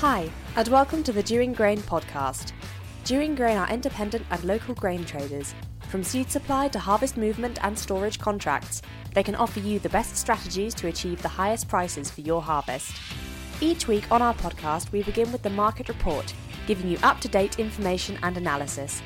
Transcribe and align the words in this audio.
Hi, 0.00 0.30
and 0.54 0.68
welcome 0.68 1.02
to 1.02 1.12
the 1.12 1.24
Dewing 1.24 1.52
Grain 1.52 1.78
podcast. 1.78 2.52
Dewing 3.02 3.34
Grain 3.34 3.56
are 3.56 3.68
independent 3.68 4.24
and 4.30 4.44
local 4.44 4.72
grain 4.72 5.04
traders. 5.04 5.56
From 5.88 6.04
seed 6.04 6.30
supply 6.30 6.68
to 6.68 6.78
harvest 6.78 7.16
movement 7.16 7.58
and 7.64 7.76
storage 7.76 8.20
contracts, 8.20 8.80
they 9.12 9.24
can 9.24 9.34
offer 9.34 9.58
you 9.58 9.80
the 9.80 9.88
best 9.88 10.16
strategies 10.16 10.72
to 10.74 10.86
achieve 10.86 11.20
the 11.20 11.26
highest 11.26 11.66
prices 11.66 12.12
for 12.12 12.20
your 12.20 12.40
harvest. 12.40 12.92
Each 13.60 13.88
week 13.88 14.04
on 14.12 14.22
our 14.22 14.34
podcast, 14.34 14.92
we 14.92 15.02
begin 15.02 15.32
with 15.32 15.42
the 15.42 15.50
market 15.50 15.88
report, 15.88 16.32
giving 16.68 16.88
you 16.88 16.98
up 17.02 17.20
to 17.22 17.28
date 17.28 17.58
information 17.58 18.20
and 18.22 18.36
analysis, 18.36 19.02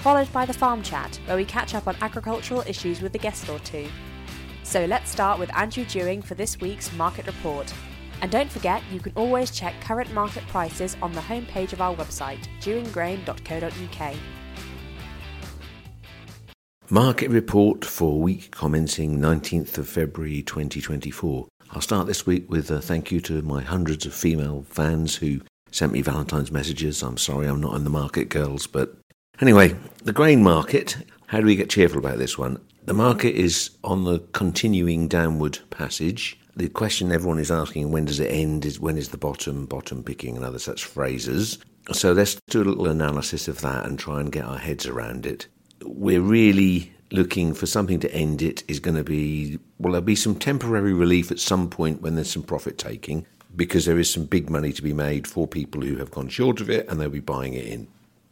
followed 0.00 0.30
by 0.30 0.44
the 0.44 0.52
farm 0.52 0.82
chat, 0.82 1.18
where 1.24 1.38
we 1.38 1.46
catch 1.46 1.74
up 1.74 1.88
on 1.88 1.96
agricultural 2.02 2.64
issues 2.66 3.00
with 3.00 3.14
a 3.14 3.18
guest 3.18 3.48
or 3.48 3.60
two. 3.60 3.88
So 4.62 4.84
let's 4.84 5.10
start 5.10 5.38
with 5.38 5.56
Andrew 5.56 5.86
Dewing 5.86 6.20
for 6.20 6.34
this 6.34 6.60
week's 6.60 6.92
market 6.92 7.26
report. 7.26 7.72
And 8.24 8.32
don't 8.32 8.50
forget, 8.50 8.82
you 8.90 9.00
can 9.00 9.12
always 9.16 9.50
check 9.50 9.78
current 9.82 10.10
market 10.14 10.46
prices 10.46 10.96
on 11.02 11.12
the 11.12 11.20
homepage 11.20 11.74
of 11.74 11.82
our 11.82 11.94
website, 11.94 12.38
dewinggrain.co.uk. 12.62 14.16
Market 16.88 17.28
report 17.28 17.84
for 17.84 18.18
week 18.18 18.50
commencing 18.50 19.18
19th 19.18 19.76
of 19.76 19.86
February 19.86 20.40
2024. 20.40 21.46
I'll 21.72 21.82
start 21.82 22.06
this 22.06 22.24
week 22.24 22.48
with 22.48 22.70
a 22.70 22.80
thank 22.80 23.12
you 23.12 23.20
to 23.20 23.42
my 23.42 23.60
hundreds 23.60 24.06
of 24.06 24.14
female 24.14 24.64
fans 24.70 25.16
who 25.16 25.42
sent 25.70 25.92
me 25.92 26.00
Valentine's 26.00 26.50
messages. 26.50 27.02
I'm 27.02 27.18
sorry 27.18 27.46
I'm 27.46 27.60
not 27.60 27.76
in 27.76 27.84
the 27.84 27.90
market, 27.90 28.30
girls, 28.30 28.66
but 28.66 28.96
anyway, 29.42 29.76
the 30.02 30.14
grain 30.14 30.42
market. 30.42 30.96
How 31.26 31.40
do 31.40 31.46
we 31.46 31.56
get 31.56 31.68
cheerful 31.68 31.98
about 31.98 32.16
this 32.16 32.38
one? 32.38 32.58
The 32.86 32.94
market 32.94 33.34
is 33.34 33.72
on 33.84 34.04
the 34.04 34.20
continuing 34.32 35.08
downward 35.08 35.58
passage. 35.68 36.38
The 36.56 36.68
question 36.68 37.10
everyone 37.10 37.40
is 37.40 37.50
asking, 37.50 37.90
when 37.90 38.04
does 38.04 38.20
it 38.20 38.30
end, 38.30 38.64
is 38.64 38.78
when 38.78 38.96
is 38.96 39.08
the 39.08 39.18
bottom, 39.18 39.66
bottom 39.66 40.04
picking, 40.04 40.36
and 40.36 40.44
other 40.44 40.60
such 40.60 40.84
phrases. 40.84 41.58
So 41.92 42.12
let's 42.12 42.36
do 42.48 42.62
a 42.62 42.64
little 42.64 42.86
analysis 42.86 43.48
of 43.48 43.60
that 43.62 43.84
and 43.84 43.98
try 43.98 44.20
and 44.20 44.30
get 44.30 44.44
our 44.44 44.58
heads 44.58 44.86
around 44.86 45.26
it. 45.26 45.48
We're 45.82 46.20
really 46.20 46.92
looking 47.10 47.54
for 47.54 47.66
something 47.66 48.00
to 48.00 48.14
end 48.14 48.40
it 48.40 48.62
is 48.68 48.80
going 48.80 48.96
to 48.96 49.04
be, 49.04 49.58
well, 49.78 49.92
there'll 49.92 50.04
be 50.04 50.16
some 50.16 50.36
temporary 50.36 50.92
relief 50.92 51.30
at 51.30 51.40
some 51.40 51.68
point 51.68 52.02
when 52.02 52.14
there's 52.14 52.30
some 52.30 52.42
profit 52.42 52.78
taking 52.78 53.26
because 53.54 53.84
there 53.84 53.98
is 53.98 54.12
some 54.12 54.24
big 54.24 54.48
money 54.48 54.72
to 54.72 54.82
be 54.82 54.92
made 54.92 55.26
for 55.26 55.46
people 55.46 55.80
who 55.80 55.96
have 55.96 56.10
gone 56.10 56.28
short 56.28 56.60
of 56.60 56.70
it 56.70 56.88
and 56.88 57.00
they'll 57.00 57.10
be 57.10 57.20
buying 57.20 57.54
it 57.54 57.66
in. 57.66 57.86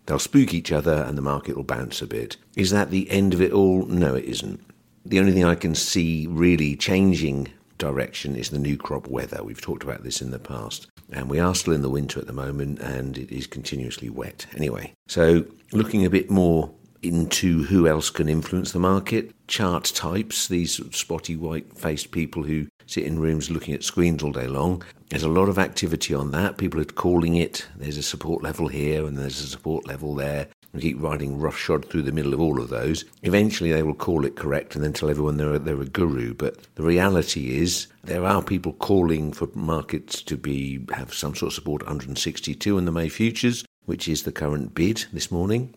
They'll 0.06 0.18
spook 0.18 0.54
each 0.54 0.72
other 0.72 1.04
and 1.06 1.16
the 1.16 1.22
market 1.22 1.56
will 1.56 1.64
bounce 1.64 2.02
a 2.02 2.06
bit. 2.06 2.36
Is 2.56 2.70
that 2.70 2.90
the 2.90 3.10
end 3.10 3.34
of 3.34 3.40
it 3.42 3.52
all? 3.52 3.84
No, 3.86 4.14
it 4.14 4.24
isn't. 4.24 4.60
The 5.04 5.20
only 5.20 5.32
thing 5.32 5.44
I 5.44 5.54
can 5.54 5.74
see 5.74 6.26
really 6.28 6.76
changing 6.76 7.48
direction 7.82 8.36
is 8.36 8.50
the 8.50 8.60
new 8.60 8.76
crop 8.76 9.08
weather. 9.08 9.42
We've 9.42 9.60
talked 9.60 9.82
about 9.82 10.04
this 10.04 10.22
in 10.22 10.30
the 10.30 10.38
past. 10.38 10.86
And 11.10 11.28
we 11.28 11.40
are 11.40 11.54
still 11.54 11.74
in 11.74 11.82
the 11.82 11.90
winter 11.90 12.20
at 12.20 12.28
the 12.28 12.32
moment 12.32 12.78
and 12.78 13.18
it 13.18 13.30
is 13.34 13.46
continuously 13.46 14.08
wet. 14.08 14.46
Anyway, 14.56 14.94
so 15.08 15.44
looking 15.72 16.04
a 16.04 16.10
bit 16.10 16.30
more 16.30 16.72
into 17.02 17.64
who 17.64 17.88
else 17.88 18.08
can 18.08 18.28
influence 18.28 18.70
the 18.70 18.78
market, 18.78 19.34
chart 19.48 19.84
types, 19.94 20.46
these 20.46 20.80
spotty 20.96 21.36
white 21.36 21.76
faced 21.76 22.12
people 22.12 22.44
who 22.44 22.68
sit 22.86 23.04
in 23.04 23.18
rooms 23.18 23.50
looking 23.50 23.74
at 23.74 23.82
screens 23.82 24.22
all 24.22 24.30
day 24.30 24.46
long. 24.46 24.84
There's 25.10 25.24
a 25.24 25.28
lot 25.28 25.48
of 25.48 25.58
activity 25.58 26.14
on 26.14 26.30
that. 26.30 26.58
People 26.58 26.80
are 26.80 26.84
calling 26.84 27.34
it. 27.34 27.66
There's 27.76 27.98
a 27.98 28.02
support 28.02 28.44
level 28.44 28.68
here 28.68 29.04
and 29.04 29.18
there's 29.18 29.40
a 29.40 29.48
support 29.48 29.88
level 29.88 30.14
there 30.14 30.46
and 30.72 30.82
keep 30.82 31.00
riding 31.00 31.38
roughshod 31.38 31.84
through 31.84 32.02
the 32.02 32.12
middle 32.12 32.32
of 32.32 32.40
all 32.40 32.60
of 32.60 32.68
those. 32.68 33.04
Eventually, 33.22 33.72
they 33.72 33.82
will 33.82 33.94
call 33.94 34.24
it 34.24 34.36
correct 34.36 34.74
and 34.74 34.84
then 34.84 34.92
tell 34.92 35.10
everyone 35.10 35.36
they're 35.36 35.58
they're 35.58 35.80
a 35.80 35.86
guru. 35.86 36.34
But 36.34 36.66
the 36.74 36.82
reality 36.82 37.56
is, 37.58 37.88
there 38.04 38.24
are 38.24 38.42
people 38.42 38.72
calling 38.72 39.32
for 39.32 39.48
markets 39.54 40.22
to 40.22 40.36
be 40.36 40.84
have 40.92 41.12
some 41.14 41.34
sort 41.34 41.52
of 41.52 41.54
support 41.54 41.82
162 41.82 42.78
in 42.78 42.84
the 42.84 42.92
May 42.92 43.08
futures, 43.08 43.64
which 43.84 44.08
is 44.08 44.22
the 44.22 44.32
current 44.32 44.74
bid 44.74 45.04
this 45.12 45.30
morning. 45.30 45.74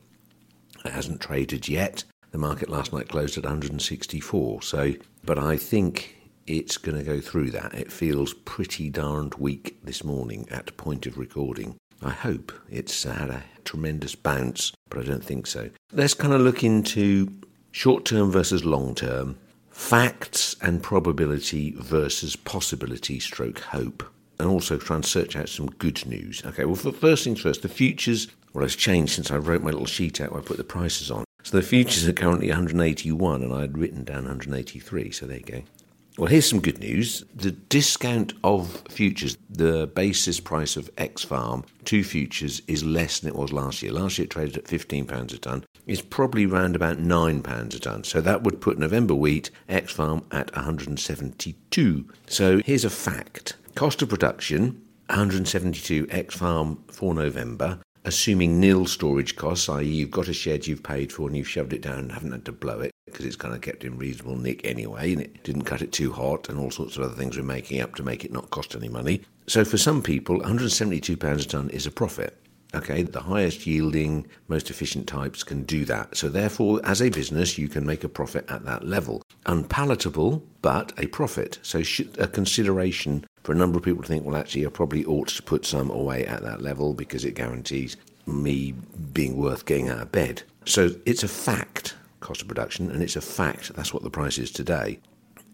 It 0.84 0.92
hasn't 0.92 1.22
traded 1.22 1.68
yet. 1.68 2.04
The 2.32 2.38
market 2.38 2.70
last 2.70 2.94
night 2.94 3.10
closed 3.10 3.38
at 3.38 3.44
164. 3.44 4.62
So, 4.62 4.94
but 5.24 5.40
I 5.40 5.58
think 5.58 6.16
it's 6.48 6.78
going 6.78 6.98
to 6.98 7.04
go 7.04 7.20
through 7.20 7.52
that. 7.52 7.74
It 7.74 7.92
feels 7.92 8.34
pretty 8.34 8.90
darned 8.90 9.36
weak 9.36 9.78
this 9.84 10.04
morning 10.04 10.48
at 10.52 10.76
point 10.78 11.06
of 11.08 11.18
recording. 11.18 11.76
I 12.02 12.12
hope 12.12 12.52
it's 12.70 13.04
had 13.04 13.30
a 13.30 13.44
tremendous 13.64 14.16
bounce, 14.16 14.72
but 14.90 15.00
I 15.00 15.04
don't 15.04 15.24
think 15.24 15.48
so. 15.48 15.70
Let's 15.92 16.14
kind 16.14 16.34
of 16.34 16.42
look 16.42 16.64
into 16.64 17.32
short 17.72 18.06
term 18.06 18.32
versus 18.32 18.64
long 18.64 18.96
term, 18.96 19.38
facts 19.70 20.56
and 20.62 20.82
probability 20.82 21.72
versus 21.78 22.36
possibility 22.36 23.20
stroke 23.20 23.60
hope, 23.60 24.04
and 24.40 24.48
also 24.48 24.78
try 24.78 24.98
and 24.98 25.06
search 25.06 25.36
out 25.36 25.50
some 25.50 25.68
good 25.68 26.06
news. 26.06 26.44
Okay, 26.46 26.66
well, 26.66 26.76
for 26.76 26.92
first 26.92 27.24
things 27.24 27.42
first, 27.42 27.62
the 27.62 27.70
futures, 27.70 28.28
well, 28.54 28.66
it's 28.66 28.76
changed 28.76 29.14
since 29.14 29.32
I 29.32 29.38
wrote 29.38 29.64
my 29.64 29.72
little 29.72 29.86
sheet 29.86 30.22
out 30.22 30.32
where 30.32 30.42
I 30.42 30.46
put 30.46 30.58
the 30.58 30.64
prices 30.64 31.12
on. 31.12 31.26
So 31.44 31.58
the 31.58 31.64
futures 31.64 32.08
are 32.08 32.14
currently 32.14 32.48
181, 32.48 33.44
and 33.44 33.54
I 33.54 33.62
had 33.62 33.78
written 33.78 34.04
down 34.04 34.24
183, 34.24 35.12
so 35.12 35.26
there 35.26 35.38
you 35.38 35.44
go. 35.44 35.62
Well, 36.18 36.30
here's 36.30 36.50
some 36.50 36.62
good 36.62 36.80
news. 36.80 37.26
The 37.36 37.52
discount 37.52 38.32
of 38.42 38.84
futures, 38.88 39.38
the 39.50 39.88
basis 39.88 40.40
price 40.40 40.78
of 40.78 40.90
X 40.98 41.26
Farm 41.26 41.66
to 41.86 42.06
futures 42.06 42.62
is 42.68 42.86
less 42.86 43.20
than 43.20 43.32
it 43.32 43.36
was 43.36 43.52
last 43.52 43.84
year. 43.84 43.92
Last 43.92 44.18
year 44.18 44.24
it 44.24 44.30
traded 44.30 44.56
at 44.56 44.64
£15 44.64 45.34
a 45.34 45.38
tonne. 45.38 45.66
It's 45.86 46.02
probably 46.02 46.46
round 46.46 46.74
about 46.74 47.00
£9 47.00 47.76
a 47.76 47.80
tonne. 47.80 48.06
So 48.06 48.22
that 48.22 48.44
would 48.44 48.62
put 48.62 48.80
November 48.80 49.14
wheat 49.14 49.50
X 49.68 49.92
Farm 49.92 50.24
at 50.32 50.56
172. 50.56 52.06
So 52.28 52.62
here's 52.64 52.86
a 52.86 52.90
fact. 52.90 53.58
Cost 53.76 54.02
of 54.02 54.08
production 54.08 54.82
172 55.08 56.08
X 56.10 56.36
Farm 56.36 56.82
for 56.88 57.14
November 57.14 57.80
assuming 58.08 58.60
nil 58.60 58.86
storage 58.86 59.36
costs, 59.36 59.68
i.e., 59.68 59.84
you've 59.84 60.12
got 60.12 60.28
a 60.28 60.34
shed 60.34 60.68
you've 60.68 60.84
paid 60.84 61.12
for 61.12 61.28
and 61.28 61.36
you've 61.36 61.50
shoved 61.50 61.74
it 61.74 61.82
down 61.82 61.98
and 61.98 62.12
haven't 62.12 62.32
had 62.32 62.46
to 62.46 62.52
blow 62.52 62.80
it 62.80 62.92
because 63.06 63.26
it's 63.26 63.36
kind 63.36 63.54
of 63.54 63.62
kept 63.62 63.84
in 63.84 63.98
reasonable 63.98 64.36
nick 64.36 64.66
anyway, 64.66 65.14
and 65.14 65.22
it 65.22 65.44
didn't 65.44 65.64
cut 65.64 65.82
it 65.82 65.92
too 65.92 66.12
hot, 66.12 66.50
and 66.50 66.60
all 66.60 66.72
sorts 66.72 66.98
of 66.98 67.04
other 67.04 67.16
things 67.16 67.38
we're 67.38 67.44
making 67.44 67.82
up 67.82 67.96
to 67.96 68.04
make 68.04 68.26
it 68.26 68.32
not 68.32 68.50
cost 68.50 68.76
any 68.76 68.90
money. 68.90 69.22
So 69.48 69.64
for 69.64 69.78
some 69.78 70.02
people, 70.02 70.40
£172 70.40 71.42
a 71.42 71.48
tonne 71.48 71.70
is 71.70 71.86
a 71.86 71.92
profit. 71.92 72.38
Okay, 72.74 73.04
the 73.04 73.22
highest 73.22 73.66
yielding, 73.66 74.28
most 74.50 74.70
efficient 74.70 75.08
types 75.08 75.44
can 75.44 75.64
do 75.64 75.86
that. 75.86 76.18
So, 76.18 76.28
therefore, 76.28 76.82
as 76.84 77.02
a 77.02 77.10
business, 77.10 77.58
you 77.58 77.70
can 77.70 77.86
make 77.86 78.04
a 78.04 78.10
profit 78.10 78.44
at 78.50 78.66
that 78.66 78.86
level. 78.86 79.22
Unpalatable, 79.46 80.44
but 80.62 80.92
a 80.98 81.08
profit. 81.08 81.58
So, 81.62 81.84
a 82.18 82.28
consideration 82.28 83.26
for 83.44 83.54
a 83.54 83.56
number 83.56 83.78
of 83.78 83.84
people 83.86 84.02
to 84.02 84.10
think, 84.10 84.26
well, 84.26 84.36
actually, 84.36 84.66
I 84.66 84.70
probably 84.70 85.06
ought 85.06 85.30
to 85.30 85.44
put 85.44 85.66
some 85.66 85.90
away 85.90 86.26
at 86.26 86.42
that 86.42 86.62
level 86.62 86.94
because 86.94 87.24
it 87.24 87.36
guarantees 87.36 87.96
me 88.26 88.74
being 89.14 89.38
worth 89.38 89.66
getting 89.66 89.88
out 89.88 90.02
of 90.02 90.12
bed. 90.12 90.44
So, 90.66 90.90
it's 91.06 91.24
a 91.24 91.30
fact, 91.30 91.96
cost 92.26 92.42
of 92.42 92.48
production, 92.48 92.92
and 92.92 93.02
it's 93.02 93.16
a 93.16 93.22
fact 93.22 93.74
that's 93.76 93.94
what 93.94 94.04
the 94.04 94.10
price 94.10 94.38
is 94.38 94.52
today. 94.52 95.00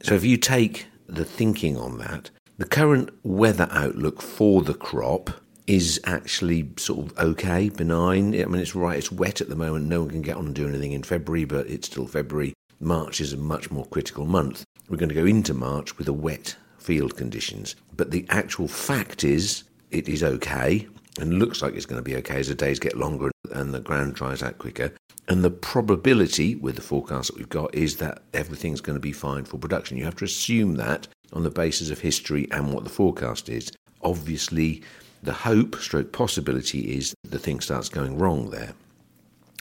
So, 0.03 0.15
if 0.15 0.23
you 0.23 0.37
take 0.37 0.87
the 1.07 1.25
thinking 1.25 1.77
on 1.77 1.97
that, 1.99 2.31
the 2.57 2.65
current 2.65 3.09
weather 3.23 3.67
outlook 3.71 4.21
for 4.21 4.61
the 4.61 4.73
crop 4.73 5.29
is 5.67 5.99
actually 6.05 6.69
sort 6.77 7.05
of 7.05 7.19
okay, 7.19 7.69
benign. 7.69 8.33
I 8.33 8.45
mean, 8.45 8.61
it's 8.61 8.75
right, 8.75 8.97
it's 8.97 9.11
wet 9.11 9.41
at 9.41 9.49
the 9.49 9.55
moment. 9.55 9.85
No 9.85 10.01
one 10.01 10.09
can 10.09 10.21
get 10.21 10.37
on 10.37 10.47
and 10.47 10.55
do 10.55 10.67
anything 10.67 10.93
in 10.93 11.03
February, 11.03 11.45
but 11.45 11.67
it's 11.67 11.87
still 11.87 12.07
February. 12.07 12.53
March 12.79 13.21
is 13.21 13.33
a 13.33 13.37
much 13.37 13.69
more 13.69 13.85
critical 13.85 14.25
month. 14.25 14.65
We're 14.89 14.97
going 14.97 15.09
to 15.09 15.15
go 15.15 15.25
into 15.25 15.53
March 15.53 15.97
with 15.97 16.07
a 16.07 16.13
wet 16.13 16.55
field 16.79 17.15
conditions. 17.15 17.75
But 17.95 18.11
the 18.11 18.25
actual 18.29 18.67
fact 18.67 19.23
is, 19.23 19.63
it 19.91 20.09
is 20.09 20.23
okay 20.23 20.87
and 21.19 21.39
looks 21.39 21.61
like 21.61 21.75
it's 21.75 21.85
going 21.85 22.01
to 22.01 22.09
be 22.09 22.15
okay 22.17 22.39
as 22.39 22.47
the 22.47 22.55
days 22.55 22.79
get 22.79 22.97
longer 22.97 23.31
and 23.51 23.73
the 23.73 23.79
ground 23.79 24.15
dries 24.15 24.41
out 24.41 24.57
quicker. 24.57 24.93
And 25.27 25.43
the 25.43 25.51
probability 25.51 26.55
with 26.55 26.75
the 26.75 26.81
forecast 26.81 27.27
that 27.29 27.37
we've 27.37 27.49
got 27.49 27.73
is 27.75 27.97
that 27.97 28.21
everything's 28.33 28.81
going 28.81 28.95
to 28.95 29.01
be 29.01 29.11
fine 29.11 29.45
for 29.45 29.57
production. 29.57 29.97
You 29.97 30.05
have 30.05 30.15
to 30.17 30.25
assume 30.25 30.75
that 30.75 31.07
on 31.33 31.43
the 31.43 31.49
basis 31.49 31.89
of 31.89 31.99
history 31.99 32.47
and 32.51 32.73
what 32.73 32.83
the 32.83 32.89
forecast 32.89 33.49
is. 33.49 33.71
Obviously, 34.01 34.81
the 35.23 35.33
hope, 35.33 35.75
stroke 35.75 36.11
possibility, 36.11 36.97
is 36.97 37.13
the 37.23 37.39
thing 37.39 37.59
starts 37.59 37.89
going 37.89 38.17
wrong 38.17 38.49
there. 38.49 38.73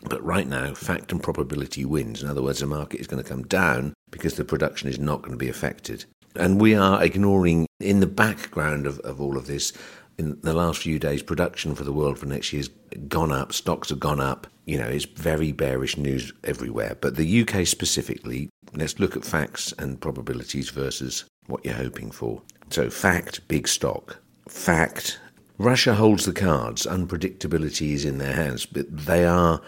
But 0.02 0.24
right 0.24 0.46
now, 0.46 0.72
fact 0.72 1.12
and 1.12 1.22
probability 1.22 1.84
wins. 1.84 2.22
In 2.22 2.30
other 2.30 2.42
words, 2.42 2.60
the 2.60 2.66
market 2.66 3.00
is 3.00 3.06
going 3.06 3.22
to 3.22 3.28
come 3.28 3.42
down 3.42 3.92
because 4.10 4.34
the 4.34 4.44
production 4.44 4.88
is 4.88 4.98
not 4.98 5.20
going 5.20 5.32
to 5.32 5.36
be 5.36 5.50
affected. 5.50 6.06
And 6.36 6.60
we 6.60 6.74
are 6.74 7.02
ignoring, 7.02 7.66
in 7.80 8.00
the 8.00 8.06
background 8.06 8.86
of, 8.86 8.98
of 9.00 9.20
all 9.20 9.36
of 9.36 9.46
this, 9.46 9.72
in 10.20 10.38
the 10.42 10.52
last 10.52 10.82
few 10.82 10.98
days, 10.98 11.22
production 11.22 11.74
for 11.74 11.82
the 11.82 11.94
world 11.94 12.18
for 12.18 12.26
next 12.26 12.52
year 12.52 12.60
has 12.60 12.68
gone 13.08 13.32
up, 13.32 13.54
stocks 13.54 13.88
have 13.88 13.98
gone 13.98 14.20
up. 14.20 14.46
You 14.66 14.76
know, 14.76 14.86
it's 14.86 15.06
very 15.06 15.50
bearish 15.50 15.96
news 15.96 16.30
everywhere. 16.44 16.96
But 17.00 17.16
the 17.16 17.40
UK 17.40 17.66
specifically, 17.66 18.50
let's 18.74 19.00
look 19.00 19.16
at 19.16 19.24
facts 19.24 19.72
and 19.78 19.98
probabilities 19.98 20.68
versus 20.68 21.24
what 21.46 21.64
you're 21.64 21.72
hoping 21.72 22.10
for. 22.10 22.42
So, 22.68 22.90
fact, 22.90 23.48
big 23.48 23.66
stock. 23.66 24.18
Fact, 24.46 25.18
Russia 25.56 25.94
holds 25.94 26.26
the 26.26 26.34
cards. 26.34 26.84
Unpredictability 26.84 27.92
is 27.92 28.04
in 28.04 28.18
their 28.18 28.34
hands, 28.34 28.66
but 28.66 28.94
they 28.94 29.24
are 29.24 29.62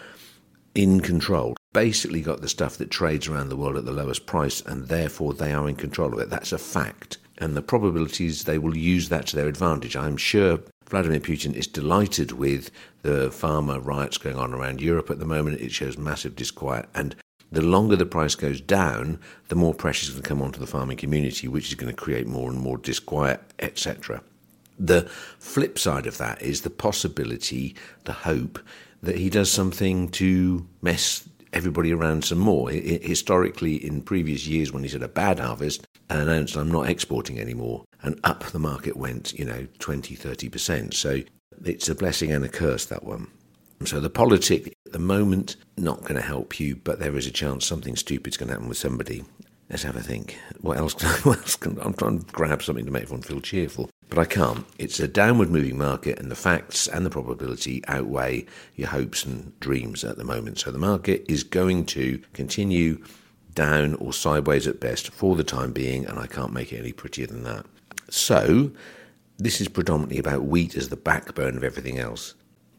in 0.75 0.99
control. 0.99 1.55
Basically, 1.73 2.21
got 2.21 2.41
the 2.41 2.47
stuff 2.47 2.77
that 2.77 2.91
trades 2.91 3.27
around 3.27 3.49
the 3.49 3.57
world 3.57 3.75
at 3.75 3.85
the 3.85 3.91
lowest 3.91 4.27
price, 4.27 4.61
and 4.61 4.87
therefore 4.87 5.33
they 5.33 5.51
are 5.51 5.67
in 5.67 5.75
control 5.75 6.13
of 6.13 6.19
it. 6.19 6.29
That's 6.29 6.51
a 6.51 6.59
fact. 6.59 7.17
And 7.43 7.57
the 7.57 7.61
probabilities 7.61 8.45
they 8.45 8.57
will 8.57 8.77
use 8.77 9.09
that 9.09 9.27
to 9.27 9.35
their 9.35 9.49
advantage. 9.49 9.97
I'm 9.97 10.15
sure 10.15 10.61
Vladimir 10.87 11.19
Putin 11.19 11.53
is 11.53 11.67
delighted 11.67 12.31
with 12.31 12.71
the 13.01 13.31
farmer 13.31 13.81
riots 13.81 14.17
going 14.17 14.37
on 14.37 14.53
around 14.53 14.79
Europe 14.79 15.09
at 15.09 15.19
the 15.19 15.25
moment. 15.25 15.59
It 15.59 15.73
shows 15.73 15.97
massive 15.97 16.37
disquiet. 16.37 16.87
And 16.95 17.17
the 17.51 17.61
longer 17.61 17.97
the 17.97 18.05
price 18.05 18.35
goes 18.35 18.61
down, 18.61 19.19
the 19.49 19.57
more 19.57 19.73
pressure 19.73 20.05
is 20.05 20.11
going 20.11 20.23
to 20.23 20.29
come 20.29 20.41
onto 20.41 20.59
the 20.61 20.67
farming 20.67 20.95
community, 20.95 21.49
which 21.49 21.67
is 21.67 21.75
going 21.75 21.93
to 21.93 22.01
create 22.01 22.27
more 22.27 22.49
and 22.49 22.61
more 22.61 22.77
disquiet, 22.77 23.41
etc. 23.59 24.23
The 24.79 25.01
flip 25.37 25.77
side 25.77 26.07
of 26.07 26.17
that 26.19 26.41
is 26.41 26.61
the 26.61 26.69
possibility, 26.69 27.75
the 28.05 28.13
hope 28.13 28.57
that 29.01 29.17
he 29.17 29.29
does 29.29 29.51
something 29.51 30.07
to 30.11 30.65
mess 30.81 31.27
everybody 31.53 31.93
around 31.93 32.25
some 32.25 32.39
more. 32.39 32.69
Historically, 32.69 33.75
in 33.75 34.01
previous 34.01 34.47
years, 34.47 34.71
when 34.71 34.83
he's 34.83 34.93
had 34.93 35.03
a 35.03 35.07
bad 35.07 35.39
harvest, 35.39 35.85
announced 36.09 36.57
I'm 36.57 36.71
not 36.71 36.89
exporting 36.89 37.39
anymore, 37.39 37.83
and 38.01 38.19
up 38.23 38.43
the 38.43 38.59
market 38.59 38.97
went, 38.97 39.33
you 39.33 39.45
know, 39.45 39.67
20, 39.79 40.15
30%. 40.15 40.93
So 40.93 41.21
it's 41.63 41.89
a 41.89 41.95
blessing 41.95 42.31
and 42.31 42.43
a 42.43 42.49
curse, 42.49 42.85
that 42.85 43.03
one. 43.03 43.27
So 43.85 43.99
the 43.99 44.09
politic 44.09 44.73
at 44.85 44.93
the 44.93 44.99
moment, 44.99 45.57
not 45.77 46.01
going 46.01 46.15
to 46.15 46.21
help 46.21 46.59
you, 46.59 46.75
but 46.75 46.99
there 46.99 47.17
is 47.17 47.27
a 47.27 47.31
chance 47.31 47.65
something 47.65 47.95
stupid's 47.95 48.37
going 48.37 48.47
to 48.47 48.53
happen 48.53 48.69
with 48.69 48.77
somebody. 48.77 49.23
Let's 49.69 49.83
have 49.83 49.95
a 49.95 50.01
think. 50.01 50.37
What 50.61 50.77
else? 50.77 50.93
What 51.25 51.39
else 51.39 51.55
can, 51.55 51.79
I'm 51.81 51.93
trying 51.93 52.19
to 52.19 52.25
grab 52.31 52.61
something 52.61 52.85
to 52.85 52.91
make 52.91 53.03
everyone 53.03 53.23
feel 53.23 53.41
cheerful, 53.41 53.89
but 54.13 54.21
I 54.21 54.25
can't. 54.25 54.63
It's 54.77 54.99
a 54.99 55.07
downward 55.07 55.49
moving 55.49 55.75
market, 55.75 56.19
and 56.19 56.29
the 56.29 56.35
facts 56.35 56.87
and 56.87 57.03
the 57.03 57.09
probability 57.09 57.81
outweigh 57.87 58.45
your 58.75 58.89
hopes 58.89 59.25
and 59.25 59.59
dreams 59.59 60.03
at 60.03 60.17
the 60.17 60.23
moment. 60.23 60.59
So 60.59 60.69
the 60.69 60.77
market 60.77 61.25
is 61.27 61.41
going 61.43 61.85
to 61.87 62.21
continue 62.31 63.03
down 63.55 63.95
or 63.95 64.13
sideways 64.13 64.67
at 64.67 64.79
best 64.79 65.09
for 65.09 65.35
the 65.35 65.43
time 65.43 65.71
being, 65.71 66.05
and 66.05 66.19
I 66.19 66.27
can't 66.27 66.53
make 66.53 66.71
it 66.71 66.77
any 66.77 66.91
prettier 66.91 67.25
than 67.25 67.43
that. 67.43 67.65
So, 68.09 68.71
this 69.39 69.59
is 69.59 69.67
predominantly 69.67 70.19
about 70.19 70.43
wheat 70.43 70.75
as 70.75 70.89
the 70.89 70.95
backbone 70.95 71.57
of 71.57 71.63
everything 71.63 71.97
else. 71.97 72.35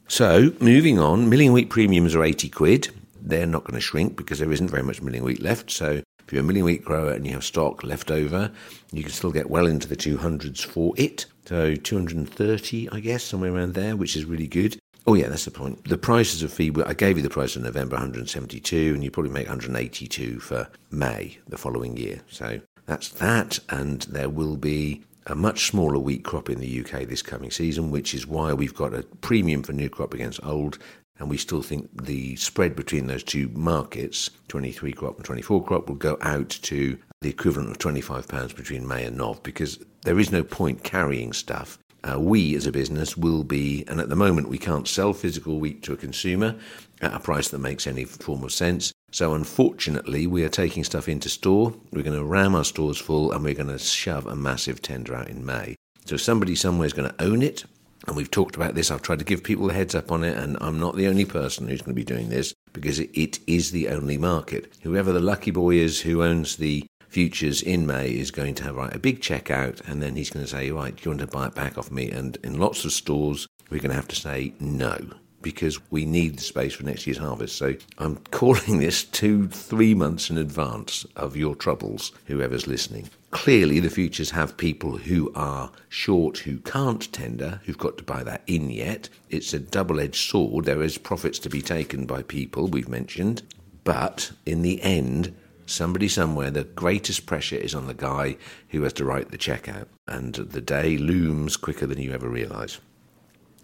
So, 0.07 0.53
moving 0.61 1.01
on, 1.01 1.29
milling 1.29 1.53
wheat 1.53 1.69
premiums 1.69 2.15
are 2.15 2.23
80 2.23 2.49
quid. 2.51 2.89
They're 3.21 3.45
not 3.45 3.65
going 3.65 3.75
to 3.75 3.81
shrink 3.81 4.17
because 4.17 4.39
there 4.39 4.53
isn't 4.53 4.69
very 4.69 4.85
much 4.85 5.03
milling 5.03 5.25
wheat 5.25 5.43
left. 5.43 5.73
So, 5.73 6.03
if 6.27 6.33
you're 6.33 6.43
a 6.43 6.45
milling 6.45 6.65
wheat 6.65 6.85
grower 6.85 7.13
and 7.13 7.27
you 7.27 7.33
have 7.33 7.45
stock 7.45 7.83
left 7.83 8.11
over, 8.11 8.51
you 8.93 9.03
can 9.03 9.13
still 9.13 9.33
get 9.33 9.51
well 9.51 9.67
into 9.67 9.89
the 9.89 9.97
200s 9.97 10.65
for 10.65 10.95
it. 10.97 11.27
So, 11.47 11.75
230, 11.75 12.89
I 12.91 13.01
guess, 13.01 13.23
somewhere 13.23 13.55
around 13.55 13.75
there, 13.75 13.97
which 13.97 14.17
is 14.17 14.25
really 14.25 14.47
good. 14.47 14.79
Oh 15.07 15.13
yeah, 15.13 15.29
that's 15.29 15.45
the 15.45 15.51
point. 15.51 15.85
The 15.85 15.99
prices 15.99 16.43
of 16.43 16.51
feed, 16.51 16.81
I 16.81 16.95
gave 16.95 17.19
you 17.19 17.23
the 17.23 17.29
price 17.29 17.53
for 17.53 17.61
November 17.61 17.97
172, 17.97 18.95
and 18.95 19.05
you 19.05 19.11
probably 19.11 19.33
make 19.33 19.49
182 19.49 20.41
for 20.41 20.67
May 20.91 21.39
the 21.47 21.59
following 21.59 21.99
year. 21.99 22.23
So 22.31 22.61
that's 22.87 23.11
that, 23.11 23.59
and 23.69 24.03
there 24.03 24.31
will 24.31 24.57
be 24.57 25.03
a 25.27 25.35
much 25.35 25.67
smaller 25.67 25.99
wheat 25.99 26.25
crop 26.25 26.49
in 26.49 26.61
the 26.61 26.81
UK 26.81 27.03
this 27.07 27.23
coming 27.23 27.51
season, 27.51 27.91
which 27.91 28.15
is 28.15 28.27
why 28.27 28.55
we've 28.55 28.75
got 28.75 28.95
a 28.95 29.03
premium 29.21 29.63
for 29.63 29.75
new 29.75 29.91
crop 29.91 30.15
against 30.15 30.43
old. 30.45 30.79
And 31.19 31.31
we 31.31 31.37
still 31.37 31.63
think 31.63 31.89
the 32.05 32.37
spread 32.37 32.75
between 32.75 33.07
those 33.07 33.23
two 33.23 33.49
markets, 33.55 34.31
23 34.49 34.93
crop 34.93 35.17
and 35.17 35.25
24 35.25 35.65
crop, 35.65 35.89
will 35.89 35.97
go 35.97 36.19
out 36.21 36.51
to 36.51 36.99
the 37.21 37.31
equivalent 37.31 37.71
of 37.71 37.79
£25 37.79 38.57
between 38.57 38.87
May 38.87 39.05
and 39.05 39.17
Nov 39.17 39.43
because 39.43 39.79
there 40.03 40.19
is 40.19 40.33
no 40.33 40.43
point 40.43 40.83
carrying 40.83 41.33
stuff 41.33 41.79
uh, 42.05 42.21
we 42.21 42.55
as 42.55 42.67
a 42.67 42.73
business 42.73 43.17
will 43.17 43.45
be, 43.45 43.85
and 43.89 43.99
at 43.99 44.09
the 44.09 44.17
moment 44.17 44.49
we 44.49 44.59
can't 44.59 44.87
sell 44.87 45.13
physical 45.13 45.59
wheat 45.59 45.83
to 45.83 45.93
a 45.93 45.97
consumer 45.97 46.55
at 47.01 47.15
a 47.15 47.19
price 47.19 47.49
that 47.49 47.59
makes 47.59 47.87
any 47.87 48.05
form 48.05 48.45
of 48.45 48.53
sense. 48.53 48.93
So 49.11 49.35
unfortunately, 49.35 50.27
we 50.27 50.45
are 50.45 50.51
taking 50.51 50.85
stuff 50.85 51.09
into 51.09 51.29
store. 51.29 51.73
We're 51.93 52.03
going 52.03 52.19
to 52.19 52.25
ram 52.25 52.55
our 52.55 52.65
stores 52.65 52.99
full, 52.99 53.33
and 53.33 53.43
we're 53.43 53.55
going 53.55 53.69
to 53.69 53.79
shove 53.79 54.27
a 54.27 54.37
massive 54.37 54.83
tender 54.83 55.15
out 55.15 55.29
in 55.29 55.47
May. 55.47 55.77
So 56.05 56.17
somebody 56.19 56.55
somewhere 56.55 56.87
is 56.87 56.93
going 56.93 57.09
to 57.09 57.25
own 57.25 57.43
it. 57.43 57.65
And 58.07 58.17
we've 58.17 58.31
talked 58.31 58.57
about 58.57 58.75
this. 58.75 58.91
I've 58.91 59.03
tried 59.03 59.21
to 59.21 59.25
give 59.25 59.43
people 59.43 59.71
a 59.71 59.73
heads 59.73 59.95
up 59.95 60.13
on 60.13 60.25
it, 60.25 60.37
and 60.37 60.57
I'm 60.61 60.79
not 60.79 60.97
the 60.97 61.07
only 61.07 61.25
person 61.25 61.69
who's 61.69 61.81
going 61.81 61.95
to 61.95 62.01
be 62.01 62.05
doing 62.05 62.29
this 62.29 62.55
because 62.73 62.99
it 62.99 63.39
is 63.47 63.71
the 63.71 63.89
only 63.89 64.19
market. 64.19 64.73
Whoever 64.83 65.13
the 65.13 65.21
lucky 65.21 65.51
boy 65.51 65.77
is 65.77 66.01
who 66.01 66.23
owns 66.23 66.57
the 66.57 66.87
futures 67.09 67.63
in 67.63 67.87
May 67.87 68.11
is 68.11 68.31
going 68.31 68.55
to 68.57 68.65
have 68.65 68.77
write 68.77 68.95
a 68.95 68.99
big 68.99 69.23
check 69.23 69.51
out, 69.51 69.81
and 69.87 70.03
then 70.03 70.17
he's 70.17 70.31
going 70.31 70.45
to 70.45 70.51
say, 70.51 70.71
right, 70.71 70.95
do 70.95 71.03
you 71.05 71.11
want 71.17 71.21
to 71.21 71.27
buy 71.27 71.47
it 71.47 71.55
back 71.55 71.79
off 71.79 71.91
me? 71.91 72.11
And 72.11 72.37
in 72.43 72.59
lots 72.59 72.85
of 72.85 72.93
stores, 72.93 73.47
we're 73.71 73.81
going 73.81 73.91
to 73.91 73.97
have 73.97 74.09
to 74.09 74.17
say 74.17 74.53
no 74.61 74.99
because 75.45 75.79
we 75.93 76.05
need 76.05 76.39
the 76.39 76.43
space 76.43 76.75
for 76.75 76.85
next 76.85 77.07
year's 77.07 77.19
harvest. 77.19 77.57
So 77.57 77.75
I'm 77.99 78.17
calling 78.33 78.79
this 78.81 79.05
two, 79.05 79.47
three 79.47 79.95
months 79.95 80.31
in 80.31 80.39
advance 80.39 81.07
of 81.15 81.37
your 81.37 81.55
troubles, 81.55 82.11
whoever's 82.25 82.67
listening. 82.67 83.11
Clearly, 83.31 83.79
the 83.79 83.91
futures 83.91 84.31
have 84.31 84.57
people 84.57 84.97
who 84.97 85.31
are 85.35 85.71
short 85.89 86.39
who 86.39 86.59
can't 86.59 87.13
tender, 87.13 87.61
who've 87.65 87.79
got 87.79 87.99
to 87.99 88.05
buy 88.05 88.25
that 88.25 88.43
in 88.47 88.71
yet. 88.71 89.09
It's 89.29 89.53
a 89.53 89.59
double 89.61 90.01
edged 90.01 90.29
sword. 90.29 90.65
There 90.65 90.83
is 90.83 90.99
profits 90.99 91.39
to 91.41 91.49
be 91.49 91.63
taken 91.63 92.07
by 92.07 92.23
people, 92.23 92.67
we've 92.67 92.89
mentioned. 92.89 93.43
But 93.85 94.33
in 94.47 94.63
the 94.63 94.81
end, 94.83 95.35
somebody 95.67 96.09
somewhere, 96.09 96.51
the 96.51 96.65
greatest 96.65 97.27
pressure 97.27 97.57
is 97.57 97.75
on 97.75 97.87
the 97.87 97.95
guy 97.95 98.37
who 98.71 98.83
has 98.83 98.93
to 98.95 99.05
write 99.05 99.31
the 99.31 99.39
check 99.39 99.69
out, 99.69 99.89
and 100.09 100.35
the 100.35 100.61
day 100.61 100.97
looms 100.97 101.57
quicker 101.57 101.87
than 101.87 102.01
you 102.01 102.13
ever 102.13 102.29
realise. 102.29 102.79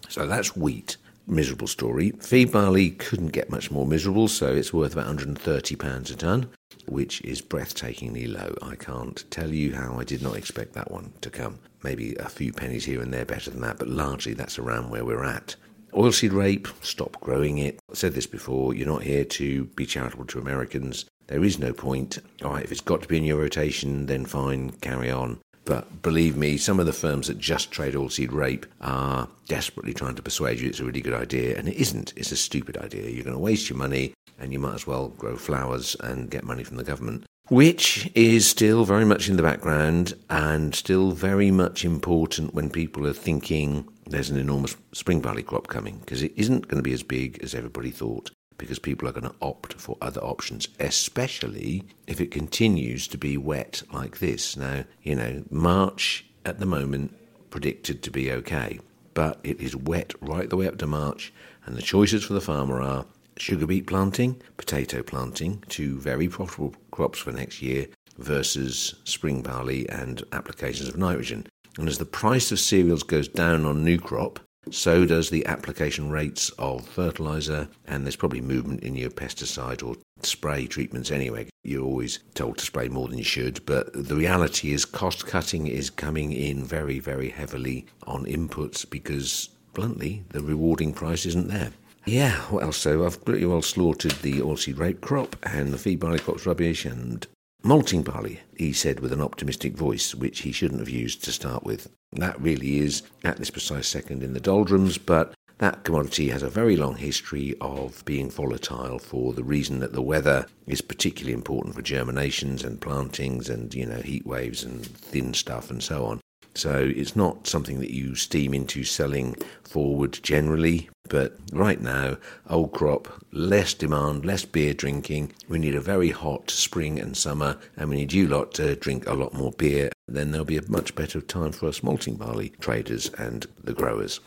So 0.08 0.26
that's 0.26 0.56
wheat. 0.56 0.96
Miserable 1.30 1.68
story. 1.68 2.10
Feed 2.18 2.50
barley 2.50 2.90
couldn't 2.90 3.28
get 3.28 3.50
much 3.50 3.70
more 3.70 3.86
miserable, 3.86 4.26
so 4.26 4.52
it's 4.52 4.72
worth 4.72 4.94
about 4.94 5.16
£130 5.16 6.10
a 6.10 6.16
tonne, 6.16 6.50
which 6.86 7.20
is 7.20 7.40
breathtakingly 7.40 8.26
low. 8.26 8.56
I 8.60 8.74
can't 8.74 9.24
tell 9.30 9.50
you 9.54 9.72
how 9.72 9.96
I 9.96 10.02
did 10.02 10.22
not 10.22 10.34
expect 10.34 10.72
that 10.72 10.90
one 10.90 11.12
to 11.20 11.30
come. 11.30 11.60
Maybe 11.84 12.16
a 12.16 12.28
few 12.28 12.52
pennies 12.52 12.84
here 12.84 13.00
and 13.00 13.14
there 13.14 13.24
better 13.24 13.52
than 13.52 13.60
that, 13.60 13.78
but 13.78 13.86
largely 13.86 14.34
that's 14.34 14.58
around 14.58 14.90
where 14.90 15.04
we're 15.04 15.22
at. 15.22 15.54
Oilseed 15.92 16.32
rape, 16.32 16.66
stop 16.82 17.20
growing 17.20 17.58
it. 17.58 17.78
I 17.88 17.94
said 17.94 18.14
this 18.14 18.26
before, 18.26 18.74
you're 18.74 18.88
not 18.88 19.04
here 19.04 19.24
to 19.24 19.66
be 19.76 19.86
charitable 19.86 20.24
to 20.26 20.40
Americans. 20.40 21.04
There 21.28 21.44
is 21.44 21.60
no 21.60 21.72
point. 21.72 22.18
All 22.42 22.54
right, 22.54 22.64
if 22.64 22.72
it's 22.72 22.80
got 22.80 23.02
to 23.02 23.08
be 23.08 23.18
in 23.18 23.24
your 23.24 23.38
rotation, 23.38 24.06
then 24.06 24.24
fine, 24.24 24.70
carry 24.80 25.12
on. 25.12 25.38
But 25.64 26.02
believe 26.02 26.36
me, 26.36 26.56
some 26.56 26.80
of 26.80 26.86
the 26.86 26.92
firms 26.92 27.28
that 27.28 27.38
just 27.38 27.70
trade 27.70 27.94
oilseed 27.94 28.32
rape 28.32 28.66
are 28.80 29.28
desperately 29.46 29.94
trying 29.94 30.14
to 30.16 30.22
persuade 30.22 30.58
you 30.58 30.68
it's 30.68 30.80
a 30.80 30.84
really 30.84 31.00
good 31.00 31.14
idea, 31.14 31.56
and 31.56 31.68
it 31.68 31.76
isn't. 31.76 32.12
It's 32.16 32.32
a 32.32 32.36
stupid 32.36 32.76
idea. 32.78 33.10
You're 33.10 33.24
going 33.24 33.36
to 33.36 33.38
waste 33.38 33.68
your 33.68 33.78
money, 33.78 34.14
and 34.38 34.52
you 34.52 34.58
might 34.58 34.74
as 34.74 34.86
well 34.86 35.08
grow 35.08 35.36
flowers 35.36 35.96
and 36.00 36.30
get 36.30 36.44
money 36.44 36.64
from 36.64 36.76
the 36.76 36.84
government, 36.84 37.24
which 37.48 38.10
is 38.14 38.48
still 38.48 38.84
very 38.84 39.04
much 39.04 39.28
in 39.28 39.36
the 39.36 39.42
background 39.42 40.14
and 40.30 40.75
still 40.75 41.12
very 41.12 41.50
much 41.50 41.85
important 41.85 42.54
when 42.54 42.70
people 42.70 43.06
are 43.06 43.12
thinking 43.12 43.87
there's 44.06 44.30
an 44.30 44.38
enormous 44.38 44.76
spring 44.92 45.20
barley 45.20 45.42
crop 45.42 45.68
coming, 45.68 45.99
because 45.99 46.23
it 46.23 46.32
isn't 46.37 46.68
going 46.68 46.82
to 46.82 46.88
be 46.88 46.94
as 46.94 47.02
big 47.02 47.38
as 47.42 47.54
everybody 47.54 47.90
thought 47.90 48.30
because 48.61 48.79
people 48.79 49.09
are 49.09 49.12
going 49.12 49.25
to 49.25 49.35
opt 49.40 49.73
for 49.73 49.97
other 50.02 50.21
options, 50.21 50.69
especially 50.79 51.83
if 52.07 52.21
it 52.21 52.31
continues 52.31 53.09
to 53.09 53.17
be 53.17 53.38
wet 53.38 53.83
like 53.90 54.19
this. 54.19 54.55
Now, 54.55 54.85
you 55.02 55.17
know, 55.17 55.43
March 55.50 56.26
at 56.45 56.61
the 56.61 56.67
moment 56.67 57.17
predicted 57.49 58.02
to 58.02 58.11
be 58.11 58.31
okay, 58.31 58.79
but 59.14 59.40
it 59.43 59.59
is 59.61 59.75
wet 59.75 60.12
right 60.21 60.49
the 60.49 60.59
way 60.59 60.69
up 60.69 60.76
to 60.79 60.87
March, 60.87 61.33
and 61.64 61.75
the 61.75 61.83
choices 61.83 62.23
for 62.23 62.35
the 62.35 62.40
farmer 62.40 62.83
are 62.83 63.07
sugar 63.38 63.67
beet 63.67 63.87
planting, 63.87 64.40
potato 64.59 65.02
planting, 65.02 65.64
two 65.69 65.99
very 65.99 66.29
profitable 66.29 66.75
crops 66.90 67.19
for 67.19 67.33
next 67.33 67.62
year, 67.62 67.87
versus 68.19 68.95
spring 69.05 69.40
barley 69.40 69.88
and 69.88 70.23
applications 70.33 70.87
of 70.87 70.99
nitrogen. 70.99 71.47
And 71.79 71.88
as 71.88 71.97
the 71.97 72.05
price 72.05 72.52
of 72.52 72.61
cereals 72.61 73.05
goes 73.05 73.26
down 73.26 73.64
on 73.64 73.85
new 73.85 73.99
crop, 73.99 74.38
so 74.71 75.07
does 75.07 75.31
the 75.31 75.47
application 75.47 76.11
rates 76.11 76.50
of 76.59 76.87
fertilizer, 76.87 77.69
and 77.87 78.05
there's 78.05 78.17
probably 78.17 78.40
movement 78.40 78.83
in 78.83 78.95
your 78.95 79.11
pesticide 79.11 79.83
or 79.83 79.97
spray 80.23 80.67
treatments 80.67 81.11
anyway. 81.11 81.49
You're 81.64 81.85
always 81.85 82.21
told 82.35 82.59
to 82.59 82.64
spray 82.64 82.88
more 82.88 83.09
than 83.09 83.19
you 83.19 83.25
should, 83.25 83.64
but 83.64 83.93
the 83.93 84.17
reality 84.17 84.73
is 84.73 84.85
cost 84.85 85.26
cutting 85.26 85.67
is 85.67 85.90
coming 85.90 86.33
in 86.33 86.64
very, 86.64 86.99
very 86.99 87.31
heavily 87.31 87.87
on 88.07 88.26
inputs 88.26 88.88
because, 88.88 89.49
bluntly, 89.73 90.25
the 90.31 90.43
rewarding 90.43 90.93
price 90.93 91.26
isn't 91.26 91.49
there. 91.49 91.71
Yeah, 92.07 92.37
what 92.50 92.62
else? 92.62 92.79
So 92.79 93.05
I've 93.05 93.25
pretty 93.25 93.45
well 93.45 93.62
slaughtered 93.62 94.12
the 94.23 94.40
oilseed 94.40 94.79
rape 94.79 95.00
crop 95.00 95.37
and 95.43 95.73
the 95.73 95.79
feed 95.79 96.00
barley 96.00 96.19
crop's 96.19 96.47
rubbish 96.47 96.85
and 96.85 97.26
malting 97.62 98.02
barley, 98.02 98.40
he 98.57 98.73
said 98.73 99.00
with 99.00 99.12
an 99.12 99.21
optimistic 99.21 99.75
voice, 99.75 100.14
which 100.14 100.40
he 100.40 100.52
shouldn't 100.52 100.81
have 100.81 100.88
used 100.88 101.23
to 101.25 101.33
start 101.33 101.64
with. 101.64 101.90
That 102.12 102.40
really 102.40 102.79
is 102.79 103.02
at 103.23 103.37
this 103.37 103.50
precise 103.50 103.87
second 103.87 104.23
in 104.23 104.33
the 104.33 104.40
doldrums, 104.40 104.99
but 104.99 105.33
that 105.59 105.85
commodity 105.85 106.29
has 106.31 106.43
a 106.43 106.49
very 106.49 106.76
long 106.76 106.97
history 106.97 107.55
of 107.61 108.05
being 108.05 108.31
volatile 108.31 108.99
for 108.99 109.33
the 109.33 109.45
reason 109.45 109.79
that 109.81 109.93
the 109.93 110.02
weather 110.02 110.47
is 110.67 110.81
particularly 110.81 111.35
important 111.35 111.75
for 111.75 111.83
germinations 111.83 112.64
and 112.64 112.81
plantings 112.81 113.49
and, 113.49 113.75
you 113.75 113.87
know, 113.87 114.00
heat 114.00 114.26
waves 114.26 114.64
and 114.64 114.85
thin 114.85 115.35
stuff 115.35 115.71
and 115.71 115.83
so 115.83 116.07
on. 116.07 116.21
So 116.54 116.92
it's 116.95 117.16
not 117.16 117.47
something 117.47 117.80
that 117.80 117.95
you 117.95 118.14
steam 118.14 118.54
into 118.54 118.85
selling 118.85 119.37
forward 119.64 120.19
generally. 120.23 120.88
But 121.09 121.37
right 121.52 121.80
now, 121.80 122.19
old 122.49 122.73
crop, 122.73 123.09
less 123.33 123.75
demand, 123.75 124.25
less 124.25 124.45
beer 124.45 124.75
drinking. 124.75 125.33
We 125.49 125.59
need 125.59 125.75
a 125.75 125.80
very 125.80 126.11
hot 126.11 126.50
spring 126.50 127.00
and 127.00 127.16
summer, 127.16 127.59
and 127.76 127.90
we 127.90 127.97
need 127.97 128.12
you 128.12 128.28
lot 128.28 128.54
to 128.54 128.76
drink 128.76 129.09
a 129.09 129.14
lot 129.14 129.35
more 129.35 129.52
beer. 129.52 129.90
Then 130.07 130.30
there'll 130.30 130.45
be 130.45 130.59
a 130.59 130.71
much 130.71 130.95
better 130.95 131.21
time 131.21 131.52
for 131.52 131.66
us 131.66 131.83
malting 131.83 132.16
barley 132.16 132.50
traders 132.61 133.11
and 133.19 133.47
the 133.62 133.73
growers. 133.73 134.21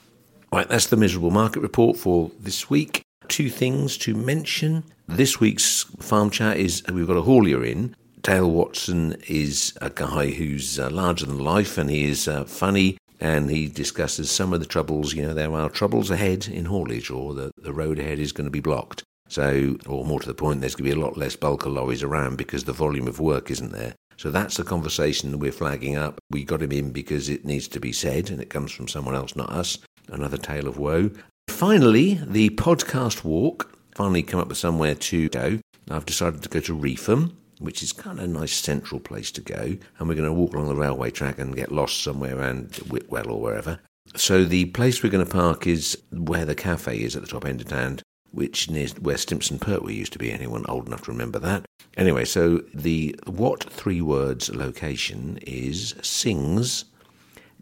Right, 0.52 0.68
that's 0.68 0.88
the 0.88 0.98
miserable 0.98 1.32
market 1.32 1.62
report 1.62 1.98
for 1.98 2.32
this 2.40 2.70
week. 2.70 3.02
Two 3.28 3.50
things 3.50 3.98
to 4.00 4.14
mention. 4.14 4.84
This 5.08 5.40
week's 5.40 5.84
farm 6.00 6.30
chat 6.30 6.58
is 6.58 6.84
we've 6.92 7.08
got 7.08 7.18
a 7.18 7.22
haulier 7.22 7.66
in. 7.66 7.96
Dale 8.24 8.50
Watson 8.50 9.18
is 9.28 9.74
a 9.82 9.90
guy 9.90 10.32
who's 10.32 10.80
uh, 10.80 10.90
larger 10.90 11.26
than 11.26 11.40
life 11.40 11.78
and 11.78 11.90
he 11.90 12.06
is 12.06 12.26
uh, 12.26 12.46
funny 12.46 12.98
and 13.20 13.52
he 13.52 13.68
discusses 13.68 14.32
some 14.32 14.54
of 14.54 14.62
the 14.62 14.66
troubles. 14.66 15.14
You 15.14 15.24
know, 15.24 15.34
there 15.34 15.52
are 15.52 15.70
troubles 15.70 16.10
ahead 16.10 16.48
in 16.48 16.64
haulage 16.64 17.12
or 17.12 17.34
the, 17.34 17.52
the 17.58 17.74
road 17.74 18.00
ahead 18.00 18.20
is 18.20 18.32
going 18.32 18.46
to 18.46 18.52
be 18.52 18.62
blocked. 18.62 19.04
So, 19.28 19.76
or 19.88 20.06
more 20.06 20.22
to 20.22 20.28
the 20.28 20.34
point, 20.34 20.62
there's 20.62 20.74
going 20.74 20.90
to 20.90 20.96
be 20.96 21.02
a 21.02 21.04
lot 21.04 21.18
less 21.18 21.36
bulk 21.36 21.66
of 21.66 21.74
lorries 21.74 22.02
around 22.02 22.38
because 22.38 22.64
the 22.64 22.72
volume 22.72 23.10
of 23.10 23.20
work 23.20 23.52
isn't 23.52 23.74
there. 23.74 23.94
So 24.16 24.32
that's 24.32 24.56
the 24.56 24.64
conversation 24.64 25.32
that 25.32 25.40
we're 25.40 25.52
flagging 25.52 25.98
up. 25.98 26.18
We 26.32 26.46
got 26.46 26.62
him 26.62 26.72
in 26.72 26.92
because 26.92 27.28
it 27.28 27.44
needs 27.44 27.68
to 27.70 27.80
be 27.82 27.92
said 27.92 28.30
and 28.30 28.40
it 28.42 28.50
comes 28.50 28.72
from 28.72 28.88
someone 28.88 29.16
else, 29.16 29.36
not 29.36 29.50
us. 29.50 29.80
Another 30.08 30.38
tale 30.38 30.70
of 30.70 30.78
woe. 30.78 31.12
Finally, 31.50 32.22
the 32.26 32.52
podcast 32.52 33.26
walk. 33.26 33.78
Finally 33.96 34.24
come 34.24 34.40
up 34.40 34.48
with 34.48 34.58
somewhere 34.58 34.96
to 34.96 35.28
go. 35.28 35.60
I've 35.92 36.06
decided 36.06 36.42
to 36.44 36.50
go 36.50 36.62
to 36.62 36.74
Reepham 36.74 37.34
which 37.64 37.82
is 37.82 37.94
kind 37.94 38.20
of 38.20 38.26
a 38.26 38.28
nice 38.28 38.54
central 38.54 39.00
place 39.00 39.32
to 39.32 39.42
go. 39.42 39.78
And 39.98 40.08
we're 40.08 40.16
going 40.16 40.28
to 40.28 40.34
walk 40.34 40.54
along 40.54 40.68
the 40.68 40.76
railway 40.76 41.12
track 41.12 41.40
and 41.40 41.56
get 41.56 41.72
lost 41.72 42.04
somewhere 42.04 42.38
around 42.38 42.76
Whitwell 42.90 43.32
or 43.32 43.42
wherever. 43.42 43.80
So 44.16 44.44
the 44.44 44.66
place 44.66 45.02
we're 45.02 45.10
going 45.10 45.26
to 45.26 45.32
park 45.32 45.66
is 45.66 45.98
where 46.12 46.46
the 46.46 46.56
cafe 46.56 46.98
is 46.98 47.16
at 47.16 47.22
the 47.22 47.28
top 47.28 47.46
end 47.46 47.62
of 47.62 47.68
town, 47.68 48.00
which 48.32 48.70
near 48.70 48.90
where 49.00 49.18
Stimpson 49.18 49.60
Pertwee 49.60 49.96
used 49.96 50.14
to 50.14 50.20
be. 50.20 50.32
Anyone 50.32 50.66
old 50.68 50.88
enough 50.88 51.04
to 51.04 51.12
remember 51.12 51.40
that? 51.40 51.66
Anyway, 51.96 52.26
so 52.26 52.62
the 52.74 53.16
what 53.26 53.64
three 53.64 54.02
words 54.02 54.54
location 54.54 55.40
is 55.44 55.96
Sings, 56.02 56.86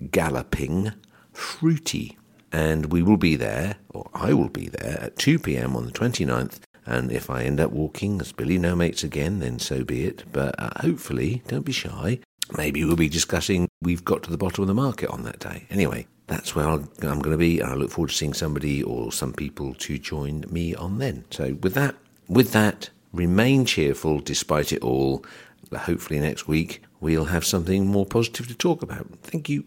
Galloping, 0.10 0.94
Fruity. 1.32 2.18
And 2.52 2.92
we 2.92 3.02
will 3.02 3.18
be 3.18 3.36
there, 3.36 3.76
or 3.92 4.10
I 4.14 4.34
will 4.34 4.50
be 4.50 4.68
there, 4.68 5.00
at 5.02 5.18
2 5.18 5.40
pm 5.40 5.74
on 5.76 5.86
the 5.86 5.92
29th 5.92 6.60
and 6.86 7.12
if 7.12 7.30
I 7.30 7.44
end 7.44 7.60
up 7.60 7.72
walking 7.72 8.20
as 8.22 8.32
Billy 8.32 8.58
No 8.58 8.76
Mates 8.76 9.04
again, 9.04 9.40
then 9.40 9.60
so 9.60 9.84
be 9.84 10.06
it. 10.06 10.24
But 10.32 10.56
uh, 10.60 10.72
hopefully, 10.82 11.44
don't 11.48 11.66
be 11.66 11.72
shy. 11.72 12.20
Maybe 12.58 12.84
we'll 12.84 12.96
be 12.96 13.10
discussing 13.10 13.68
we've 13.82 14.04
got 14.04 14.24
to 14.24 14.32
the 14.32 14.38
bottom 14.38 14.64
of 14.64 14.68
the 14.68 14.74
market 14.74 15.10
on 15.10 15.24
that 15.24 15.40
day. 15.40 15.66
Anyway, 15.70 16.08
that's 16.28 16.56
where 16.56 16.68
i 16.68 16.74
am 16.74 17.20
going 17.20 17.32
to 17.32 17.38
be. 17.38 17.62
I 17.62 17.74
look 17.76 17.92
forward 17.92 18.10
to 18.10 18.16
seeing 18.16 18.34
somebody 18.34 18.84
or 18.84 19.12
some 19.12 19.34
people 19.34 19.74
to 19.76 19.98
join 19.98 20.46
me 20.50 20.76
on 20.76 20.98
then. 20.98 21.26
So 21.30 21.58
with 21.62 21.74
that, 21.76 21.96
with 22.28 22.52
that, 22.54 22.90
remain 23.14 23.66
cheerful 23.66 24.20
despite 24.20 24.72
it 24.72 24.82
all. 24.82 25.26
Hopefully 25.74 26.20
next 26.20 26.48
week 26.48 26.84
we'll 27.00 27.26
have 27.26 27.46
something 27.46 27.88
more 27.88 28.06
positive 28.06 28.48
to 28.48 28.56
talk 28.56 28.82
about. 28.82 29.08
Thank 29.24 29.50
you. 29.50 29.66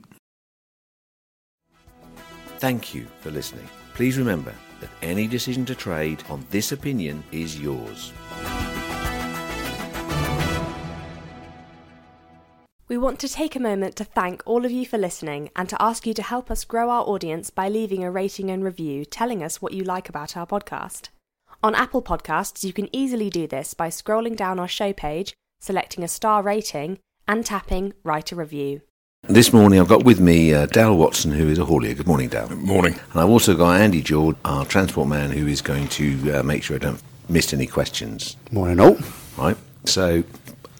Thank 2.58 2.94
you 2.94 3.06
for 3.20 3.30
listening. 3.30 3.68
Please 3.94 4.18
remember 4.18 4.54
that 4.80 4.90
any 5.02 5.26
decision 5.26 5.64
to 5.66 5.74
trade 5.74 6.22
on 6.28 6.46
this 6.50 6.72
opinion 6.72 7.22
is 7.32 7.60
yours. 7.60 8.12
We 12.86 12.98
want 12.98 13.18
to 13.20 13.28
take 13.28 13.56
a 13.56 13.60
moment 13.60 13.96
to 13.96 14.04
thank 14.04 14.42
all 14.44 14.64
of 14.64 14.70
you 14.70 14.84
for 14.84 14.98
listening 14.98 15.50
and 15.56 15.68
to 15.70 15.82
ask 15.82 16.06
you 16.06 16.12
to 16.14 16.22
help 16.22 16.50
us 16.50 16.64
grow 16.64 16.90
our 16.90 17.02
audience 17.02 17.48
by 17.48 17.68
leaving 17.68 18.04
a 18.04 18.10
rating 18.10 18.50
and 18.50 18.62
review 18.62 19.04
telling 19.04 19.42
us 19.42 19.62
what 19.62 19.72
you 19.72 19.82
like 19.82 20.08
about 20.08 20.36
our 20.36 20.46
podcast. 20.46 21.08
On 21.62 21.74
Apple 21.74 22.02
Podcasts, 22.02 22.62
you 22.62 22.74
can 22.74 22.94
easily 22.94 23.30
do 23.30 23.46
this 23.46 23.72
by 23.72 23.88
scrolling 23.88 24.36
down 24.36 24.60
our 24.60 24.68
show 24.68 24.92
page, 24.92 25.32
selecting 25.60 26.04
a 26.04 26.08
star 26.08 26.42
rating, 26.42 26.98
and 27.26 27.46
tapping 27.46 27.94
Write 28.04 28.32
a 28.32 28.36
Review. 28.36 28.82
This 29.28 29.54
morning 29.54 29.80
I've 29.80 29.88
got 29.88 30.04
with 30.04 30.20
me 30.20 30.52
uh, 30.52 30.66
Dale 30.66 30.96
Watson, 30.96 31.32
who 31.32 31.48
is 31.48 31.58
a 31.58 31.64
haulier. 31.64 31.96
Good 31.96 32.06
morning, 32.06 32.28
Dale. 32.28 32.46
Good 32.46 32.58
morning. 32.58 32.92
And 33.12 33.20
I've 33.22 33.30
also 33.30 33.56
got 33.56 33.80
Andy 33.80 34.02
George, 34.02 34.36
our 34.44 34.66
transport 34.66 35.08
man, 35.08 35.30
who 35.30 35.46
is 35.46 35.62
going 35.62 35.88
to 35.88 36.40
uh, 36.40 36.42
make 36.42 36.62
sure 36.62 36.76
I 36.76 36.78
don't 36.78 37.02
miss 37.30 37.54
any 37.54 37.66
questions. 37.66 38.36
Morning, 38.52 38.78
all. 38.80 38.98
Right. 39.38 39.56
So, 39.86 40.24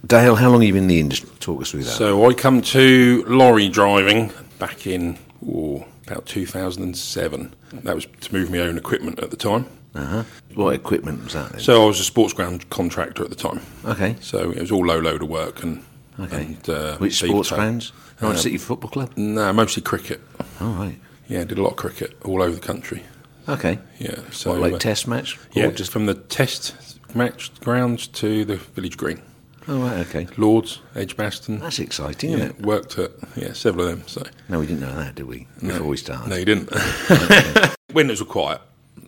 Dale, 0.07 0.37
how 0.37 0.51
long 0.51 0.61
have 0.61 0.67
you 0.69 0.75
been 0.75 0.83
in 0.85 0.89
the 0.89 1.01
industry? 1.01 1.31
Talk 1.41 1.63
us 1.63 1.71
through 1.71 1.85
that. 1.85 1.93
So, 1.93 2.29
I 2.29 2.35
come 2.35 2.61
to 2.61 3.25
lorry 3.27 3.71
driving 3.71 4.31
back 4.59 4.87
in 4.87 5.19
oh, 5.49 5.87
about 6.07 6.27
2007. 6.27 7.55
That 7.73 7.95
was 7.95 8.07
to 8.21 8.33
move 8.33 8.51
my 8.51 8.59
own 8.59 8.77
equipment 8.77 9.21
at 9.21 9.31
the 9.31 9.39
time. 9.39 9.67
Uh-huh. 9.95 10.25
What 10.55 10.75
equipment 10.75 11.25
was 11.25 11.33
that? 11.33 11.53
Then? 11.53 11.61
So 11.61 11.85
I 11.85 11.87
was 11.87 11.99
a 11.99 12.05
sports 12.05 12.35
ground 12.35 12.69
contractor 12.69 13.25
at 13.25 13.31
the 13.31 13.37
time. 13.37 13.61
Okay. 13.87 14.17
So 14.21 14.51
it 14.51 14.61
was 14.61 14.71
all 14.71 14.85
low 14.85 14.99
load 14.99 15.23
of 15.23 15.29
work 15.29 15.63
and. 15.63 15.83
Okay. 16.19 16.45
And, 16.45 16.71
uh, 16.71 16.97
Which 16.99 17.15
sports 17.17 17.51
grounds? 17.51 17.93
Norwich 18.25 18.39
um, 18.39 18.43
City 18.43 18.59
Football 18.59 18.91
Club? 18.91 19.13
No, 19.17 19.53
mostly 19.53 19.83
cricket. 19.83 20.21
Oh, 20.61 20.73
right. 20.73 20.99
Yeah, 21.29 21.45
did 21.45 21.59
a 21.59 21.63
lot 21.63 21.71
of 21.71 21.77
cricket 21.77 22.17
all 22.25 22.43
over 22.43 22.55
the 22.55 22.61
country. 22.61 23.03
Okay. 23.49 23.79
Yeah. 23.99 24.21
So 24.31 24.53
what, 24.53 24.61
like 24.61 24.73
uh, 24.75 24.79
test 24.79 25.07
match? 25.07 25.39
Yeah, 25.53 25.71
just 25.71 25.91
from 25.91 26.07
the 26.07 26.15
test 26.15 26.75
match 27.15 27.55
grounds 27.61 28.07
to 28.09 28.45
the 28.45 28.57
village 28.57 28.97
green. 28.97 29.21
Oh 29.67 29.81
right, 29.81 30.07
okay. 30.07 30.27
Lords, 30.37 30.81
Edgbaston. 30.95 31.59
That's 31.61 31.79
exciting, 31.79 32.31
yeah, 32.31 32.37
isn't 32.37 32.51
it? 32.61 32.67
Worked 32.67 32.99
at 32.99 33.13
yeah 33.35 33.53
several 33.55 33.89
of 33.89 33.99
them. 33.99 34.09
So 34.09 34.23
no, 34.49 34.61
we 34.61 34.67
didn't 34.67 34.83
know 34.83 34.95
that, 34.95 35.15
did 35.15 35.27
we? 35.27 35.47
Before 35.61 35.79
no, 35.81 35.85
we 35.87 35.97
started. 35.97 36.29
No, 36.29 36.37
you 36.37 36.45
didn't. 36.45 36.71
Winters 37.95 38.21
were 38.21 38.27
quiet, 38.27 38.61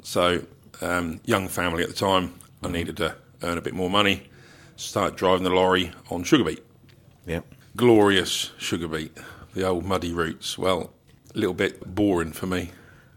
so 0.03 0.43
um, 0.81 1.21
young 1.25 1.49
family 1.49 1.83
at 1.83 1.89
the 1.89 1.95
time. 1.95 2.35
I 2.63 2.69
needed 2.69 2.97
to 2.99 3.15
earn 3.43 3.59
a 3.59 3.61
bit 3.61 3.75
more 3.75 3.91
money. 3.91 4.29
Started 4.77 5.17
driving 5.17 5.45
the 5.45 5.51
lorry 5.51 5.93
on 6.11 6.25
sugar 6.25 6.45
beet. 6.45 6.65
Yep. 7.27 7.47
Glorious 7.77 8.53
sugar 8.57 8.89
beet 8.89 9.17
the 9.55 9.67
old 9.67 9.85
muddy 9.85 10.13
roots. 10.13 10.57
Well, 10.57 10.93
a 11.35 11.39
little 11.39 11.55
bit 11.55 11.95
boring 11.95 12.33
for 12.33 12.47
me. 12.47 12.71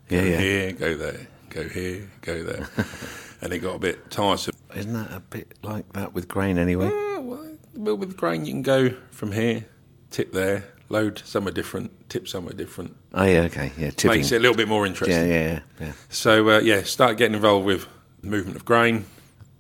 Go 0.10 0.18
yeah, 0.18 0.24
yeah. 0.24 0.38
Here, 0.38 0.72
go 0.74 0.98
there, 0.98 1.28
go 1.50 1.68
here, 1.68 2.12
go 2.22 2.44
there, 2.44 2.68
and 3.42 3.54
it 3.54 3.60
got 3.60 3.76
a 3.76 3.80
bit 3.80 4.12
tiresome. 4.12 4.56
Isn't 4.76 4.94
that 4.94 5.12
a 5.12 5.22
bit 5.22 5.54
like 5.64 5.92
that 5.94 6.14
with 6.14 6.28
grain 6.28 6.58
anyway? 6.58 6.88
Uh, 6.88 7.22
well, 7.22 7.58
well, 7.74 7.96
with 7.96 8.18
grain 8.18 8.46
you 8.46 8.52
can 8.52 8.62
go 8.62 8.90
from 9.12 9.32
here, 9.32 9.66
tip 10.12 10.34
there, 10.34 10.66
load 10.90 11.22
somewhere 11.24 11.54
different, 11.54 12.10
tip 12.10 12.28
somewhere 12.28 12.54
different. 12.54 12.98
Oh 13.14 13.24
yeah, 13.24 13.42
okay, 13.42 13.72
yeah. 13.78 13.92
Tipping 13.92 14.18
makes 14.18 14.32
it 14.32 14.38
a 14.38 14.40
little 14.40 14.58
bit 14.58 14.68
more 14.68 14.86
interesting. 14.86 15.16
Yeah, 15.16 15.26
yeah, 15.26 15.60
yeah. 15.80 15.92
So 16.10 16.50
uh, 16.50 16.60
yeah, 16.60 16.84
started 16.84 17.18
getting 17.18 17.36
involved 17.36 17.66
with 17.66 17.88
movement 18.22 18.58
of 18.58 18.66
grain, 18.66 19.06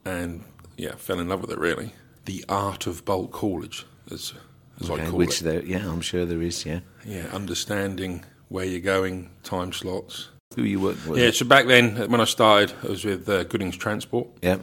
and 0.03 0.43
yeah, 0.75 0.95
fell 0.95 1.19
in 1.19 1.29
love 1.29 1.41
with 1.41 1.51
it 1.51 1.59
really. 1.59 1.93
The 2.25 2.43
art 2.49 2.85
of 2.85 3.05
bulk 3.05 3.35
haulage, 3.35 3.85
as 4.11 4.33
as 4.81 4.89
okay, 4.89 5.03
I 5.03 5.09
call 5.09 5.17
which 5.17 5.41
it. 5.41 5.43
There, 5.45 5.63
yeah, 5.63 5.89
I'm 5.89 6.01
sure 6.01 6.25
there 6.25 6.41
is. 6.41 6.65
Yeah, 6.65 6.79
yeah, 7.05 7.27
understanding 7.33 8.23
where 8.49 8.65
you're 8.65 8.79
going, 8.79 9.29
time 9.43 9.71
slots. 9.73 10.29
Who 10.55 10.63
you 10.63 10.79
work 10.79 10.97
with? 11.07 11.19
Yeah, 11.19 11.31
so 11.31 11.45
back 11.45 11.67
then 11.67 12.09
when 12.09 12.21
I 12.21 12.25
started, 12.25 12.73
I 12.83 12.87
was 12.87 13.05
with 13.05 13.29
uh, 13.29 13.43
Goodings 13.43 13.77
Transport. 13.77 14.27
Yeah, 14.41 14.57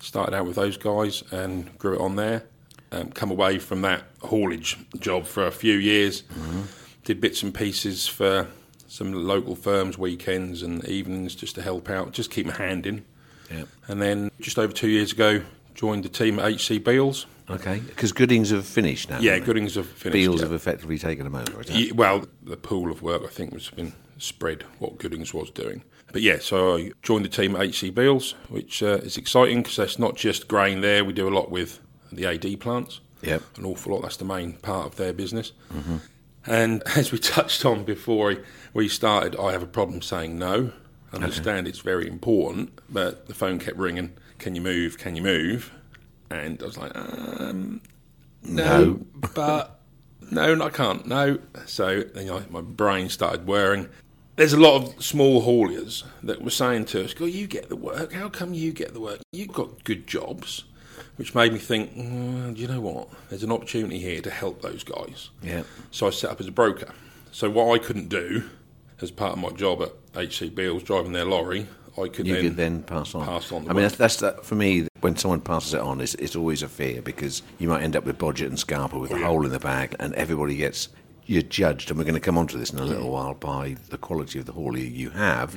started 0.00 0.34
out 0.34 0.46
with 0.46 0.56
those 0.56 0.76
guys 0.76 1.22
and 1.30 1.76
grew 1.78 1.94
it 1.94 2.00
on 2.00 2.16
there. 2.16 2.44
Um, 2.90 3.10
come 3.10 3.30
away 3.30 3.58
from 3.58 3.82
that 3.82 4.04
haulage 4.22 4.78
job 4.98 5.26
for 5.26 5.46
a 5.46 5.50
few 5.50 5.74
years. 5.74 6.22
Mm-hmm. 6.22 6.62
Did 7.04 7.20
bits 7.20 7.42
and 7.42 7.54
pieces 7.54 8.08
for 8.08 8.48
some 8.88 9.12
local 9.12 9.54
firms, 9.54 9.98
weekends 9.98 10.62
and 10.62 10.84
evenings, 10.86 11.34
just 11.34 11.54
to 11.56 11.62
help 11.62 11.90
out, 11.90 12.12
just 12.12 12.30
keep 12.30 12.46
my 12.46 12.54
hand 12.54 12.86
in. 12.86 13.04
Yeah. 13.50 13.64
And 13.86 14.00
then 14.00 14.30
just 14.40 14.58
over 14.58 14.72
two 14.72 14.88
years 14.88 15.12
ago, 15.12 15.42
joined 15.74 16.04
the 16.04 16.08
team 16.08 16.38
at 16.38 16.60
HC 16.60 16.82
Beals. 16.82 17.26
Okay, 17.50 17.80
because 17.80 18.12
Goodings 18.12 18.50
have 18.50 18.66
finished 18.66 19.08
now. 19.10 19.20
Yeah, 19.20 19.38
Goodings 19.38 19.74
have 19.76 19.86
finished. 19.86 20.12
Beals 20.12 20.40
yeah. 20.40 20.46
have 20.46 20.52
effectively 20.52 20.98
taken 20.98 21.24
them 21.24 21.34
over. 21.34 21.62
Yeah, 21.66 21.92
well, 21.94 22.26
the 22.42 22.56
pool 22.56 22.90
of 22.90 23.02
work 23.02 23.22
I 23.24 23.28
think 23.28 23.52
has 23.54 23.70
been 23.70 23.92
spread 24.18 24.64
what 24.78 24.98
Goodings 24.98 25.32
was 25.32 25.50
doing. 25.50 25.82
But 26.12 26.22
yeah, 26.22 26.38
so 26.40 26.76
I 26.76 26.92
joined 27.02 27.24
the 27.24 27.28
team 27.28 27.54
at 27.56 27.74
HC 27.74 27.94
Beals, 27.94 28.34
which 28.48 28.82
uh, 28.82 28.98
is 29.02 29.16
exciting 29.16 29.62
because 29.62 29.76
that's 29.76 29.98
not 29.98 30.16
just 30.16 30.48
grain 30.48 30.80
there. 30.80 31.04
We 31.04 31.12
do 31.12 31.28
a 31.28 31.30
lot 31.30 31.50
with 31.50 31.80
the 32.10 32.26
AD 32.26 32.60
plants. 32.60 33.00
Yep. 33.22 33.42
An 33.58 33.64
awful 33.64 33.92
lot. 33.92 34.02
That's 34.02 34.16
the 34.16 34.24
main 34.24 34.54
part 34.54 34.86
of 34.86 34.96
their 34.96 35.12
business. 35.12 35.52
Mm-hmm. 35.72 35.96
And 36.46 36.82
as 36.96 37.12
we 37.12 37.18
touched 37.18 37.64
on 37.64 37.84
before 37.84 38.36
we 38.72 38.88
started, 38.88 39.36
I 39.38 39.52
have 39.52 39.62
a 39.62 39.66
problem 39.66 40.02
saying 40.02 40.38
no. 40.38 40.72
I 41.12 41.16
understand 41.16 41.60
okay. 41.60 41.70
it's 41.70 41.78
very 41.78 42.06
important, 42.06 42.80
but 42.90 43.28
the 43.28 43.34
phone 43.34 43.58
kept 43.58 43.78
ringing. 43.78 44.12
Can 44.38 44.54
you 44.54 44.60
move? 44.60 44.98
Can 44.98 45.16
you 45.16 45.22
move? 45.22 45.72
And 46.30 46.62
I 46.62 46.66
was 46.66 46.76
like, 46.76 46.92
um, 46.94 47.80
no, 48.42 48.84
no. 48.84 49.00
but 49.34 49.80
no, 50.30 50.62
I 50.62 50.70
can't. 50.70 51.06
No. 51.06 51.38
So 51.66 52.04
know, 52.14 52.42
my 52.50 52.60
brain 52.60 53.08
started 53.08 53.46
whirring. 53.46 53.88
There's 54.36 54.52
a 54.52 54.60
lot 54.60 54.76
of 54.76 55.02
small 55.02 55.42
hauliers 55.42 56.04
that 56.22 56.42
were 56.42 56.50
saying 56.50 56.86
to 56.86 57.04
us, 57.04 57.14
"Go, 57.14 57.24
you 57.24 57.46
get 57.46 57.68
the 57.68 57.76
work. 57.76 58.12
How 58.12 58.28
come 58.28 58.54
you 58.54 58.72
get 58.72 58.94
the 58.94 59.00
work? 59.00 59.20
You've 59.32 59.52
got 59.52 59.84
good 59.84 60.06
jobs." 60.06 60.64
which 61.16 61.34
made 61.34 61.52
me 61.52 61.58
think, 61.58 61.96
mm, 61.96 62.54
do 62.54 62.60
you 62.60 62.68
know 62.68 62.80
what? 62.80 63.08
There's 63.28 63.42
an 63.42 63.50
opportunity 63.50 63.98
here 63.98 64.20
to 64.20 64.30
help 64.30 64.62
those 64.62 64.84
guys. 64.84 65.30
Yeah. 65.42 65.64
So 65.90 66.06
I 66.06 66.10
set 66.10 66.30
up 66.30 66.40
as 66.40 66.46
a 66.46 66.52
broker. 66.52 66.92
So 67.32 67.50
what 67.50 67.74
I 67.74 67.84
couldn't 67.84 68.08
do 68.08 68.44
as 69.00 69.10
part 69.10 69.32
of 69.32 69.38
my 69.38 69.50
job 69.50 69.82
at 69.82 69.92
HC 70.14 70.54
Beals, 70.54 70.84
driving 70.84 71.12
their 71.12 71.24
lorry, 71.24 71.66
I 72.04 72.08
could 72.08 72.26
You 72.26 72.34
then, 72.34 72.42
could 72.44 72.56
then 72.56 72.82
pass 72.82 73.14
on. 73.14 73.24
pass 73.26 73.50
on 73.52 73.68
I 73.68 73.72
mean, 73.72 73.82
that's, 73.82 73.96
that's 73.96 74.16
that, 74.16 74.44
for 74.44 74.54
me. 74.54 74.86
When 75.00 75.16
someone 75.16 75.40
passes 75.40 75.74
it 75.74 75.80
on, 75.80 76.00
it's, 76.00 76.14
it's 76.16 76.34
always 76.36 76.62
a 76.62 76.68
fear 76.68 77.00
because 77.02 77.42
you 77.58 77.68
might 77.68 77.82
end 77.82 77.94
up 77.96 78.04
with 78.04 78.18
Bodgit 78.18 78.46
and 78.48 78.56
Scarper 78.58 79.00
with 79.00 79.10
a 79.12 79.14
Oh, 79.14 79.18
yeah. 79.18 79.26
hole 79.26 79.44
in 79.46 79.52
the 79.52 79.58
bag, 79.60 79.94
and 80.00 80.12
everybody 80.14 80.56
gets 80.56 80.88
you're 81.26 81.42
judged. 81.42 81.90
And 81.90 81.98
we're 81.98 82.04
going 82.04 82.14
to 82.14 82.20
come 82.20 82.38
on 82.38 82.46
to 82.48 82.56
this 82.58 82.70
in 82.70 82.78
a 82.78 82.82
Mm. 82.82 82.88
little 82.88 83.10
while 83.12 83.34
by 83.34 83.76
the 83.90 83.98
quality 83.98 84.38
of 84.38 84.46
the 84.46 84.52
haulier 84.54 84.90
you 84.92 85.10
have, 85.10 85.54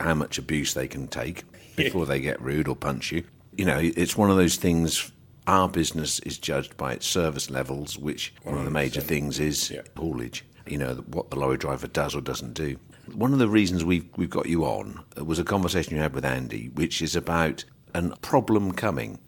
how 0.00 0.14
much 0.14 0.38
abuse 0.38 0.72
they 0.74 0.86
can 0.88 1.08
take 1.08 1.42
before 1.76 2.06
they 2.06 2.20
get 2.20 2.40
rude 2.40 2.68
or 2.68 2.76
punch 2.76 3.10
you. 3.12 3.24
You 3.56 3.64
know, 3.64 3.78
it's 3.80 4.16
one 4.16 4.30
of 4.30 4.36
those 4.36 4.56
things. 4.56 5.10
Our 5.46 5.68
business 5.68 6.20
is 6.20 6.38
judged 6.38 6.76
by 6.76 6.92
its 6.92 7.06
service 7.06 7.50
levels, 7.50 7.98
which 7.98 8.32
one 8.44 8.56
of 8.58 8.64
the 8.64 8.70
major 8.70 9.00
things 9.00 9.40
is 9.40 9.70
Yeah. 9.70 9.80
haulage. 9.96 10.44
You 10.66 10.78
know 10.78 10.94
what 11.08 11.30
the 11.30 11.36
lorry 11.38 11.56
driver 11.58 11.88
does 11.88 12.14
or 12.14 12.20
doesn't 12.20 12.54
do. 12.54 12.76
One 13.14 13.32
of 13.32 13.38
the 13.38 13.48
reasons 13.48 13.84
we've 13.84 14.06
we've 14.16 14.30
got 14.30 14.46
you 14.46 14.64
on 14.64 15.00
was 15.16 15.38
a 15.38 15.44
conversation 15.44 15.94
you 15.96 16.02
had 16.02 16.14
with 16.14 16.24
Andy, 16.24 16.68
which 16.74 17.02
is 17.02 17.16
about 17.16 17.64
a 17.94 18.02
problem 18.18 18.72
coming. 18.72 19.18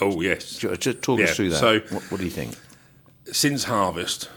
oh 0.00 0.20
yes. 0.20 0.56
Ju- 0.58 0.76
Just 0.76 1.02
talk 1.02 1.18
Yeah, 1.18 1.26
us 1.26 1.36
through 1.36 1.50
that. 1.50 1.58
so- 1.58 1.80
what, 1.80 2.02
what 2.10 2.18
do 2.18 2.24
you 2.24 2.30
think? 2.30 2.56
since 3.32 3.64
harvest, 3.64 4.28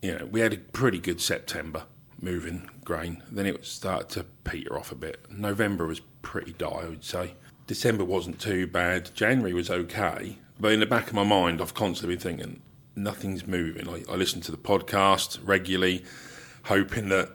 you 0.00 0.16
know, 0.18 0.24
we 0.24 0.40
had 0.40 0.52
a 0.54 0.56
pretty 0.56 0.98
good 0.98 1.20
September 1.20 1.84
moving 2.22 2.70
grain. 2.82 3.22
Then 3.30 3.44
it 3.44 3.64
started 3.66 4.08
to 4.10 4.24
peter 4.50 4.78
off 4.78 4.90
a 4.90 4.94
bit. 4.94 5.26
November 5.30 5.86
was 5.86 6.00
pretty 6.22 6.52
dire, 6.54 6.84
I 6.84 6.88
would 6.88 7.04
say. 7.04 7.34
December 7.66 8.02
wasn't 8.04 8.40
too 8.40 8.66
bad. 8.66 9.10
January 9.14 9.52
was 9.52 9.68
okay. 9.70 10.38
But 10.58 10.72
in 10.72 10.80
the 10.80 10.86
back 10.86 11.08
of 11.08 11.14
my 11.14 11.22
mind, 11.24 11.60
I've 11.60 11.74
constantly 11.74 12.16
been 12.16 12.22
thinking, 12.22 12.62
nothing's 12.96 13.46
moving. 13.46 13.88
I, 13.90 14.02
I 14.10 14.16
listen 14.16 14.40
to 14.42 14.50
the 14.50 14.56
podcast 14.58 15.38
regularly, 15.42 16.02
hoping 16.64 17.10
that 17.10 17.28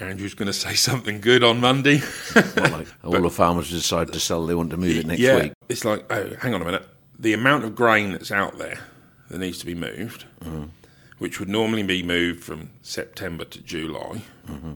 Andrew's 0.00 0.34
going 0.34 0.46
to 0.46 0.52
say 0.52 0.74
something 0.74 1.20
good 1.20 1.44
on 1.44 1.60
Monday. 1.60 2.02
Like 2.34 2.88
all 3.04 3.20
the 3.20 3.30
farmers 3.30 3.70
decide 3.70 4.12
to 4.12 4.20
sell, 4.20 4.44
they 4.46 4.54
want 4.54 4.70
to 4.70 4.76
move 4.76 4.96
it 4.96 5.06
next 5.06 5.20
yeah, 5.20 5.42
week. 5.42 5.52
it's 5.68 5.84
like, 5.84 6.04
oh, 6.12 6.34
hang 6.40 6.54
on 6.54 6.62
a 6.62 6.64
minute. 6.64 6.86
The 7.18 7.32
amount 7.32 7.64
of 7.64 7.74
grain 7.74 8.12
that's 8.12 8.32
out 8.32 8.58
there 8.58 8.80
that 9.28 9.38
needs 9.38 9.58
to 9.58 9.66
be 9.66 9.74
moved, 9.74 10.24
mm-hmm. 10.40 10.64
which 11.18 11.38
would 11.38 11.48
normally 11.48 11.84
be 11.84 12.02
moved 12.02 12.42
from 12.42 12.70
September 12.82 13.44
to 13.44 13.60
July, 13.60 14.22
mm-hmm. 14.46 14.72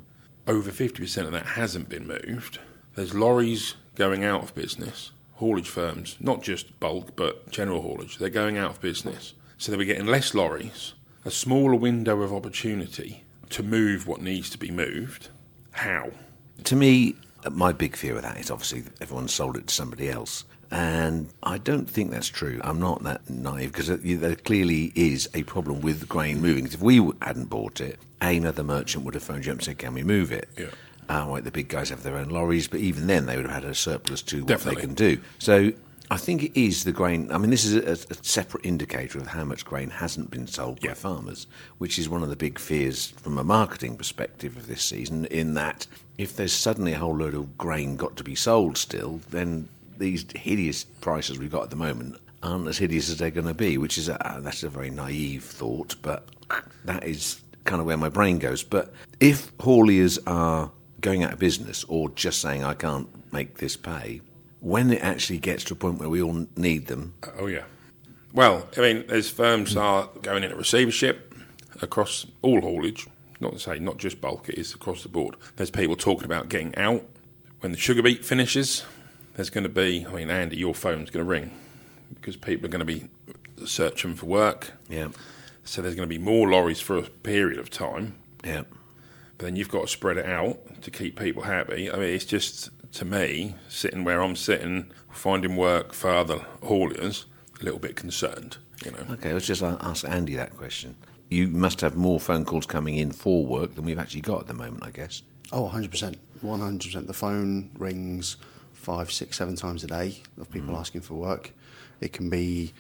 over 0.47 0.71
50% 0.71 1.25
of 1.25 1.33
that 1.33 1.47
hasn't 1.47 1.89
been 1.89 2.07
moved. 2.07 2.61
There's 2.95 3.15
lorries 3.15 3.75
going 3.97 4.25
out 4.25 4.45
of 4.45 4.55
business, 4.55 5.11
haulage 5.35 5.69
firms, 5.69 6.17
not 6.21 6.43
just 6.43 6.79
bulk, 6.79 7.17
but 7.17 7.51
general 7.51 7.83
haulage, 7.83 8.19
they're 8.19 8.31
going 8.31 8.57
out 8.57 8.71
of 8.71 8.81
business. 8.81 9.35
So 9.59 9.73
they're 9.73 9.85
getting 9.85 10.07
less 10.07 10.35
lorries, 10.35 10.95
a 11.25 11.33
smaller 11.33 11.75
window 11.75 12.23
of 12.23 12.33
opportunity 12.33 13.25
to 13.51 13.63
move 13.63 14.07
what 14.07 14.21
needs 14.21 14.51
to 14.51 14.59
be 14.59 14.71
moved. 14.71 15.29
How? 15.73 16.11
To 16.65 16.77
me, 16.77 17.15
my 17.51 17.73
big 17.73 17.97
fear 17.97 18.15
with 18.15 18.25
that 18.25 18.39
is 18.39 18.51
obviously 18.51 18.81
that 18.81 19.01
everyone's 19.01 19.33
sold 19.33 19.57
it 19.57 19.69
to 19.69 19.75
somebody 19.75 20.11
else. 20.11 20.45
And 20.71 21.31
I 21.43 21.59
don't 21.59 21.89
think 21.89 22.11
that's 22.11 22.29
true. 22.29 22.61
I'm 22.63 22.79
not 22.79 23.03
that 23.05 23.29
naive 23.31 23.73
because 23.73 23.89
there 23.89 24.37
clearly 24.37 24.93
is 24.95 25.29
a 25.33 25.43
problem 25.45 25.81
with 25.81 26.09
grain 26.09 26.43
moving. 26.43 26.67
If 26.67 26.81
we 26.81 26.99
hadn't 27.23 27.47
bought 27.49 27.81
it, 27.81 27.99
another 28.21 28.63
merchant 28.63 29.05
would 29.05 29.15
have 29.15 29.23
phoned 29.23 29.47
you 29.47 29.53
up 29.53 29.59
and 29.59 29.65
said, 29.65 29.79
Can 29.79 29.95
we 29.95 30.03
move 30.03 30.31
it? 30.31 30.49
Yeah. 30.59 30.67
Uh, 31.09 31.27
right, 31.27 31.43
the 31.43 31.51
big 31.51 31.69
guys 31.69 31.89
have 31.89 32.03
their 32.03 32.17
own 32.19 32.29
lorries, 32.29 32.69
but 32.69 32.81
even 32.81 33.07
then 33.07 33.25
they 33.25 33.37
would 33.37 33.47
have 33.47 33.63
had 33.63 33.65
a 33.65 33.75
surplus 33.75 34.21
to 34.21 34.41
what 34.41 34.49
Definitely. 34.49 34.75
they 34.75 34.81
can 34.87 34.95
do. 34.95 35.21
So 35.39 35.73
I 36.11 36.17
think 36.17 36.43
it 36.43 36.59
is 36.59 36.85
the 36.85 36.93
grain. 36.93 37.31
I 37.31 37.39
mean, 37.39 37.51
this 37.51 37.65
is 37.65 37.75
a, 37.75 38.13
a 38.13 38.25
separate 38.25 38.65
indicator 38.65 39.19
of 39.19 39.27
how 39.27 39.45
much 39.45 39.65
grain 39.65 39.91
hasn't 39.91 40.31
been 40.31 40.47
sold 40.47 40.81
by 40.81 40.95
farmers, 40.95 41.47
which 41.77 41.99
is 41.99 42.09
one 42.09 42.23
of 42.23 42.31
the 42.31 42.37
big 42.37 42.59
fears 42.59 43.09
from 43.09 43.37
a 43.37 43.45
marketing 43.45 43.97
perspective 43.97 44.57
of 44.57 44.67
this 44.67 44.83
season. 44.83 45.27
In 45.27 45.55
that, 45.55 45.87
if 46.17 46.35
there's 46.35 46.53
suddenly 46.53 46.95
a 46.95 46.99
whole 46.99 47.17
load 47.17 47.35
of 47.35 47.59
grain 47.59 47.97
got 47.97 48.17
to 48.17 48.25
be 48.25 48.35
sold 48.35 48.79
still, 48.79 49.21
then 49.31 49.69
these 49.99 50.25
hideous 50.35 50.85
prices 50.85 51.39
we've 51.39 51.53
got 51.53 51.65
at 51.65 51.71
the 51.71 51.77
moment 51.77 52.17
aren't 52.43 52.69
as 52.69 52.79
hideous 52.79 53.11
as 53.11 53.19
they're 53.19 53.31
going 53.31 53.47
to 53.47 53.55
be. 53.55 53.77
Which 53.77 53.99
is 53.99 54.09
a, 54.09 54.41
that's 54.41 54.63
a 54.63 54.71
very 54.71 54.91
naive 54.91 55.45
thought, 55.45 55.95
but 56.01 56.27
that 56.85 57.05
is 57.05 57.43
kind 57.65 57.81
of 57.81 57.87
where 57.87 57.99
my 57.99 58.09
brain 58.09 58.39
goes. 58.39 58.63
But 58.63 58.95
if 59.21 59.55
hauliers 59.59 60.19
are 60.27 60.71
going 61.03 61.23
out 61.23 61.35
of 61.35 61.39
business 61.39 61.85
or 61.85 62.09
just 62.11 62.41
saying 62.41 62.65
I 62.65 62.73
can't 62.73 63.09
make 63.31 63.59
this 63.59 63.77
pay, 63.77 64.23
when 64.61 64.91
it 64.93 65.03
actually 65.03 65.39
gets 65.39 65.65
to 65.65 65.75
a 65.75 65.77
point 65.77 65.99
where 65.99 66.09
we 66.09 66.23
all 66.23 66.47
need 66.57 66.87
them, 66.87 67.15
Oh 67.39 67.47
yeah. 67.47 67.65
Well, 68.33 68.69
I 68.77 68.81
mean, 68.81 69.05
there's 69.09 69.31
firms 69.31 69.77
are 69.77 70.09
going 70.23 70.45
into 70.45 70.57
receivership 70.57 71.35
across 71.81 72.27
all 72.43 72.61
haulage. 72.61 73.07
Not 73.41 73.53
to 73.53 73.59
say 73.59 73.79
not 73.79 73.99
just 73.99 74.21
bulk; 74.21 74.49
it 74.49 74.57
is 74.59 74.75
across 74.75 75.03
the 75.03 75.09
board. 75.09 75.37
There's 75.57 75.71
people 75.71 75.97
talking 75.97 76.25
about 76.25 76.49
getting 76.49 76.75
out 76.77 77.05
when 77.61 77.73
the 77.73 77.79
sugar 77.79 78.03
beet 78.03 78.25
finishes. 78.25 78.85
There's 79.35 79.51
going 79.51 79.63
to 79.65 79.71
be. 79.71 80.05
I 80.07 80.13
mean, 80.13 80.31
Andy, 80.31 80.57
your 80.57 80.75
phone's 80.75 81.11
going 81.11 81.25
to 81.25 81.31
ring 81.31 81.53
because 82.15 82.37
people 82.37 82.67
are 82.67 82.71
going 82.71 82.81
to 82.81 82.85
be 82.85 83.09
searching 83.65 84.15
for 84.15 84.27
work. 84.27 84.73
yeah, 84.89 85.09
So 85.65 85.81
there's 85.83 85.95
going 85.95 86.09
to 86.09 86.13
be 86.15 86.23
more 86.23 86.49
lorries 86.51 86.81
for 86.81 86.97
a 86.99 87.03
period 87.03 87.59
of 87.59 87.71
time. 87.71 88.15
yeah. 88.45 88.63
But 89.37 89.45
then 89.47 89.57
you've 89.57 89.69
got 89.69 89.83
to 89.83 89.89
spread 89.89 90.17
it 90.17 90.27
out 90.27 90.83
to 90.83 90.91
keep 90.91 91.17
people 91.19 91.43
happy. 91.43 91.89
I 91.91 91.95
mean, 91.95 92.09
it's 92.15 92.25
just 92.25 92.71
to 92.93 93.05
me 93.05 93.55
sitting 93.69 94.05
where 94.05 94.21
I'm 94.21 94.37
sitting, 94.37 94.91
finding 95.11 95.57
work 95.57 95.93
for 95.93 96.11
other 96.11 96.39
hauliers, 96.63 97.25
a 97.61 97.65
little 97.65 97.81
bit 97.81 97.97
concerned. 97.97 98.59
You 98.85 98.93
know. 98.93 99.07
Okay, 99.13 99.33
let's 99.33 99.47
just 99.47 99.63
a- 99.63 99.79
ask 99.81 100.09
Andy 100.09 100.37
that 100.37 100.57
question. 100.57 100.97
You 101.29 101.49
must 101.49 101.81
have 101.81 101.97
more 101.97 102.19
phone 102.21 102.45
calls 102.45 102.67
coming 102.67 102.97
in 102.97 103.13
for 103.13 103.45
work 103.45 103.75
than 103.75 103.85
we've 103.85 103.99
actually 103.99 104.23
got 104.23 104.43
at 104.43 104.47
the 104.47 104.55
moment, 104.55 104.85
I 104.85 104.91
guess. 104.91 105.23
Oh, 105.53 105.71
100%. 105.73 106.17
100%. 106.43 107.07
The 107.07 107.13
phone 107.13 107.71
rings 107.79 108.37
five, 108.73 109.13
six, 109.13 109.37
seven 109.37 109.57
times 109.57 109.85
a 109.85 109.87
day 109.87 110.23
of 110.41 110.51
people 110.51 110.69
mm-hmm. 110.69 110.81
asking 110.81 111.01
for 111.03 111.15
work. 111.15 111.53
It 112.01 112.13
can 112.13 112.31
be 112.31 112.73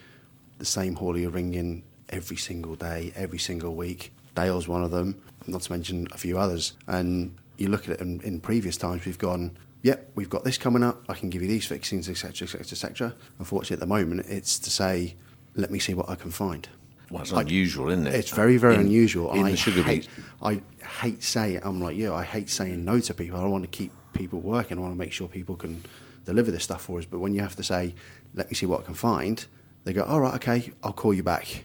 the 0.58 0.64
same 0.64 0.96
haulier 0.96 1.32
ringing 1.32 1.82
every 2.08 2.36
single 2.36 2.76
day, 2.76 3.12
every 3.14 3.38
single 3.38 3.74
week. 3.74 4.12
Dale's 4.34 4.68
one 4.68 4.82
of 4.82 4.90
them, 4.90 5.20
not 5.46 5.62
to 5.62 5.72
mention 5.72 6.06
a 6.12 6.18
few 6.18 6.38
others. 6.38 6.74
And 6.86 7.36
you 7.56 7.68
look 7.68 7.84
at 7.88 7.96
it 7.96 8.00
in, 8.00 8.20
in 8.20 8.40
previous 8.40 8.76
times, 8.76 9.04
we've 9.04 9.18
gone, 9.18 9.56
yep, 9.82 10.10
we've 10.14 10.30
got 10.30 10.44
this 10.44 10.58
coming 10.58 10.82
up, 10.82 11.04
I 11.08 11.14
can 11.14 11.30
give 11.30 11.42
you 11.42 11.48
these 11.48 11.66
fixings, 11.66 12.08
etc., 12.08 12.46
etc., 12.46 12.60
etc. 12.60 13.14
Unfortunately, 13.38 13.74
at 13.74 13.80
the 13.80 13.86
moment, 13.86 14.26
it's 14.28 14.58
to 14.60 14.70
say, 14.70 15.14
let 15.54 15.70
me 15.70 15.78
see 15.78 15.94
what 15.94 16.08
I 16.08 16.14
can 16.14 16.30
find. 16.30 16.68
Well, 17.10 17.22
it's 17.22 17.32
Like, 17.32 17.46
unusual, 17.46 17.88
isn't 17.88 18.06
it? 18.06 18.14
It's 18.14 18.30
very, 18.30 18.58
very 18.58 18.74
In- 18.74 18.80
unusual. 18.82 19.32
In 19.32 19.44
I 19.44 19.50
the 19.52 19.56
sugar 19.56 19.82
hate. 19.82 20.08
I 20.42 20.60
hate 21.00 21.22
saying, 21.22 21.60
I'm 21.62 21.80
like 21.80 21.96
you, 21.96 22.12
I 22.12 22.22
hate 22.22 22.50
saying 22.50 22.84
no 22.84 23.00
to 23.00 23.14
people. 23.14 23.40
I 23.40 23.46
want 23.46 23.64
to 23.64 23.68
keep 23.70 23.92
people 24.12 24.40
working. 24.40 24.76
I 24.78 24.80
want 24.82 24.92
to 24.92 24.98
make 24.98 25.12
sure 25.12 25.26
people 25.26 25.56
can 25.56 25.82
deliver 26.26 26.50
this 26.50 26.64
stuff 26.64 26.82
for 26.82 26.98
us. 26.98 27.06
But 27.06 27.20
when 27.20 27.32
you 27.34 27.40
have 27.40 27.56
to 27.56 27.62
say, 27.62 27.94
let 28.34 28.50
me 28.50 28.54
see 28.54 28.66
what 28.66 28.80
I 28.80 28.82
can 28.84 28.94
find, 28.94 29.44
they 29.84 29.94
go, 29.94 30.02
all 30.02 30.20
right, 30.20 30.34
okay, 30.34 30.70
I'll 30.82 30.92
call 30.92 31.14
you 31.14 31.22
back. 31.22 31.62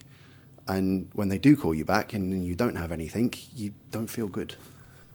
And 0.66 1.10
when 1.12 1.28
they 1.28 1.36
do 1.36 1.56
call 1.56 1.74
you 1.74 1.84
back 1.84 2.14
and 2.14 2.42
you 2.46 2.54
don't 2.54 2.76
have 2.76 2.90
anything, 2.90 3.34
you 3.54 3.74
don't 3.90 4.06
feel 4.06 4.28
good. 4.28 4.54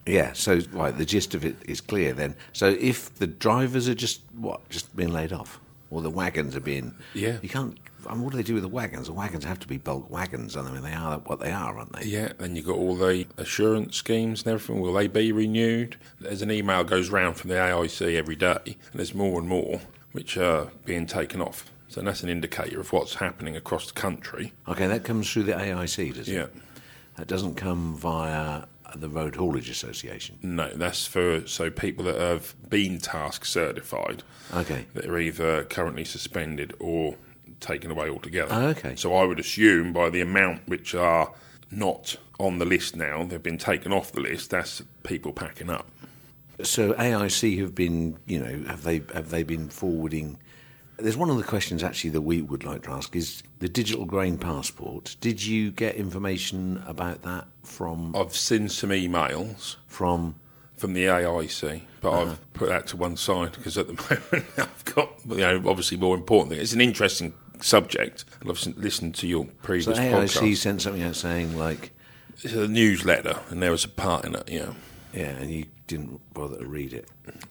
Yeah, 0.10 0.34
so 0.34 0.60
right, 0.72 0.98
the 0.98 1.06
gist 1.06 1.36
of 1.36 1.46
it 1.46 1.56
is 1.66 1.82
clear 1.82 2.14
then. 2.14 2.36
So 2.54 2.70
if 2.80 3.14
the 3.16 3.28
drivers 3.28 3.88
are 3.88 3.96
just 3.96 4.22
what, 4.36 4.68
just 4.70 4.96
being 4.96 5.14
laid 5.14 5.32
off, 5.34 5.60
or 5.92 6.02
the 6.02 6.10
wagons 6.10 6.56
are 6.56 6.60
being, 6.62 6.94
Yeah. 7.14 7.38
you 7.42 7.50
can't. 7.50 7.78
I 8.08 8.14
mean, 8.14 8.24
what 8.24 8.32
do 8.32 8.38
they 8.38 8.44
do 8.44 8.54
with 8.54 8.64
the 8.64 8.70
wagons? 8.70 9.08
The 9.08 9.14
wagons 9.14 9.44
have 9.44 9.60
to 9.60 9.68
be 9.68 9.78
bulk 9.78 10.10
wagons. 10.10 10.56
and 10.56 10.68
I 10.68 10.72
mean, 10.72 10.84
they 10.84 10.94
are 10.94 11.20
what 11.20 11.40
they 11.42 11.52
are, 11.52 11.78
aren't 11.78 11.92
they? 11.94 12.06
Yeah, 12.06 12.32
then 12.38 12.56
you've 12.56 12.66
got 12.66 12.78
all 12.78 12.96
the 12.96 13.28
assurance 13.38 13.98
schemes 13.98 14.44
and 14.44 14.54
everything. 14.54 14.82
Will 14.82 14.94
they 14.94 15.08
be 15.08 15.32
renewed? 15.32 15.98
There's 16.20 16.42
an 16.42 16.50
email 16.52 16.84
goes 16.86 17.10
round 17.10 17.36
from 17.38 17.50
the 17.50 17.58
AIC 17.58 18.16
every 18.16 18.36
day, 18.38 18.58
and 18.66 18.76
there's 18.94 19.14
more 19.14 19.38
and 19.40 19.48
more 19.50 19.82
which 20.14 20.38
are 20.38 20.70
being 20.86 21.06
taken 21.08 21.42
off. 21.42 21.70
So 21.90 22.02
that's 22.02 22.24
an 22.24 22.30
indicator 22.30 22.80
of 22.80 22.92
what's 22.94 23.16
happening 23.16 23.56
across 23.58 23.88
the 23.88 24.00
country. 24.00 24.54
Okay, 24.68 24.88
that 24.88 25.04
comes 25.04 25.32
through 25.32 25.44
the 25.44 25.54
AIC, 25.54 26.14
does 26.16 26.30
it? 26.30 26.34
Yeah. 26.34 26.46
That 27.18 27.28
doesn't 27.28 27.56
come 27.56 27.96
via 27.98 28.64
the 28.96 29.10
Road 29.10 29.36
Haulage 29.36 29.70
Association. 29.70 30.38
No, 30.42 30.70
that's 30.74 31.06
for 31.06 31.46
so 31.48 31.70
people 31.70 32.06
that 32.06 32.16
have 32.20 32.56
been 32.70 33.00
TASCC 33.00 33.46
certified 33.46 34.24
Okay. 34.54 34.86
that 34.94 35.06
are 35.06 35.20
either 35.20 35.64
currently 35.66 36.06
suspended 36.06 36.74
or 36.80 37.16
taken 37.60 37.92
away 37.92 38.10
altogether. 38.10 38.54
Oh, 38.54 38.68
okay. 38.70 38.96
So 38.96 39.16
I 39.16 39.26
would 39.26 39.40
assume 39.40 39.94
by 39.94 40.10
the 40.10 40.22
amount 40.22 40.68
which 40.68 40.96
are 40.96 41.34
not 41.72 42.16
on 42.40 42.58
the 42.60 42.66
list 42.66 42.96
now, 42.96 43.24
they've 43.24 43.44
been 43.44 43.58
taken 43.58 43.92
off 43.92 44.12
the 44.12 44.22
list. 44.22 44.50
That's 44.50 44.82
people 45.04 45.34
packing 45.34 45.70
up. 45.70 45.88
So 46.64 46.94
AIC 46.94 47.60
have 47.60 47.76
been, 47.76 48.18
you 48.26 48.40
know, 48.40 48.68
have 48.70 48.84
they 48.84 49.02
have 49.14 49.30
they 49.30 49.44
been 49.44 49.70
forwarding? 49.70 50.38
There's 51.02 51.18
one 51.18 51.30
of 51.30 51.38
the 51.38 51.44
questions 51.44 51.84
actually 51.84 52.10
that 52.12 52.22
we 52.22 52.42
would 52.42 52.64
like 52.64 52.84
to 52.84 52.92
ask 52.92 53.16
is 53.16 53.44
the 53.60 53.70
digital 53.70 54.06
grain 54.06 54.38
passport. 54.38 55.16
Did 55.22 55.44
you 55.44 55.72
get 55.72 55.96
information 55.96 56.84
about 56.88 57.22
that 57.24 57.48
from 57.64 58.16
I've 58.16 58.36
seen 58.36 58.70
some 58.70 58.90
emails 58.92 59.76
from? 59.88 60.36
from 60.78 60.94
the 60.94 61.06
AIC, 61.06 61.82
but 62.00 62.10
Uh-huh. 62.10 62.32
I've 62.32 62.54
put 62.54 62.70
that 62.70 62.88
to 62.88 62.98
one 62.98 63.18
side 63.18 63.52
because 63.52 63.78
at 63.78 63.88
the 63.88 63.94
moment 64.32 64.50
I've 64.58 64.86
got, 64.86 65.10
you 65.28 65.38
know, 65.38 65.62
obviously 65.68 65.98
more 65.98 66.16
important 66.16 66.52
thing. 66.52 66.62
It's 66.62 66.72
an 66.74 66.80
interesting 66.82 67.34
subject. 67.60 68.24
And 68.40 68.50
I've 68.50 68.66
listened 68.78 69.16
to 69.16 69.28
your 69.28 69.44
previous 69.62 69.98
So 69.98 70.02
podcast. 70.02 70.42
AIC 70.42 70.56
sent 70.56 70.82
something 70.82 71.04
out 71.04 71.18
saying 71.18 71.58
like, 71.58 71.92
It's 72.44 72.54
a 72.54 72.68
newsletter, 72.68 73.40
and 73.50 73.62
there 73.62 73.72
was 73.72 73.84
a 73.84 73.90
part 73.90 74.24
in 74.24 74.36
it. 74.36 74.50
Yeah, 74.50 74.72
yeah, 75.14 75.32
and 75.32 75.52
you 75.52 75.66
didn't 75.88 76.22
bother 76.34 76.60
to 76.60 76.66
read 76.66 76.94
it. 76.94 77.08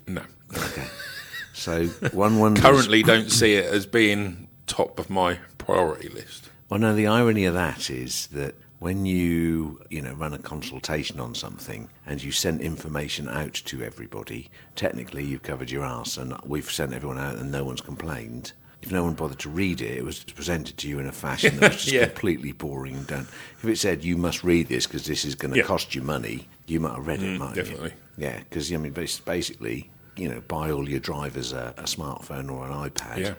no. 0.06 0.22
Okay. 0.56 0.86
So 1.58 1.86
one 2.12 2.38
wonders. 2.38 2.62
Currently, 2.64 3.02
don't 3.02 3.30
see 3.30 3.54
it 3.54 3.66
as 3.66 3.84
being 3.86 4.48
top 4.66 4.98
of 4.98 5.10
my 5.10 5.38
priority 5.58 6.08
list. 6.08 6.48
Well, 6.68 6.80
no, 6.80 6.94
the 6.94 7.06
irony 7.06 7.44
of 7.46 7.54
that 7.54 7.90
is 7.90 8.28
that 8.28 8.54
when 8.78 9.06
you, 9.06 9.80
you 9.90 10.00
know, 10.00 10.12
run 10.12 10.32
a 10.34 10.38
consultation 10.38 11.18
on 11.18 11.34
something 11.34 11.88
and 12.06 12.22
you 12.22 12.30
send 12.30 12.60
information 12.60 13.28
out 13.28 13.54
to 13.54 13.82
everybody, 13.82 14.50
technically 14.76 15.24
you've 15.24 15.42
covered 15.42 15.70
your 15.70 15.84
arse 15.84 16.16
and 16.16 16.34
we've 16.44 16.70
sent 16.70 16.92
everyone 16.94 17.18
out 17.18 17.36
and 17.36 17.50
no 17.50 17.64
one's 17.64 17.80
complained. 17.80 18.52
If 18.80 18.92
no 18.92 19.02
one 19.02 19.14
bothered 19.14 19.40
to 19.40 19.48
read 19.48 19.80
it, 19.80 19.98
it 19.98 20.04
was 20.04 20.22
presented 20.22 20.76
to 20.78 20.88
you 20.88 21.00
in 21.00 21.06
a 21.08 21.12
fashion 21.12 21.56
that 21.56 21.72
was 21.72 21.82
just 21.82 21.92
Yeah. 21.92 22.06
completely 22.06 22.52
boring 22.52 22.94
and 22.94 23.06
done. 23.08 23.26
If 23.60 23.64
it 23.64 23.78
said 23.78 24.04
you 24.04 24.16
must 24.16 24.44
read 24.44 24.68
this 24.68 24.86
because 24.86 25.06
this 25.06 25.24
is 25.24 25.34
going 25.34 25.50
to 25.52 25.58
Yeah. 25.58 25.64
cost 25.64 25.96
you 25.96 26.02
money, 26.02 26.46
you 26.68 26.78
might 26.78 26.94
have 26.94 27.06
read 27.06 27.20
it, 27.22 27.34
mm, 27.34 27.38
might 27.38 27.54
definitely. 27.56 27.90
you? 28.18 28.24
Yeah, 28.26 28.38
because 28.38 28.72
I 28.72 28.76
mean, 28.76 28.92
basically, 28.92 29.90
you 30.18 30.28
know, 30.28 30.40
buy 30.40 30.70
all 30.70 30.88
your 30.88 31.00
drivers 31.00 31.52
a, 31.52 31.74
a 31.78 31.84
smartphone 31.84 32.50
or 32.50 32.66
an 32.66 32.72
iPad. 32.90 33.18
Yeah. 33.18 33.34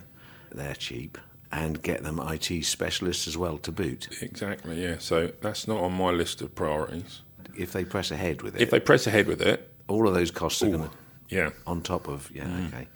They're 0.52 0.74
cheap, 0.76 1.18
and 1.52 1.82
get 1.82 2.04
them 2.04 2.20
IT 2.20 2.63
specialists 2.65 3.28
as 3.28 3.38
well 3.38 3.58
to 3.60 3.72
boot. 3.72 4.08
Exactly. 4.22 4.82
Yeah. 4.84 4.96
So 5.00 5.32
that's 5.42 5.68
not 5.68 5.82
on 5.82 5.94
my 5.94 6.12
list 6.12 6.42
of 6.42 6.56
priorities. 6.56 7.22
If 7.58 7.72
they 7.74 7.84
press 7.86 8.12
ahead 8.12 8.42
with 8.42 8.56
it, 8.56 8.62
If 8.62 8.70
they 8.72 8.80
press 8.80 9.06
ahead 9.08 9.28
with 9.28 9.42
it, 9.42 9.70
all 9.88 10.08
of 10.08 10.13
those 10.13 10.32
costs 10.32 10.62
are 10.63 10.70
going 10.70 10.84
to 10.84 10.89
yeah, 11.30 11.50
on 11.68 11.82
top 11.82 12.08
of 12.08 12.32
yeah. 12.34 12.46
Mm. 12.46 12.68
Okay, 12.70 12.88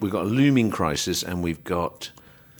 we've 0.00 0.12
got 0.12 0.22
a 0.24 0.28
looming 0.28 0.70
crisis, 0.70 1.22
and 1.22 1.42
we've 1.42 1.62
got 1.64 2.10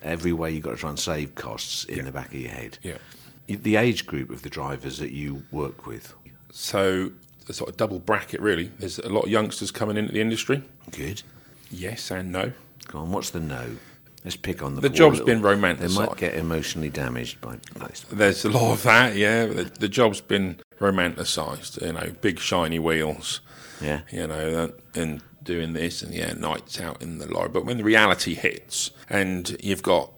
every 0.03 0.33
way 0.33 0.51
you've 0.51 0.65
got 0.65 0.73
to 0.73 0.77
try 0.77 0.91
and 0.91 0.99
save 0.99 1.35
costs 1.35 1.85
in 1.85 2.05
the 2.05 2.13
back 2.13 2.29
of 2.29 2.35
your 2.35 2.51
head. 2.51 2.77
yeah. 2.83 2.99
The 3.47 3.77
age 3.77 4.07
group 4.07 4.31
of 4.31 4.43
the 4.43 4.49
drivers 4.51 4.99
that 4.99 5.13
you 5.13 5.43
work 5.51 5.87
with, 5.87 6.15
So 6.51 7.13
a 7.49 7.53
sort 7.53 7.71
of 7.71 7.77
double 7.77 7.99
bracket, 7.99 8.41
really. 8.41 8.71
There's 8.79 8.99
a 8.99 9.09
lot 9.09 9.25
of 9.25 9.31
youngsters 9.31 9.71
coming 9.71 9.97
into 9.97 10.13
the 10.13 10.21
industry. 10.21 10.63
good. 10.91 11.23
Yes 11.71 12.11
and 12.11 12.31
no. 12.33 12.53
Go 12.89 12.99
on, 12.99 13.13
what's 13.13 13.31
the 13.31 13.41
no? 13.41 13.77
Let's 14.25 14.37
pick 14.37 14.63
on 14.63 14.75
the. 14.77 14.83
The 14.83 14.89
job's 14.89 15.19
little- 15.19 15.27
been 15.27 15.43
romanticised. 15.43 15.99
They 15.99 16.07
might 16.07 16.17
get 16.17 16.35
emotionally 16.35 16.91
damaged 16.91 17.41
by 17.41 17.57
this. 17.77 18.05
There's 18.13 18.45
a 18.45 18.51
lot 18.51 18.73
of 18.73 18.83
that. 18.85 19.17
Yeah, 19.17 19.47
the, 19.47 19.65
the 19.65 19.89
job's 19.89 20.21
been 20.21 20.59
romanticised. 20.79 21.81
You 21.83 21.93
know, 21.95 22.13
big 22.21 22.39
shiny 22.39 22.79
wheels. 22.79 23.41
Yeah. 23.81 24.03
you 24.13 24.27
know, 24.29 24.71
and 24.95 25.23
doing 25.43 25.73
this 25.73 26.03
and 26.03 26.15
yeah, 26.15 26.35
nights 26.35 26.81
out 26.81 27.03
in 27.03 27.19
the 27.19 27.27
lorry. 27.27 27.49
But 27.49 27.65
when 27.65 27.79
the 27.79 27.85
reality 27.85 28.35
hits 28.35 28.93
and 29.11 29.57
you've 29.61 29.83
got 29.83 30.13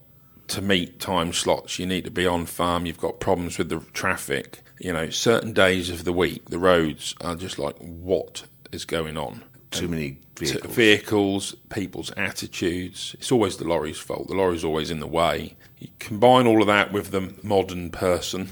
to 0.48 0.62
meet 0.62 1.00
time 1.00 1.32
slots, 1.32 1.78
you 1.78 1.86
need 1.86 2.04
to 2.04 2.10
be 2.10 2.26
on 2.26 2.46
farm, 2.46 2.86
you've 2.86 2.98
got 3.00 3.20
problems 3.20 3.58
with 3.58 3.68
the 3.68 3.80
traffic, 3.92 4.60
you 4.78 4.92
know, 4.92 5.10
certain 5.10 5.52
days 5.52 5.90
of 5.90 6.04
the 6.04 6.12
week, 6.12 6.48
the 6.50 6.58
roads 6.58 7.14
are 7.20 7.34
just 7.34 7.58
like, 7.58 7.76
what 7.78 8.44
is 8.72 8.84
going 8.84 9.16
on? 9.16 9.42
Too 9.70 9.88
many 9.88 10.18
T- 10.34 10.46
vehicles. 10.46 10.74
vehicles, 10.74 11.54
people's 11.70 12.10
attitudes. 12.12 13.14
It's 13.18 13.32
always 13.32 13.56
the 13.56 13.64
lorry's 13.66 13.98
fault. 13.98 14.28
The 14.28 14.34
lorry's 14.34 14.64
always 14.64 14.90
in 14.90 15.00
the 15.00 15.06
way. 15.06 15.56
You 15.78 15.88
combine 15.98 16.46
all 16.46 16.60
of 16.60 16.66
that 16.68 16.92
with 16.92 17.10
the 17.10 17.34
modern 17.42 17.90
person 17.90 18.50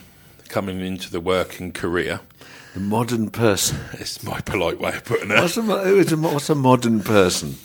coming 0.49 0.81
into 0.81 1.11
the 1.11 1.21
working 1.21 1.73
career. 1.73 2.21
The 2.75 2.81
modern 2.81 3.31
person. 3.31 3.79
It's 3.95 4.23
my 4.23 4.41
polite 4.41 4.81
way 4.81 4.97
of 4.97 5.05
putting 5.05 5.31
it. 5.31 5.39
What's 5.39 5.57
a, 5.57 5.63
who 5.63 5.99
is 5.99 6.13
a, 6.13 6.17
what's 6.17 6.51
a 6.51 6.55
modern 6.55 7.01
person? 7.03 7.57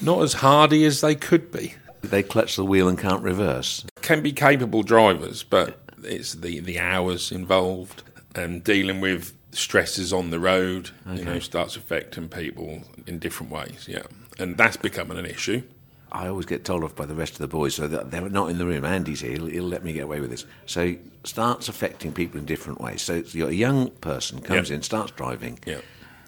Not 0.00 0.22
as 0.22 0.34
hardy 0.34 0.84
as 0.84 1.00
they 1.00 1.14
could 1.14 1.50
be. 1.52 1.74
They 2.02 2.22
clutch 2.22 2.56
the 2.56 2.64
wheel 2.64 2.88
and 2.88 2.98
can't 2.98 3.22
reverse. 3.22 3.84
Can 4.02 4.22
be 4.22 4.32
capable 4.32 4.82
drivers, 4.82 5.42
but 5.42 5.78
it's 6.02 6.34
the, 6.34 6.60
the 6.60 6.78
hours 6.78 7.30
involved 7.32 8.02
and 8.34 8.62
dealing 8.64 9.00
with 9.00 9.34
stresses 9.52 10.12
on 10.12 10.30
the 10.30 10.40
road, 10.40 10.90
you 11.12 11.24
know, 11.24 11.38
starts 11.38 11.76
affecting 11.76 12.28
people 12.28 12.82
in 13.06 13.18
different 13.18 13.52
ways, 13.52 13.86
yeah. 13.88 14.02
And 14.38 14.56
that's 14.56 14.76
becoming 14.76 15.18
an 15.18 15.26
issue. 15.26 15.62
I 16.10 16.26
always 16.26 16.46
get 16.46 16.64
told 16.64 16.84
off 16.84 16.94
by 16.96 17.06
the 17.06 17.14
rest 17.14 17.34
of 17.34 17.38
the 17.38 17.48
boys, 17.48 17.74
so 17.74 17.86
that 17.88 18.10
they're 18.10 18.28
not 18.28 18.50
in 18.50 18.58
the 18.58 18.66
room. 18.66 18.84
Andy's 18.84 19.20
here; 19.20 19.32
he'll, 19.32 19.46
he'll 19.46 19.64
let 19.64 19.82
me 19.84 19.92
get 19.94 20.04
away 20.04 20.20
with 20.20 20.30
this. 20.30 20.44
So 20.66 20.82
it 20.82 21.00
starts 21.24 21.68
affecting 21.68 22.12
people 22.12 22.38
in 22.38 22.44
different 22.46 22.80
ways. 22.80 23.00
So 23.02 23.22
you're 23.28 23.48
a 23.48 23.52
young 23.54 23.90
person 24.02 24.40
comes 24.42 24.68
Yeah. 24.70 24.76
in, 24.76 24.82
starts 24.82 25.12
driving, 25.12 25.58
Yeah. 25.66 25.80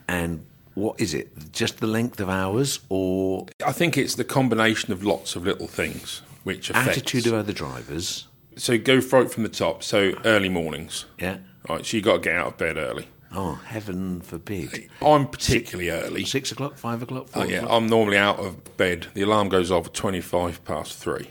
and 0.09 0.45
what 0.75 1.01
is 1.01 1.15
it? 1.15 1.53
Just 1.53 1.79
the 1.79 1.87
length 1.87 2.21
of 2.21 2.29
hours, 2.29 2.81
or 2.89 3.47
I 3.65 3.73
think 3.73 3.97
it's 3.97 4.15
the 4.15 4.25
combination 4.25 4.93
of 4.93 5.03
lots 5.05 5.37
of 5.37 5.45
little 5.45 5.67
things 5.69 6.23
which 6.43 6.71
affects. 6.71 6.89
attitude 6.99 7.27
of 7.27 7.35
other 7.35 7.53
drivers? 7.53 8.27
So 8.57 8.79
go 8.79 9.01
for 9.01 9.21
it 9.23 9.31
from 9.31 9.43
the 9.43 9.49
top. 9.49 9.83
So 9.83 10.13
early 10.25 10.49
mornings. 10.49 11.07
Yeah. 11.19 11.39
Right, 11.69 11.85
so 11.85 11.97
you 11.97 12.03
got 12.03 12.15
to 12.15 12.19
get 12.21 12.35
out 12.37 12.47
of 12.49 12.57
bed 12.59 12.77
early. 12.77 13.09
Oh, 13.37 13.55
heaven 13.67 14.21
forbid! 14.21 14.89
I'm 15.03 15.27
particularly 15.27 15.91
early. 15.91 16.25
Six 16.25 16.53
o'clock, 16.53 16.77
five 16.77 17.03
o'clock, 17.03 17.29
four 17.31 17.43
Oh, 17.43 17.47
yeah, 17.47 17.57
o'clock. 17.59 17.73
I'm 17.73 17.87
normally 17.89 18.17
out 18.19 18.39
of 18.39 18.77
bed. 18.77 19.09
The 19.15 19.23
alarm 19.23 19.49
goes 19.49 19.73
off 19.73 19.87
at 19.87 19.95
25 19.95 20.65
past 20.65 20.97
three. 20.99 21.31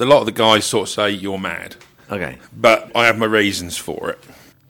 A 0.00 0.04
lot 0.04 0.20
of 0.20 0.26
the 0.26 0.32
guys 0.32 0.64
sort 0.64 0.88
of 0.88 0.92
say 0.92 1.10
you're 1.10 1.38
mad, 1.38 1.76
Okay. 2.10 2.38
but 2.56 2.90
I 2.96 3.06
have 3.06 3.18
my 3.18 3.26
reasons 3.26 3.76
for 3.76 4.10
it. 4.10 4.18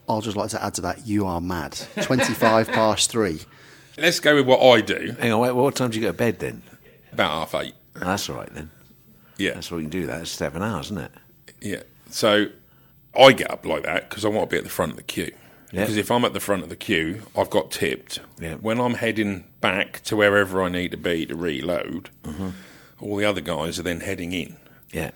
I'll 0.08 0.20
just 0.20 0.36
like 0.36 0.50
to 0.50 0.62
add 0.62 0.74
to 0.74 0.80
that, 0.82 1.06
you 1.06 1.24
are 1.26 1.40
mad. 1.40 1.78
25 2.02 2.68
past 2.72 3.10
three. 3.10 3.40
Let's 3.98 4.20
go 4.20 4.34
with 4.36 4.46
what 4.46 4.60
I 4.62 4.80
do. 4.80 5.14
Hang 5.18 5.32
on. 5.32 5.40
Wait, 5.40 5.52
what 5.52 5.74
time 5.76 5.90
do 5.90 5.96
you 5.98 6.02
go 6.04 6.10
to 6.12 6.16
bed 6.16 6.38
then? 6.38 6.62
About 7.12 7.30
half 7.50 7.62
eight. 7.62 7.74
Oh, 7.96 8.00
that's 8.00 8.28
all 8.30 8.36
right 8.36 8.52
then. 8.54 8.70
Yeah, 9.36 9.54
That's 9.54 9.70
what 9.70 9.78
you 9.78 9.84
can 9.84 9.90
do. 9.90 10.06
That's 10.06 10.30
seven 10.30 10.62
hours, 10.62 10.86
isn't 10.86 10.98
it? 10.98 11.12
yeah. 11.60 11.82
So 12.10 12.46
I 13.16 13.32
get 13.32 13.50
up 13.50 13.64
like 13.66 13.82
that 13.84 14.08
because 14.08 14.24
I 14.24 14.28
want 14.28 14.48
to 14.50 14.54
be 14.54 14.58
at 14.58 14.64
the 14.64 14.70
front 14.70 14.92
of 14.92 14.96
the 14.96 15.02
queue. 15.04 15.32
Yeah. 15.70 15.80
Because 15.82 15.96
if 15.96 16.10
I'm 16.10 16.24
at 16.24 16.32
the 16.32 16.40
front 16.40 16.62
of 16.62 16.70
the 16.70 16.76
queue, 16.76 17.22
I've 17.36 17.50
got 17.50 17.70
tipped. 17.70 18.20
Yeah. 18.40 18.54
When 18.54 18.80
I'm 18.80 18.94
heading 18.94 19.44
back 19.60 20.00
to 20.04 20.16
wherever 20.16 20.62
I 20.62 20.68
need 20.70 20.90
to 20.92 20.96
be 20.96 21.26
to 21.26 21.36
reload, 21.36 22.10
Mm-hmm. 22.24 22.48
all 23.00 23.16
the 23.16 23.24
other 23.26 23.40
guys 23.40 23.78
are 23.78 23.82
then 23.82 24.00
heading 24.00 24.32
in. 24.32 24.56
Yeah. 24.92 25.10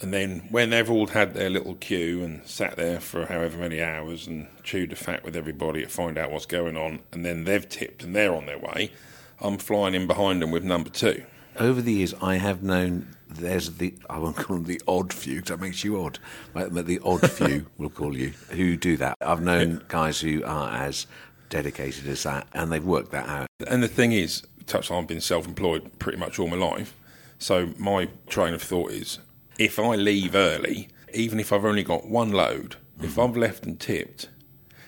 And 0.00 0.12
then 0.14 0.46
when 0.50 0.70
they've 0.70 0.88
all 0.90 1.08
had 1.08 1.34
their 1.34 1.50
little 1.50 1.74
queue 1.74 2.22
and 2.22 2.46
sat 2.46 2.76
there 2.76 3.00
for 3.00 3.26
however 3.26 3.58
many 3.58 3.82
hours 3.82 4.26
and 4.26 4.46
chewed 4.62 4.90
the 4.90 4.96
fat 4.96 5.24
with 5.24 5.34
everybody 5.34 5.82
to 5.82 5.88
find 5.88 6.16
out 6.16 6.30
what's 6.30 6.46
going 6.46 6.76
on, 6.76 7.00
and 7.12 7.24
then 7.24 7.44
they've 7.44 7.68
tipped 7.68 8.04
and 8.04 8.14
they're 8.14 8.34
on 8.34 8.46
their 8.46 8.58
way, 8.58 8.92
I'm 9.40 9.58
flying 9.58 9.94
in 9.94 10.06
behind 10.06 10.40
them 10.40 10.50
with 10.50 10.62
number 10.64 10.90
two. 10.90 11.24
Over 11.58 11.82
the 11.82 11.92
years, 11.92 12.14
I 12.22 12.36
have 12.36 12.62
known 12.62 13.16
there's 13.28 13.74
the 13.76 13.94
I 14.08 14.18
won't 14.18 14.36
call 14.36 14.56
them 14.56 14.64
the 14.66 14.80
odd 14.86 15.12
few 15.12 15.40
'cause 15.40 15.48
that 15.48 15.60
makes 15.60 15.82
you 15.84 16.02
odd, 16.02 16.18
but 16.52 16.86
the 16.86 17.00
odd 17.04 17.28
few 17.30 17.66
we'll 17.76 17.90
call 17.90 18.16
you 18.16 18.32
who 18.50 18.76
do 18.76 18.96
that. 18.98 19.16
I've 19.20 19.42
known 19.42 19.82
guys 19.88 20.20
who 20.20 20.42
are 20.44 20.72
as 20.72 21.06
dedicated 21.50 22.06
as 22.06 22.22
that, 22.22 22.46
and 22.54 22.70
they've 22.72 22.84
worked 22.84 23.10
that 23.12 23.28
out. 23.28 23.48
And 23.66 23.82
the 23.82 23.88
thing 23.88 24.12
is, 24.12 24.42
touch 24.66 24.90
I've 24.90 25.06
been 25.08 25.20
self 25.20 25.46
employed 25.46 25.98
pretty 25.98 26.18
much 26.18 26.38
all 26.38 26.46
my 26.48 26.56
life. 26.56 26.94
So 27.38 27.70
my 27.76 28.08
train 28.28 28.54
of 28.54 28.62
thought 28.62 28.90
is 28.92 29.18
if 29.58 29.78
I 29.78 29.96
leave 29.96 30.34
early, 30.34 30.88
even 31.12 31.40
if 31.40 31.52
I've 31.52 31.64
only 31.64 31.82
got 31.82 32.08
one 32.08 32.30
load, 32.32 32.76
if 33.02 33.16
mm. 33.16 33.28
I've 33.28 33.36
left 33.36 33.66
and 33.66 33.78
tipped, 33.78 34.28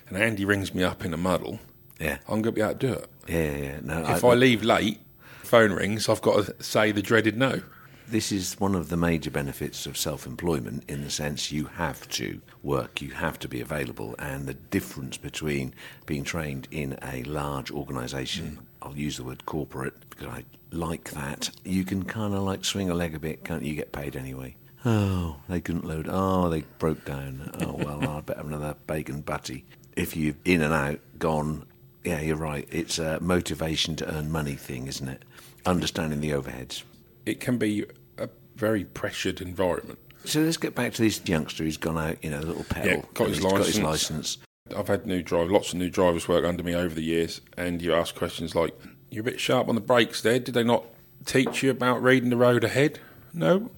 and 0.09 0.17
Andy 0.17 0.45
rings 0.45 0.75
me 0.75 0.83
up 0.83 1.05
in 1.05 1.13
a 1.13 1.17
muddle, 1.17 1.61
Yeah, 1.99 2.19
I'm 2.29 2.43
going 2.43 2.45
to 2.45 2.53
be 2.53 2.61
able 2.63 2.75
to 2.75 2.79
do 2.79 2.93
it. 2.95 3.11
yeah, 3.29 3.57
yeah. 3.57 3.81
No, 3.83 4.05
If 4.09 4.25
I 4.25 4.35
leave 4.35 4.63
late, 4.63 5.01
phone 5.43 5.73
rings, 5.73 6.09
I've 6.09 6.23
got 6.23 6.47
to 6.47 6.63
say 6.63 6.93
the 6.93 7.03
dreaded 7.03 7.37
no. 7.37 7.63
this 8.09 8.33
is 8.33 8.59
one 8.59 8.75
of 8.75 8.89
the 8.89 8.97
major 8.97 9.31
benefits 9.31 9.87
of 9.87 9.97
self-employment 9.97 10.85
in 10.89 11.03
the 11.03 11.11
sense 11.11 11.53
you 11.53 11.67
have 11.67 12.09
to 12.11 12.41
work, 12.63 13.01
you 13.01 13.11
have 13.11 13.39
to 13.41 13.49
be 13.49 13.61
available, 13.61 14.15
and 14.19 14.47
the 14.47 14.55
difference 14.55 15.17
between 15.17 15.75
being 16.07 16.25
trained 16.25 16.67
in 16.71 16.99
a 17.03 17.23
large 17.25 17.71
organisation, 17.71 18.59
mm. 18.61 18.65
I'll 18.83 18.97
use 18.97 19.17
the 19.17 19.25
word 19.25 19.47
corporate 19.47 19.95
because 20.11 20.29
I 20.29 20.45
like 20.73 21.11
that, 21.11 21.51
you 21.65 21.85
can 21.85 22.05
kind 22.05 22.35
of 22.35 22.43
like 22.43 22.65
swing 22.65 22.91
a 22.91 22.95
leg 22.95 23.15
a 23.15 23.19
bit, 23.19 23.45
can't 23.45 23.63
you? 23.63 23.71
you? 23.71 23.77
Get 23.77 23.93
paid 23.93 24.17
anyway. 24.17 24.57
Oh, 24.85 25.37
they 25.49 25.61
couldn't 25.61 25.87
load. 25.87 26.09
Oh, 26.11 26.49
they 26.49 26.63
broke 26.79 27.05
down. 27.05 27.51
Oh, 27.61 27.73
well, 27.73 28.09
I'd 28.17 28.27
better 28.27 28.39
have 28.39 28.47
another 28.47 28.77
bacon 28.87 29.21
butty. 29.21 29.65
If 29.97 30.17
you've 30.17 30.37
in 30.45 30.63
and 30.63 30.73
out, 30.73 31.01
gone, 31.19 31.67
yeah, 32.05 32.21
you're 32.21 32.37
right. 32.37 32.67
It's 32.71 32.99
a 32.99 33.21
motivation 33.21 33.97
to 33.97 34.15
earn 34.15 34.31
money 34.31 34.55
thing, 34.55 34.87
isn't 34.87 35.09
it? 35.09 35.25
Understanding 35.67 36.21
the 36.21 36.31
overheads. 36.31 36.83
It 37.27 37.41
can 37.41 37.59
be 37.59 37.85
a 38.17 38.29
very 38.57 38.85
pressured 38.85 39.41
environment. 39.41 39.99
So 40.25 40.41
let's 40.41 40.57
get 40.57 40.75
back 40.75 40.93
to 40.95 41.03
this 41.03 41.21
youngster 41.27 41.65
who's 41.65 41.77
gone 41.77 41.99
out, 41.99 42.23
you 42.23 42.31
know, 42.31 42.41
a 42.41 42.43
little 42.43 42.65
pedal. 42.65 42.91
Yeah, 42.99 43.03
got 43.15 43.29
his 43.29 43.41
got 43.41 43.59
his 43.59 43.81
license. 43.81 44.39
I've 44.77 44.89
had 44.89 45.07
new 45.07 45.23
drive, 45.23 45.51
lots 45.51 45.73
of 45.73 45.79
new 45.79 45.91
drivers 45.91 46.29
work 46.29 46.45
under 46.45 46.63
me 46.63 46.75
over 46.75 46.95
the 46.95 47.03
years, 47.03 47.41
and 47.57 47.83
you 47.83 47.95
ask 47.95 48.15
questions 48.15 48.55
like, 48.55 48.75
"You're 49.11 49.23
a 49.23 49.25
bit 49.25 49.41
sharp 49.41 49.69
on 49.69 49.75
the 49.75 49.81
brakes 49.81 50.21
there. 50.23 50.39
Did 50.39 50.55
they 50.55 50.63
not 50.63 50.85
teach 51.25 51.63
you 51.63 51.71
about 51.71 52.03
reading 52.03 52.31
the 52.31 52.37
road 52.37 52.65
ahead?" 52.65 53.01
No. 53.33 53.71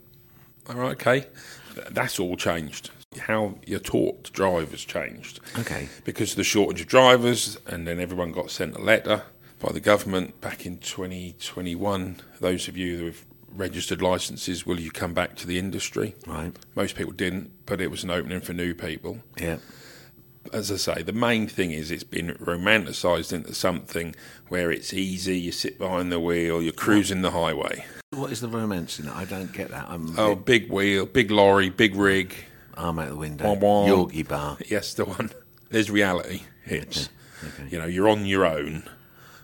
All 0.69 0.77
right, 0.77 0.93
okay. 0.93 1.27
That's 1.91 2.19
all 2.19 2.37
changed. 2.37 2.91
How 3.19 3.57
you're 3.67 3.81
taught 3.81 4.25
to 4.25 4.33
drive 4.33 4.71
has 4.71 4.85
changed. 4.85 5.41
Okay. 5.59 5.89
Because 6.05 6.31
of 6.31 6.37
the 6.37 6.45
shortage 6.45 6.81
of 6.81 6.87
drivers, 6.87 7.59
and 7.67 7.87
then 7.87 8.01
everyone 8.01 8.33
got 8.33 8.51
sent 8.51 8.77
a 8.77 8.81
letter 8.81 9.23
by 9.59 9.73
the 9.73 9.81
government 9.81 10.41
back 10.41 10.65
in 10.67 10.79
2021. 10.79 12.17
Those 12.41 12.69
of 12.69 12.77
you 12.77 12.99
who 12.99 13.07
have 13.07 13.25
registered 13.55 14.01
licenses, 14.01 14.67
will 14.67 14.81
you 14.81 14.91
come 14.91 15.15
back 15.15 15.37
to 15.37 15.47
the 15.47 15.59
industry? 15.59 16.15
Right. 16.27 16.53
Most 16.75 16.97
people 16.97 17.13
didn't, 17.13 17.51
but 17.67 17.81
it 17.81 17.91
was 17.91 18.03
an 18.03 18.11
opening 18.11 18.41
for 18.41 18.53
new 18.53 18.75
people. 18.75 19.21
Yeah. 19.39 19.59
As 20.53 20.73
I 20.73 20.77
say, 20.77 21.03
the 21.03 21.13
main 21.13 21.47
thing 21.47 21.71
is 21.71 21.91
it's 21.91 22.03
been 22.03 22.37
romanticised 22.41 23.33
into 23.33 23.55
something 23.55 24.15
where 24.49 24.73
it's 24.73 24.93
easy, 24.93 25.39
you 25.39 25.53
sit 25.53 25.79
behind 25.79 26.11
the 26.11 26.19
wheel, 26.19 26.61
you're 26.61 26.73
cruising 26.73 27.23
the 27.23 27.31
highway. 27.31 27.85
What 28.13 28.31
is 28.31 28.41
the 28.41 28.49
romance 28.49 28.99
in 28.99 29.07
it? 29.09 29.17
I 29.17 29.25
don't 29.25 29.53
get 29.53 29.71
that. 29.71 29.87
I'm, 29.89 30.19
Oh, 30.19 30.35
big 30.35 30.71
wheel, 30.71 31.07
big 31.07 31.31
lorry, 31.31 31.71
big 31.71 31.95
rig. 31.95 32.35
arm 32.77 32.99
out 32.99 33.09
the 33.09 33.17
window. 33.17 33.45
Wah, 33.55 33.55
wah. 33.55 33.87
Yorkie 33.89 34.27
bar. 34.29 34.59
Yes, 34.67 34.95
the 34.95 35.05
one. 35.05 35.31
There's 35.71 35.91
reality 35.91 36.43
hits. 36.65 37.09
Okay. 37.43 37.69
You 37.71 37.79
know, 37.79 37.87
you're 37.87 38.09
on 38.09 38.27
your 38.27 38.45
own 38.47 38.85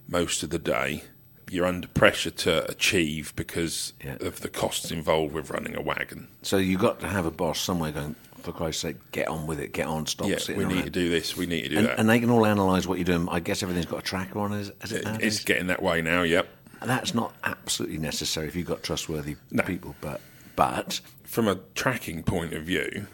most 0.06 0.42
of 0.42 0.50
the 0.50 0.58
day. 0.58 1.04
You're 1.50 1.64
under 1.66 1.88
pressure 1.88 2.30
to 2.30 2.70
achieve 2.70 3.32
because 3.36 3.94
Yeah. 4.04 4.16
of 4.20 4.40
the 4.40 4.48
costs 4.50 4.90
involved 4.90 5.32
with 5.32 5.50
running 5.50 5.74
a 5.74 5.80
wagon. 5.80 6.28
So 6.42 6.58
you've 6.58 6.80
got 6.80 7.00
to 7.00 7.08
have 7.08 7.24
a 7.24 7.30
boss 7.30 7.60
somewhere 7.60 7.92
going. 7.92 8.16
For 8.42 8.52
Christ's 8.52 8.82
sake, 8.82 8.96
get 9.10 9.26
on 9.28 9.46
with 9.48 9.58
it. 9.58 9.72
Get 9.72 9.86
on. 9.88 10.06
Stop 10.06 10.28
yeah, 10.28 10.38
sitting 10.38 10.58
we 10.58 10.64
need 10.66 10.74
around. 10.76 10.84
to 10.84 10.90
do 10.90 11.08
this. 11.10 11.36
We 11.36 11.46
need 11.46 11.62
to 11.62 11.68
do 11.70 11.78
and, 11.78 11.86
that. 11.88 11.98
and 11.98 12.08
they 12.08 12.20
can 12.20 12.30
all 12.30 12.44
analyse 12.44 12.86
what 12.86 12.96
you're 12.98 13.04
doing. 13.04 13.28
I 13.28 13.40
guess 13.40 13.62
everything's 13.64 13.86
got 13.86 13.98
a 13.98 14.02
tracker 14.02 14.38
on 14.38 14.52
it. 14.52 14.60
Is 14.82 14.92
it 14.92 14.98
It- 14.98 15.04
nowadays? 15.04 15.36
it's 15.36 15.44
getting 15.44 15.66
that 15.66 15.82
way 15.82 16.02
now. 16.02 16.22
Yep. 16.22 16.46
That's 16.82 17.14
not 17.14 17.34
absolutely 17.44 17.98
necessary 17.98 18.46
if 18.48 18.56
you've 18.56 18.66
got 18.66 18.82
trustworthy 18.82 19.36
No. 19.50 19.62
people. 19.64 19.96
But 20.00 20.20
but 20.56 21.00
From 21.24 21.48
a 21.48 21.56
tracking 21.74 22.22
point 22.22 22.52
of 22.52 22.64
view, 22.64 23.06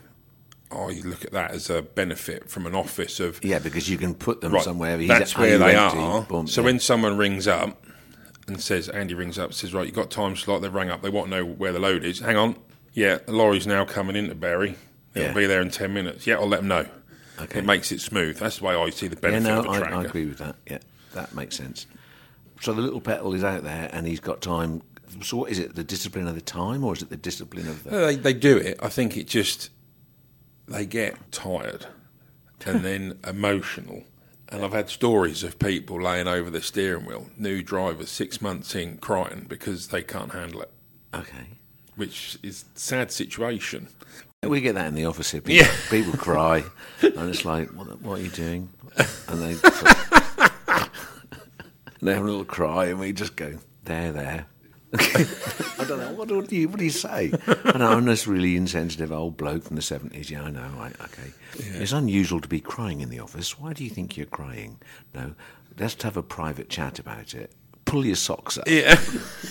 I 0.71 1.01
look 1.05 1.25
at 1.25 1.33
that 1.33 1.51
as 1.53 1.71
a 1.71 1.83
benefit 1.83 2.49
from 2.51 2.67
an 2.67 2.75
office 2.75 3.21
of 3.21 3.43
yeah, 3.45 3.59
because 3.59 3.89
you 3.89 3.99
can 3.99 4.15
put 4.15 4.41
them 4.41 4.53
right. 4.53 4.63
somewhere. 4.63 4.97
That's 4.97 5.37
where 5.37 5.59
they 5.59 5.77
empty? 5.77 5.99
are. 5.99 6.23
Boom, 6.23 6.47
so 6.47 6.61
yeah. 6.61 6.67
when 6.67 6.81
someone 6.81 7.17
rings 7.17 7.47
up 7.47 7.85
and 8.47 8.61
says, 8.61 8.89
Andy 8.89 9.15
rings 9.15 9.39
up, 9.39 9.53
says, 9.55 9.73
right, 9.73 9.87
you've 9.87 9.95
got 9.95 10.11
time 10.11 10.37
slot. 10.37 10.63
They 10.63 10.69
rang 10.69 10.91
up. 10.91 11.03
They 11.03 11.11
want 11.11 11.31
to 11.31 11.37
know 11.37 11.45
where 11.45 11.73
the 11.73 11.79
load 11.79 12.05
is. 12.05 12.21
Hang 12.21 12.37
on. 12.37 12.57
Yeah, 12.93 13.19
the 13.25 13.33
lorry's 13.33 13.67
now 13.67 13.85
coming 13.85 14.17
into 14.17 14.35
Bury. 14.35 14.77
It'll 15.15 15.29
Yeah. 15.29 15.35
be 15.35 15.47
there 15.47 15.61
in 15.61 15.71
ten 15.71 15.93
minutes. 15.95 16.27
Yeah, 16.27 16.37
I'll 16.37 16.49
let 16.49 16.59
them 16.59 16.69
know. 16.69 16.87
Okay. 17.41 17.59
It 17.61 17.65
makes 17.65 17.91
it 17.93 18.01
smooth. 18.01 18.39
That's 18.39 18.59
the 18.59 18.65
way 18.65 18.75
I 18.75 18.91
see 18.91 19.09
the 19.09 19.17
yeah, 19.17 19.21
benefit 19.21 19.49
no, 19.49 19.59
of 19.61 19.67
a 19.67 19.71
I, 19.71 19.79
tracker. 19.79 19.95
I 19.95 20.05
agree 20.05 20.27
with 20.27 20.39
that. 20.39 20.57
Yeah, 20.71 20.79
that 21.15 21.35
makes 21.35 21.57
sense. 21.57 21.87
So 22.65 22.73
the 22.73 22.81
little 22.81 23.03
petal 23.03 23.35
is 23.35 23.45
out 23.45 23.63
there, 23.63 23.91
and 23.93 24.07
he's 24.07 24.21
got 24.21 24.41
time. 24.41 24.81
So 25.23 25.37
what 25.37 25.51
is 25.51 25.59
it? 25.59 25.75
The 25.75 25.85
discipline 25.85 26.27
of 26.27 26.35
the 26.35 26.41
time, 26.41 26.83
or 26.83 26.95
is 26.95 27.03
it 27.03 27.11
the 27.11 27.17
discipline 27.19 27.69
of 27.69 27.85
the? 27.85 27.91
No, 27.91 28.07
They, 28.07 28.17
they 28.17 28.33
do 28.33 28.57
it. 28.57 28.79
I 28.83 28.89
think 28.89 29.19
it 29.19 29.27
just 29.29 29.69
they 30.67 30.87
get 30.87 31.31
tired 31.31 31.85
and 32.65 32.83
then 32.83 33.19
emotional. 33.29 34.05
And 34.49 34.65
I've 34.65 34.73
had 34.73 34.89
stories 34.89 35.43
of 35.43 35.59
people 35.59 36.01
laying 36.01 36.27
over 36.27 36.49
the 36.49 36.63
steering 36.63 37.05
wheel, 37.05 37.27
new 37.37 37.63
drivers, 37.63 38.09
six 38.09 38.41
months 38.41 38.75
in, 38.75 38.97
crying 38.97 39.45
because 39.47 39.89
they 39.89 40.03
can't 40.03 40.33
handle 40.33 40.63
it, 40.63 40.71
Okay. 41.13 41.59
which 41.97 42.39
is 42.43 42.65
a 42.75 42.79
sad 42.79 43.13
situation. 43.13 43.89
We 44.43 44.61
get 44.63 44.75
that 44.77 44.87
in 44.87 44.95
the 44.95 45.05
office 45.05 45.33
here. 45.33 45.41
People, 45.43 45.67
Yeah. 45.67 45.75
people 45.91 46.13
cry, 46.15 46.65
and 47.03 47.29
it's 47.31 47.45
like, 47.45 47.69
what, 47.75 48.01
what 48.01 48.21
are 48.21 48.23
you 48.23 48.29
doing? 48.31 48.69
And 49.29 49.43
they, 49.43 49.55
they 52.05 52.15
have 52.15 52.23
a 52.23 52.27
little 52.27 52.45
cry, 52.45 52.87
and 52.87 52.99
we 52.99 53.13
just 53.13 53.37
go, 53.37 53.59
there, 53.85 54.13
there. 54.13 54.47
I 54.95 55.85
don't 55.89 55.99
know. 55.99 56.13
What 56.13 56.29
do 56.29 56.57
you, 56.57 56.69
what 56.69 56.79
do 56.79 56.85
you 56.85 56.91
say? 56.91 57.33
I 57.65 57.79
know, 57.79 57.89
I'm 57.89 58.05
this 58.05 58.29
really 58.29 58.57
insensitive 58.57 59.11
old 59.11 59.37
bloke 59.37 59.65
from 59.65 59.77
the 59.77 59.83
70s. 59.83 60.31
Yeah, 60.31 60.45
I 60.45 60.51
know. 60.51 60.69
Right, 60.77 60.95
okay. 61.01 61.33
It's 61.57 61.93
unusual 61.93 62.41
to 62.41 62.49
be 62.49 62.61
crying 62.61 63.01
in 63.01 63.11
the 63.11 63.19
office. 63.19 63.59
Why 63.59 63.73
do 63.73 63.83
you 63.83 63.91
think 63.91 64.17
you're 64.17 64.27
crying? 64.27 64.81
No, 65.15 65.35
let's 65.79 66.01
have 66.05 66.17
a 66.17 66.23
private 66.23 66.69
chat 66.69 67.01
about 67.01 67.35
it. 67.35 67.51
Pull 67.87 68.07
your 68.07 68.17
socks 68.17 68.57
up. 68.57 68.69
Yeah. 68.69 69.01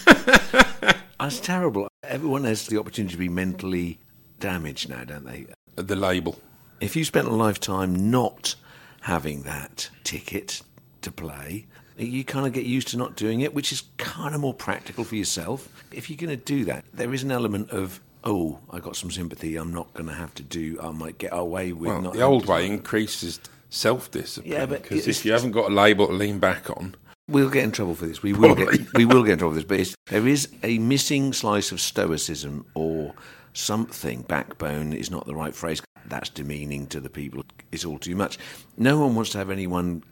That's 1.19 1.39
terrible. 1.41 1.89
Everyone 2.03 2.45
has 2.45 2.67
the 2.67 2.79
opportunity 2.79 3.13
to 3.13 3.19
be 3.19 3.29
mentally 3.29 3.99
damaged 4.39 4.89
now, 4.89 5.03
don't 5.03 5.25
they? 5.25 5.47
the 5.75 5.95
label. 5.95 6.39
If 6.79 6.95
you 6.95 7.05
spent 7.05 7.27
a 7.27 7.33
lifetime 7.33 8.11
not 8.11 8.55
having 9.01 9.43
that 9.43 9.89
ticket 10.03 10.61
to 11.01 11.11
play, 11.11 11.65
you 11.97 12.23
kind 12.23 12.45
of 12.47 12.53
get 12.53 12.65
used 12.65 12.87
to 12.89 12.97
not 12.97 13.15
doing 13.15 13.41
it, 13.41 13.53
which 13.53 13.71
is 13.71 13.83
kind 13.97 14.33
of 14.35 14.41
more 14.41 14.53
practical 14.53 15.03
for 15.03 15.15
yourself. 15.15 15.67
If 15.91 16.09
you're 16.09 16.17
going 16.17 16.37
to 16.37 16.43
do 16.43 16.65
that, 16.65 16.85
there 16.93 17.13
is 17.13 17.23
an 17.23 17.31
element 17.31 17.69
of, 17.71 17.99
oh, 18.23 18.59
I 18.71 18.79
got 18.79 18.95
some 18.95 19.11
sympathy. 19.11 19.55
I'm 19.55 19.73
not 19.73 19.93
going 19.93 20.07
to 20.07 20.15
have 20.15 20.33
to 20.35 20.43
do. 20.43 20.79
I 20.81 20.91
might 20.91 21.17
get 21.17 21.31
away 21.33 21.71
with 21.73 21.89
Well, 21.89 22.01
not. 22.01 22.13
the 22.13 22.21
old 22.21 22.47
way 22.47 22.65
increases 22.65 23.39
self 23.69 24.09
discipline. 24.11 24.51
Yeah, 24.53 24.65
but 24.65 24.83
because 24.83 25.07
if 25.07 25.25
you 25.25 25.31
haven't 25.33 25.51
got 25.51 25.71
a 25.71 25.73
label 25.73 26.07
to 26.07 26.13
lean 26.13 26.39
back 26.39 26.69
on, 26.69 26.95
We'll 27.29 27.49
get 27.49 27.63
in 27.63 27.71
trouble 27.71 27.95
for 27.95 28.05
this. 28.05 28.21
We 28.21 28.33
will 28.33 28.53
Probably. 28.53 28.79
get 28.79 28.97
we 28.97 29.05
will 29.05 29.23
get 29.23 29.33
in 29.33 29.39
trouble 29.39 29.53
for 29.53 29.59
this. 29.61 29.65
But 29.65 29.79
it's, 29.79 29.95
there 30.07 30.27
is 30.27 30.49
a 30.61 30.77
missing 30.79 31.31
slice 31.31 31.71
of 31.71 31.79
stoicism 31.79 32.65
or 32.73 33.13
something. 33.53 34.23
Backbone 34.23 34.91
is 34.91 35.09
not 35.09 35.25
the 35.25 35.33
right 35.33 35.55
phrase. 35.55 35.81
That's 36.07 36.29
demeaning 36.29 36.85
to 36.87 36.99
the 36.99 37.09
people. 37.09 37.43
It's 37.71 37.85
all 37.85 37.97
too 37.97 38.15
much. 38.17 38.37
No 38.77 38.99
one 38.99 39.15
wants 39.15 39.31
to 39.31 39.37
have 39.37 39.49
anyone 39.49 40.03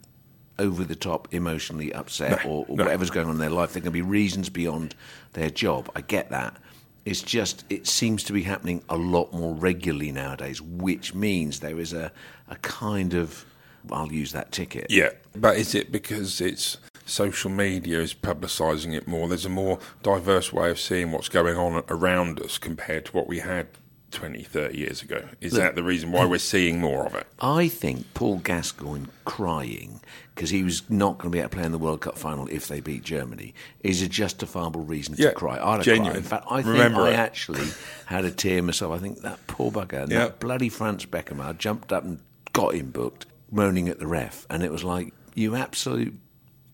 over 0.61 0.83
the 0.83 0.95
top, 0.95 1.27
emotionally 1.33 1.91
upset, 1.91 2.45
or, 2.45 2.65
or 2.69 2.77
no. 2.77 2.83
whatever's 2.83 3.09
going 3.09 3.25
on 3.25 3.33
in 3.33 3.39
their 3.39 3.49
life. 3.49 3.73
There 3.73 3.81
can 3.81 3.91
be 3.91 4.03
reasons 4.03 4.49
beyond 4.49 4.95
their 5.33 5.49
job. 5.49 5.89
I 5.95 6.01
get 6.01 6.29
that. 6.29 6.55
It's 7.03 7.21
just 7.21 7.65
it 7.69 7.87
seems 7.87 8.23
to 8.25 8.33
be 8.33 8.43
happening 8.43 8.83
a 8.87 8.95
lot 8.95 9.33
more 9.33 9.55
regularly 9.55 10.11
nowadays, 10.11 10.61
which 10.61 11.15
means 11.15 11.59
there 11.59 11.79
is 11.79 11.93
a 11.93 12.11
a 12.47 12.55
kind 12.57 13.15
of 13.15 13.43
I'll 13.91 14.11
use 14.11 14.31
that 14.33 14.51
ticket. 14.51 14.87
Yeah, 14.89 15.09
but 15.35 15.57
is 15.57 15.73
it 15.73 15.91
because 15.91 16.39
it's 16.39 16.77
social 17.05 17.49
media 17.49 17.99
is 17.99 18.13
publicising 18.13 18.95
it 18.95 19.07
more? 19.07 19.27
There's 19.27 19.47
a 19.47 19.49
more 19.49 19.79
diverse 20.03 20.53
way 20.53 20.69
of 20.69 20.79
seeing 20.79 21.11
what's 21.11 21.29
going 21.29 21.57
on 21.57 21.83
around 21.89 22.39
us 22.39 22.59
compared 22.59 23.05
to 23.05 23.11
what 23.13 23.27
we 23.27 23.39
had 23.39 23.67
20, 24.11 24.43
30 24.43 24.77
years 24.77 25.01
ago. 25.01 25.23
Is 25.39 25.53
that 25.53 25.75
the 25.75 25.83
reason 25.83 26.11
why 26.11 26.25
we're 26.25 26.37
seeing 26.37 26.79
more 26.79 27.05
of 27.05 27.15
it? 27.15 27.25
I 27.39 27.67
think 27.67 28.13
Paul 28.13 28.37
Gascoigne 28.37 29.05
crying 29.25 30.01
because 30.35 30.49
he 30.49 30.63
was 30.63 30.89
not 30.89 31.17
going 31.17 31.31
to 31.31 31.35
be 31.35 31.39
able 31.39 31.49
to 31.49 31.55
play 31.55 31.65
in 31.65 31.71
the 31.71 31.77
World 31.77 32.01
Cup 32.01 32.17
final 32.17 32.47
if 32.47 32.67
they 32.67 32.79
beat 32.79 33.03
Germany 33.03 33.53
is 33.81 34.01
a 34.01 34.07
justifiable 34.07 34.81
reason 34.81 35.15
Yeah, 35.17 35.29
to 35.29 35.35
cry. 35.35 35.59
I'd 35.59 35.83
genuine. 35.83 36.11
cried. 36.11 36.17
In 36.17 36.23
fact, 36.23 36.45
I 36.49 36.55
think 36.61 36.67
Remember 36.73 37.01
I 37.01 37.13
actually 37.13 37.67
had 38.05 38.25
a 38.25 38.31
tear 38.31 38.61
myself. 38.61 38.93
I 38.93 38.97
think 38.97 39.21
that 39.21 39.45
poor 39.47 39.71
bugger, 39.71 40.03
and 40.03 40.11
that 40.11 40.39
bloody 40.39 40.69
Franz 40.69 41.05
Beckenbauer 41.05 41.57
jumped 41.57 41.91
up 41.93 42.03
and 42.03 42.19
got 42.53 42.73
him 42.75 42.91
booked, 42.91 43.25
moaning 43.51 43.87
at 43.89 43.99
the 43.99 44.07
ref, 44.07 44.45
and 44.49 44.63
it 44.63 44.71
was 44.71 44.83
like, 44.83 45.13
you 45.35 45.55
absolute 45.55 46.13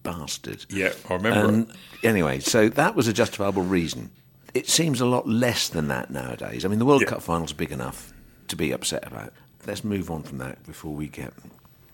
bastard. 0.03 0.65
Yeah, 0.69 0.93
I 1.09 1.15
remember 1.15 1.47
And 1.47 1.73
anyway, 2.03 2.39
so 2.39 2.69
that 2.69 2.95
was 2.95 3.07
a 3.07 3.13
justifiable 3.13 3.63
reason. 3.63 4.11
It 4.57 4.67
seems 4.67 5.01
a 5.01 5.05
lot 5.05 5.27
less 5.27 5.69
than 5.69 5.87
that 5.89 6.09
nowadays. 6.09 6.65
I 6.65 6.67
mean, 6.67 6.79
the 6.79 6.85
World 6.85 7.01
Yeah. 7.01 7.09
Cup 7.09 7.21
final's 7.21 7.53
big 7.53 7.71
enough 7.71 8.11
to 8.47 8.55
be 8.55 8.71
upset 8.71 9.05
about. 9.05 9.33
Let's 9.67 9.83
move 9.83 10.09
on 10.09 10.23
from 10.23 10.39
that 10.39 10.65
before 10.65 10.93
we 10.93 11.07
get 11.07 11.33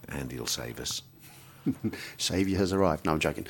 Andy 0.08 0.38
will 0.40 0.48
save 0.48 0.80
us. 0.80 1.02
Saviour 2.18 2.58
has 2.60 2.72
arrived. 2.72 3.06
No, 3.06 3.12
I'm 3.14 3.20
joking. 3.20 3.48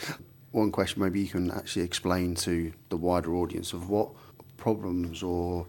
One 0.52 0.71
question 0.71 1.02
maybe 1.04 1.19
you 1.19 1.28
can 1.28 1.52
actually 1.52 1.84
explain 1.84 2.36
to 2.36 2.73
the 2.89 2.97
wider 2.97 3.36
audience 3.36 3.73
of 3.73 3.89
what 3.89 4.10
problems 4.58 5.21
or 5.21 5.65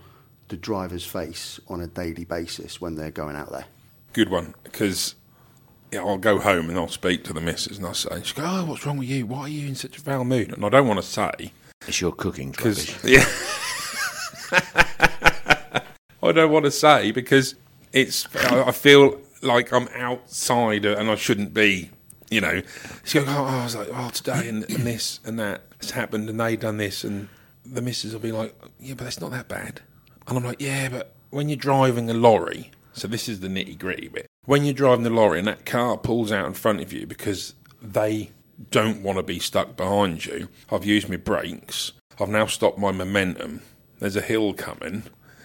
the 0.48 0.56
drivers 0.56 1.04
face 1.04 1.58
on 1.68 1.80
a 1.80 1.86
daily 1.86 2.24
basis 2.24 2.80
when 2.80 2.94
they're 2.94 3.10
going 3.10 3.36
out 3.36 3.50
there. 3.50 3.64
Good 4.12 4.28
one, 4.30 4.54
because 4.62 5.16
yeah, 5.90 6.00
I'll 6.00 6.18
go 6.18 6.38
home 6.38 6.68
and 6.68 6.78
I'll 6.78 6.88
speak 6.88 7.24
to 7.24 7.32
the 7.32 7.40
missus 7.40 7.78
and 7.78 7.86
I'll 7.86 7.94
say, 7.94 8.22
she 8.22 8.34
go, 8.34 8.44
oh, 8.46 8.64
what's 8.66 8.86
wrong 8.86 8.98
with 8.98 9.08
you? 9.08 9.26
Why 9.26 9.40
are 9.40 9.48
you 9.48 9.66
in 9.68 9.74
such 9.74 9.96
a 9.98 10.00
foul 10.00 10.24
mood? 10.24 10.52
And 10.52 10.64
I 10.64 10.68
don't 10.68 10.86
want 10.86 11.00
to 11.00 11.06
say, 11.06 11.52
It's 11.86 12.00
your 12.00 12.12
cooking 12.12 12.54
rubbish. 12.58 12.96
yeah, 13.04 13.24
I 16.22 16.32
don't 16.32 16.50
want 16.50 16.64
to 16.64 16.70
say 16.70 17.10
because 17.10 17.54
it's. 17.92 18.26
I 18.36 18.72
feel 18.72 19.20
like 19.42 19.72
I'm 19.72 19.88
outside 19.94 20.84
and 20.84 21.10
I 21.10 21.14
shouldn't 21.16 21.52
be. 21.54 21.90
You 22.30 22.40
know, 22.40 22.62
she 23.04 23.18
goes, 23.18 23.28
oh, 23.28 23.44
I 23.44 23.62
was 23.62 23.76
like, 23.76 23.88
oh, 23.92 24.08
today 24.08 24.48
and, 24.48 24.68
and 24.68 24.84
this 24.86 25.20
and 25.24 25.38
that 25.38 25.62
has 25.80 25.90
happened 25.90 26.28
and 26.28 26.40
they 26.40 26.56
done 26.56 26.78
this 26.78 27.04
and 27.04 27.28
the 27.64 27.82
missus 27.82 28.12
will 28.12 28.20
be 28.20 28.32
like, 28.32 28.54
yeah, 28.80 28.94
but 28.94 29.04
that's 29.04 29.20
not 29.20 29.30
that 29.30 29.46
bad. 29.46 29.82
And 30.26 30.38
I'm 30.38 30.44
like, 30.44 30.60
yeah, 30.60 30.88
but 30.88 31.14
when 31.30 31.48
you're 31.48 31.56
driving 31.56 32.10
a 32.10 32.14
lorry, 32.14 32.70
so 32.92 33.08
this 33.08 33.28
is 33.28 33.40
the 33.40 33.48
nitty 33.48 33.78
gritty 33.78 34.08
bit. 34.08 34.26
When 34.46 34.64
you're 34.64 34.74
driving 34.74 35.04
the 35.04 35.10
lorry 35.10 35.38
and 35.38 35.48
that 35.48 35.66
car 35.66 35.96
pulls 35.96 36.32
out 36.32 36.46
in 36.46 36.54
front 36.54 36.80
of 36.80 36.92
you 36.92 37.06
because 37.06 37.54
they 37.82 38.30
don't 38.70 39.02
want 39.02 39.18
to 39.18 39.22
be 39.22 39.38
stuck 39.38 39.76
behind 39.76 40.26
you, 40.26 40.48
I've 40.70 40.84
used 40.84 41.08
my 41.08 41.16
brakes. 41.16 41.92
I've 42.20 42.28
now 42.28 42.46
stopped 42.46 42.78
my 42.78 42.92
momentum. 42.92 43.62
There's 43.98 44.16
a 44.16 44.20
hill 44.20 44.54
coming. 44.54 45.04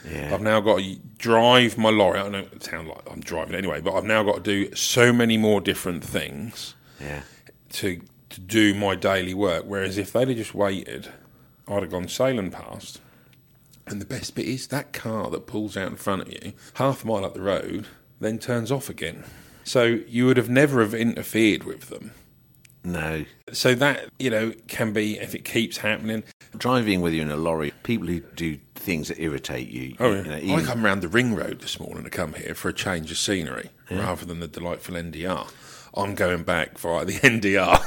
Yeah. 0.09 0.33
I've 0.33 0.41
now 0.41 0.59
got 0.61 0.79
to 0.79 0.95
drive 1.17 1.77
my 1.77 1.89
lorry. 1.89 2.19
I 2.19 2.29
know 2.29 2.39
it 2.39 2.63
sounds 2.63 2.87
like 2.87 3.01
I'm 3.11 3.19
driving 3.19 3.55
anyway, 3.55 3.81
but 3.81 3.95
I've 3.95 4.05
now 4.05 4.23
got 4.23 4.43
to 4.43 4.67
do 4.67 4.75
so 4.75 5.11
many 5.11 5.37
more 5.37 5.59
different 5.61 6.03
things 6.03 6.75
Yeah. 6.99 7.21
to 7.73 8.01
to 8.29 8.39
do 8.39 8.75
my 8.75 8.93
daily 8.93 9.33
work. 9.33 9.63
Whereas 9.65 9.97
if 9.97 10.13
they'd 10.13 10.27
have 10.27 10.37
just 10.37 10.53
waited, 10.53 11.09
I'd 11.67 11.81
have 11.81 11.89
gone 11.91 12.07
sailing 12.07 12.51
past. 12.51 13.01
And 13.87 13.99
the 13.99 14.05
best 14.05 14.35
bit 14.35 14.45
is 14.47 14.67
that 14.67 14.93
car 14.93 15.31
that 15.31 15.47
pulls 15.47 15.75
out 15.75 15.87
in 15.89 15.95
front 15.95 16.21
of 16.21 16.31
you, 16.31 16.53
half 16.75 17.03
a 17.03 17.07
mile 17.07 17.25
up 17.25 17.33
the 17.33 17.41
road, 17.41 17.87
then 18.19 18.37
turns 18.37 18.71
off 18.71 18.87
again. 18.87 19.23
So 19.63 19.83
you 20.07 20.27
would 20.27 20.37
have 20.37 20.49
never 20.49 20.81
have 20.81 20.93
interfered 20.93 21.63
with 21.63 21.89
them 21.89 22.11
No. 22.91 23.25
So 23.51 23.75
that, 23.75 24.09
you 24.19 24.29
know, 24.29 24.53
can 24.67 24.93
be, 24.93 25.19
if 25.19 25.35
it 25.35 25.45
keeps 25.45 25.77
happening. 25.77 26.23
Driving 26.57 27.01
with 27.01 27.13
you 27.13 27.21
in 27.21 27.31
a 27.31 27.37
lorry, 27.37 27.71
people 27.83 28.07
who 28.07 28.21
do 28.21 28.57
things 28.75 29.09
that 29.09 29.21
irritate 29.21 29.69
you. 29.69 29.95
Oh, 29.99 30.11
you 30.11 30.23
yeah. 30.23 30.55
know, 30.55 30.55
I 30.55 30.63
come 30.63 30.83
round 30.83 31.01
the 31.01 31.07
ring 31.07 31.35
road 31.35 31.59
this 31.61 31.79
morning 31.79 32.03
to 32.03 32.09
come 32.09 32.33
here 32.33 32.55
for 32.55 32.69
a 32.69 32.73
change 32.73 33.11
of 33.11 33.17
scenery 33.17 33.69
rather 33.91 34.25
than 34.25 34.39
the 34.39 34.47
delightful 34.47 34.95
NDR. 34.95 35.51
I'm 35.95 36.15
going 36.15 36.43
back 36.43 36.77
via 36.77 37.05
the 37.05 37.13
NDR. 37.19 37.79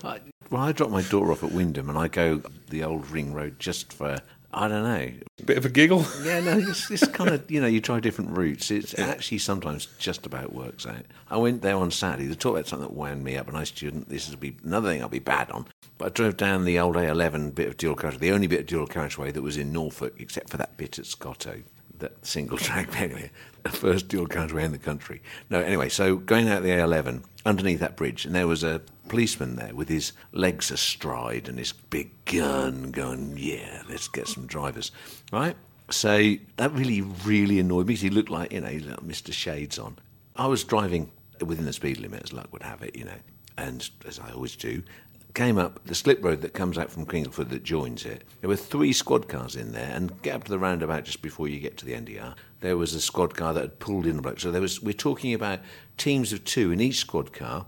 I, 0.04 0.20
well, 0.50 0.62
I 0.62 0.72
drop 0.72 0.90
my 0.90 1.02
daughter 1.02 1.32
off 1.32 1.42
at 1.42 1.50
Wymondham 1.50 1.88
and 1.88 1.98
I 1.98 2.08
go 2.08 2.42
the 2.68 2.84
old 2.84 3.10
ring 3.10 3.32
road 3.32 3.58
just 3.58 3.92
for, 3.92 4.18
I 4.54 4.68
don't 4.68 4.84
know. 4.84 5.10
Bit 5.44 5.56
of 5.56 5.64
a 5.64 5.68
giggle. 5.68 6.04
Yeah, 6.22 6.40
no, 6.40 6.58
it's, 6.58 6.90
it's 6.90 7.06
kind 7.08 7.30
of, 7.30 7.50
you 7.50 7.60
know, 7.60 7.66
you 7.66 7.80
try 7.80 8.00
different 8.00 8.36
routes. 8.36 8.70
It's 8.70 8.96
actually 8.98 9.38
sometimes 9.38 9.86
just 9.98 10.26
about 10.26 10.52
works 10.52 10.86
out. 10.86 11.04
I 11.30 11.36
went 11.38 11.62
there 11.62 11.76
on 11.76 11.90
Saturday 11.90 12.28
to 12.28 12.36
talk 12.36 12.52
about 12.52 12.68
something 12.68 12.86
that 12.86 12.94
wound 12.94 13.24
me 13.24 13.36
up, 13.36 13.48
and 13.48 13.56
I 13.56 13.64
student, 13.64 14.08
this 14.08 14.28
is 14.28 14.36
be 14.36 14.56
another 14.62 14.90
thing 14.90 15.02
I'll 15.02 15.08
be 15.08 15.18
bad 15.18 15.50
on. 15.50 15.66
But 15.98 16.06
I 16.06 16.08
drove 16.10 16.36
down 16.36 16.64
the 16.64 16.78
old 16.78 16.96
A11 16.96 17.54
bit 17.54 17.68
of 17.68 17.76
dual 17.76 17.96
carriageway, 17.96 18.20
the 18.20 18.32
only 18.32 18.46
bit 18.46 18.60
of 18.60 18.66
dual 18.66 18.86
carriageway 18.86 19.30
that 19.32 19.42
was 19.42 19.56
in 19.56 19.72
Norfolk, 19.72 20.14
except 20.18 20.50
for 20.50 20.58
that 20.58 20.76
bit 20.76 20.98
at 20.98 21.06
Scotto, 21.06 21.62
that 21.98 22.24
single 22.24 22.58
track 22.58 22.90
back 22.92 23.30
the 23.62 23.68
first 23.70 24.08
dual 24.08 24.26
carriageway 24.26 24.64
in 24.64 24.72
the 24.72 24.78
country. 24.78 25.22
No, 25.50 25.60
anyway, 25.60 25.88
so 25.88 26.16
going 26.16 26.48
out 26.48 26.62
the 26.62 26.70
A11, 26.70 27.22
underneath 27.44 27.80
that 27.80 27.96
bridge, 27.96 28.24
and 28.24 28.34
there 28.34 28.46
was 28.46 28.62
a 28.62 28.80
policeman 29.12 29.56
there 29.56 29.74
with 29.74 29.90
his 29.90 30.12
legs 30.32 30.70
astride 30.70 31.46
and 31.46 31.58
his 31.58 31.72
big 31.72 32.10
gun 32.24 32.90
going, 32.90 33.34
yeah, 33.36 33.82
let's 33.86 34.08
get 34.08 34.26
some 34.26 34.46
drivers, 34.46 34.90
right? 35.30 35.54
So 35.90 36.36
that 36.56 36.72
really, 36.72 37.02
really 37.02 37.58
annoyed 37.60 37.88
me. 37.88 37.94
He 37.94 38.08
looked 38.08 38.30
like, 38.30 38.52
you 38.52 38.62
know, 38.62 38.68
like 38.68 39.00
Mr. 39.00 39.30
Shades 39.30 39.78
on. 39.78 39.98
I 40.34 40.46
was 40.46 40.64
driving 40.64 41.10
within 41.44 41.66
the 41.66 41.74
speed 41.74 41.98
limit, 41.98 42.22
as 42.22 42.32
luck 42.32 42.50
would 42.54 42.62
have 42.62 42.80
it, 42.80 42.96
you 42.96 43.04
know, 43.04 43.18
and 43.58 43.86
as 44.06 44.18
I 44.18 44.32
always 44.32 44.56
do, 44.56 44.82
came 45.34 45.58
up 45.58 45.84
the 45.84 45.94
slip 45.94 46.24
road 46.24 46.40
that 46.40 46.54
comes 46.54 46.78
out 46.78 46.90
from 46.90 47.04
Cringleford 47.04 47.50
that 47.50 47.64
joins 47.64 48.06
it. 48.06 48.24
There 48.40 48.48
were 48.48 48.56
three 48.56 48.94
squad 48.94 49.28
cars 49.28 49.56
in 49.56 49.72
there, 49.72 49.92
and 49.92 50.22
get 50.22 50.36
up 50.36 50.44
to 50.44 50.50
the 50.50 50.58
roundabout 50.58 51.04
just 51.04 51.20
before 51.20 51.48
you 51.48 51.60
get 51.60 51.76
to 51.78 51.84
the 51.84 51.92
NDR. 51.92 52.34
There 52.60 52.78
was 52.78 52.94
a 52.94 53.00
squad 53.00 53.36
car 53.36 53.52
that 53.52 53.60
had 53.60 53.78
pulled 53.78 54.06
in 54.06 54.18
a 54.18 54.22
bloke. 54.22 54.40
So 54.40 54.50
there 54.50 54.62
was. 54.62 54.82
We're 54.82 54.94
talking 54.94 55.34
about 55.34 55.60
teams 55.98 56.32
of 56.32 56.44
two 56.44 56.72
in 56.72 56.80
each 56.80 56.96
squad 56.96 57.34
car. 57.34 57.66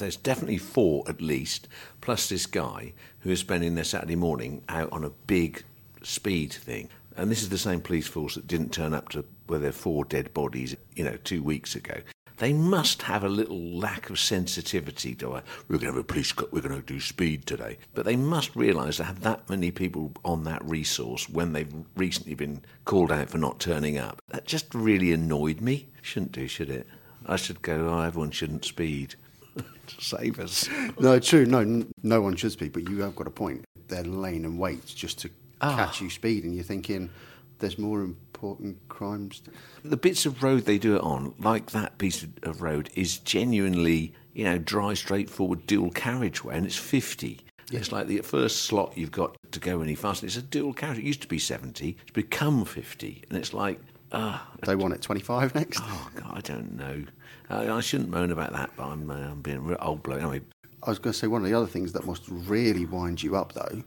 There's 0.00 0.16
definitely 0.16 0.58
four 0.58 1.04
at 1.08 1.20
least, 1.20 1.68
plus 2.00 2.28
this 2.28 2.46
guy 2.46 2.94
who 3.20 3.30
is 3.30 3.40
spending 3.40 3.74
their 3.74 3.84
Saturday 3.84 4.16
morning 4.16 4.62
out 4.68 4.90
on 4.92 5.04
a 5.04 5.10
big 5.10 5.62
speed 6.02 6.52
thing. 6.52 6.88
And 7.16 7.30
this 7.30 7.42
is 7.42 7.50
the 7.50 7.58
same 7.58 7.80
police 7.80 8.08
force 8.08 8.34
that 8.34 8.46
didn't 8.46 8.72
turn 8.72 8.94
up 8.94 9.10
to 9.10 9.24
where 9.46 9.58
there 9.58 9.70
are 9.70 9.72
four 9.72 10.04
dead 10.06 10.32
bodies, 10.32 10.74
you 10.94 11.04
know, 11.04 11.18
two 11.22 11.42
weeks 11.42 11.74
ago. 11.74 12.00
They 12.38 12.54
must 12.54 13.02
have 13.02 13.22
a 13.22 13.28
little 13.28 13.60
lack 13.60 14.08
of 14.08 14.18
sensitivity 14.18 15.14
to 15.16 15.32
uh, 15.32 15.40
we're 15.68 15.76
going 15.76 15.92
to 15.92 15.98
have 15.98 16.04
a 16.04 16.04
police 16.04 16.32
cut, 16.32 16.50
we're 16.50 16.62
going 16.62 16.80
to 16.80 16.86
do 16.86 16.98
speed 16.98 17.44
today. 17.44 17.76
But 17.92 18.06
they 18.06 18.16
must 18.16 18.56
realise 18.56 18.96
to 18.96 19.04
have 19.04 19.20
that 19.20 19.50
many 19.50 19.70
people 19.70 20.12
on 20.24 20.44
that 20.44 20.64
resource 20.64 21.28
when 21.28 21.52
they've 21.52 21.74
recently 21.96 22.32
been 22.34 22.62
called 22.86 23.12
out 23.12 23.28
for 23.28 23.36
not 23.36 23.60
turning 23.60 23.98
up. 23.98 24.22
That 24.28 24.46
just 24.46 24.74
really 24.74 25.12
annoyed 25.12 25.60
me. 25.60 25.88
Shouldn't 26.00 26.32
do, 26.32 26.48
should 26.48 26.70
it? 26.70 26.86
I 27.26 27.36
should 27.36 27.60
go, 27.60 27.90
oh, 27.90 28.00
everyone 28.00 28.30
shouldn't 28.30 28.64
speed. 28.64 29.16
to 29.86 30.04
save 30.04 30.38
us. 30.38 30.68
No, 30.98 31.18
true. 31.18 31.46
No, 31.46 31.84
no 32.02 32.20
one 32.20 32.36
should 32.36 32.52
speed, 32.52 32.72
but 32.72 32.88
you 32.88 33.00
have 33.02 33.16
got 33.16 33.26
a 33.26 33.30
point. 33.30 33.64
They're 33.88 34.04
laying 34.04 34.44
in 34.44 34.58
wait 34.58 34.86
just 34.86 35.18
to 35.20 35.30
catch 35.60 36.00
you 36.00 36.10
speed, 36.10 36.44
and 36.44 36.54
you're 36.54 36.64
thinking 36.64 37.10
there's 37.58 37.78
more 37.78 38.00
important 38.02 38.76
crimes. 38.88 39.42
The 39.84 39.96
bits 39.96 40.24
of 40.26 40.42
road 40.42 40.64
they 40.64 40.78
do 40.78 40.96
it 40.96 41.02
on, 41.02 41.34
like 41.38 41.72
that 41.72 41.98
piece 41.98 42.22
of- 42.42 42.60
road, 42.62 42.88
is 42.94 43.18
genuinely, 43.18 44.14
you 44.32 44.44
know, 44.44 44.58
dry, 44.58 44.94
straightforward 44.94 45.66
dual 45.66 45.90
carriageway, 45.90 46.56
and 46.56 46.64
it's 46.66 46.76
50. 46.76 47.40
It's 47.72 47.92
like 47.92 48.06
the 48.08 48.18
first 48.22 48.62
slot 48.62 48.96
you've 48.96 49.12
got 49.12 49.36
to 49.52 49.60
go 49.60 49.80
any 49.80 49.94
faster. 49.94 50.26
It's 50.26 50.36
a 50.36 50.42
dual 50.42 50.72
carriage. 50.72 50.98
It 50.98 51.04
used 51.04 51.22
to 51.22 51.28
be 51.28 51.38
70, 51.38 51.96
it's 52.02 52.10
become 52.12 52.64
50. 52.64 53.22
And 53.28 53.38
it's 53.38 53.52
like, 53.52 53.78
ah, 54.12 54.48
They 54.66 54.74
want 54.74 54.94
it 54.94 55.02
25 55.02 55.54
next. 55.54 55.80
oh, 55.82 56.10
God, 56.16 56.32
I 56.32 56.40
don't 56.40 56.76
know. 56.76 57.04
I, 57.50 57.68
I 57.70 57.80
shouldn't 57.80 58.10
moan 58.10 58.30
about 58.30 58.52
that, 58.52 58.70
but 58.76 58.84
I'm, 58.86 59.10
uh, 59.10 59.14
I'm 59.14 59.42
being 59.42 59.58
a 59.58 59.60
real 59.60 59.78
old 59.80 60.02
bloke. 60.02 60.20
Anyway, 60.20 60.40
I 60.82 60.90
was 60.90 60.98
going 60.98 61.12
to 61.12 61.18
say 61.18 61.26
one 61.26 61.42
of 61.42 61.48
the 61.48 61.54
other 61.54 61.66
things 61.66 61.92
that 61.92 62.06
must 62.06 62.22
really 62.28 62.86
wind 62.86 63.22
you 63.22 63.36
up, 63.36 63.52
though, 63.52 63.82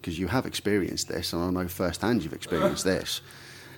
because 0.00 0.18
you 0.18 0.28
have 0.28 0.46
experienced 0.46 1.08
this, 1.08 1.32
and 1.32 1.42
I 1.42 1.50
know 1.50 1.68
firsthand 1.68 2.24
you've 2.24 2.32
experienced 2.32 2.84
this, 2.84 3.20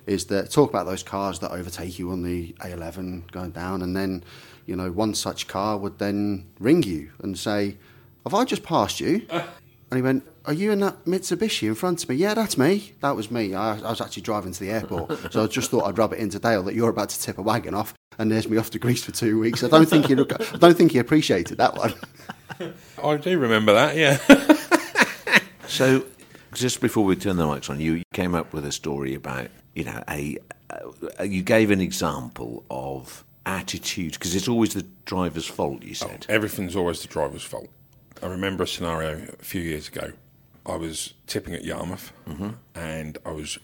is 0.07 0.27
that 0.27 0.51
talk 0.51 0.71
about 0.71 0.87
those 0.87 1.03
cars 1.03 1.39
that 1.41 1.51
overtake 1.51 1.99
you 1.99 2.11
on 2.11 2.23
the 2.23 2.55
A11 2.61 3.31
going 3.33 3.51
down, 3.51 3.83
and 3.83 3.97
then, 3.97 4.23
you 4.67 4.77
know, 4.77 4.91
one 4.91 5.15
such 5.15 5.49
car 5.49 5.77
would 5.79 5.99
then 5.99 6.47
ring 6.59 6.83
you 6.83 7.11
and 7.23 7.39
say, 7.39 7.77
"Have 8.25 8.35
I 8.35 8.45
just 8.45 8.63
passed 8.63 9.01
you?" 9.01 9.27
And 9.91 9.99
he 9.99 10.03
went, 10.03 10.25
Are 10.47 10.53
you 10.53 10.73
in 10.73 10.81
that 10.81 11.07
Mitsubishi 11.07 11.67
in 11.67 11.75
front 11.75 12.03
of 12.03 12.09
me? 12.11 12.17
Yeah, 12.17 12.35
that's 12.35 12.59
me. 12.59 12.93
That 13.01 13.17
was 13.17 13.31
me. 13.31 13.55
I, 13.55 13.79
I 13.79 13.91
was 13.91 14.01
actually 14.01 14.23
driving 14.23 14.53
to 14.53 14.61
the 14.61 14.71
airport. 14.71 15.11
so 15.33 15.45
I 15.45 15.47
just 15.47 15.71
thought 15.71 15.85
I'd 15.85 15.97
rub 15.97 16.13
it 16.13 16.19
into 16.19 16.39
Dale 16.39 16.63
that 16.65 16.75
you're 16.75 16.91
about 16.91 17.09
to 17.11 17.21
tip 17.21 17.39
a 17.39 17.43
wagon 17.43 17.75
off 17.75 17.95
and 18.19 18.31
there's 18.31 18.49
me 18.49 18.59
off 18.59 18.71
to 18.71 18.79
Greece 18.79 19.03
for 19.03 19.13
two 19.13 19.41
weeks. 19.41 19.63
I 19.65 19.69
don't 19.69 19.89
think 19.89 20.07
he, 20.07 20.15
I 20.15 20.57
don't 20.59 20.77
think 20.77 20.93
he 20.93 20.99
appreciated 20.99 21.59
that 21.59 21.77
one. 21.77 21.95
I 23.03 23.17
do 23.17 23.39
remember 23.39 23.73
that, 23.73 23.97
yeah. 23.97 24.19
So, 25.67 26.05
just 26.53 26.81
before 26.81 27.05
we 27.05 27.17
turn 27.17 27.37
the 27.37 27.45
mics 27.45 27.69
on, 27.69 27.81
you, 27.81 27.95
you 27.95 28.03
came 28.13 28.33
up 28.37 28.53
with 28.53 28.65
a 28.65 28.71
story 28.71 29.15
about, 29.15 29.49
you 29.75 29.83
know, 29.83 30.05
a. 30.09 30.39
Uh, 30.71 31.25
you 31.25 31.43
gave 31.43 31.73
an 31.73 31.81
example 31.81 32.65
of 32.71 33.25
attitude 33.45 34.13
because 34.13 34.37
it's 34.37 34.47
always 34.47 34.75
the 34.75 34.87
driver's 35.05 35.47
fault. 35.47 35.83
You 35.83 35.95
said. 35.95 36.27
Everything's 36.29 36.77
always 36.77 37.03
the 37.03 37.09
driver's 37.09 37.43
fault. 37.43 37.69
I 38.23 38.27
remember 38.27 38.63
a 38.63 38.69
scenario 38.69 39.27
a 39.33 39.45
few 39.45 39.63
years 39.63 39.89
ago. 39.89 40.13
I 40.67 40.77
was 40.77 41.15
tipping 41.27 41.55
at 41.55 41.65
Yarmouth, 41.65 42.13
and 42.75 43.19
I 43.25 43.31
was 43.33 43.59